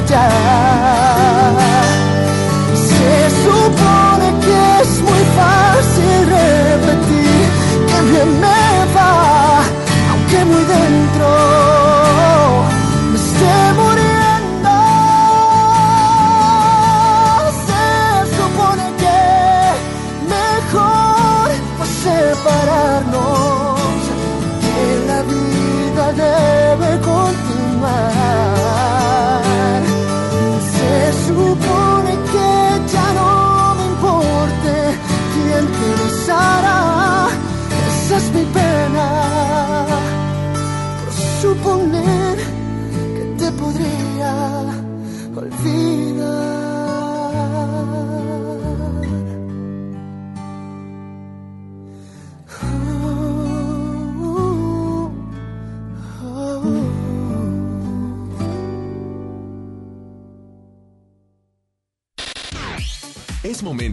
pesa 0.08 0.67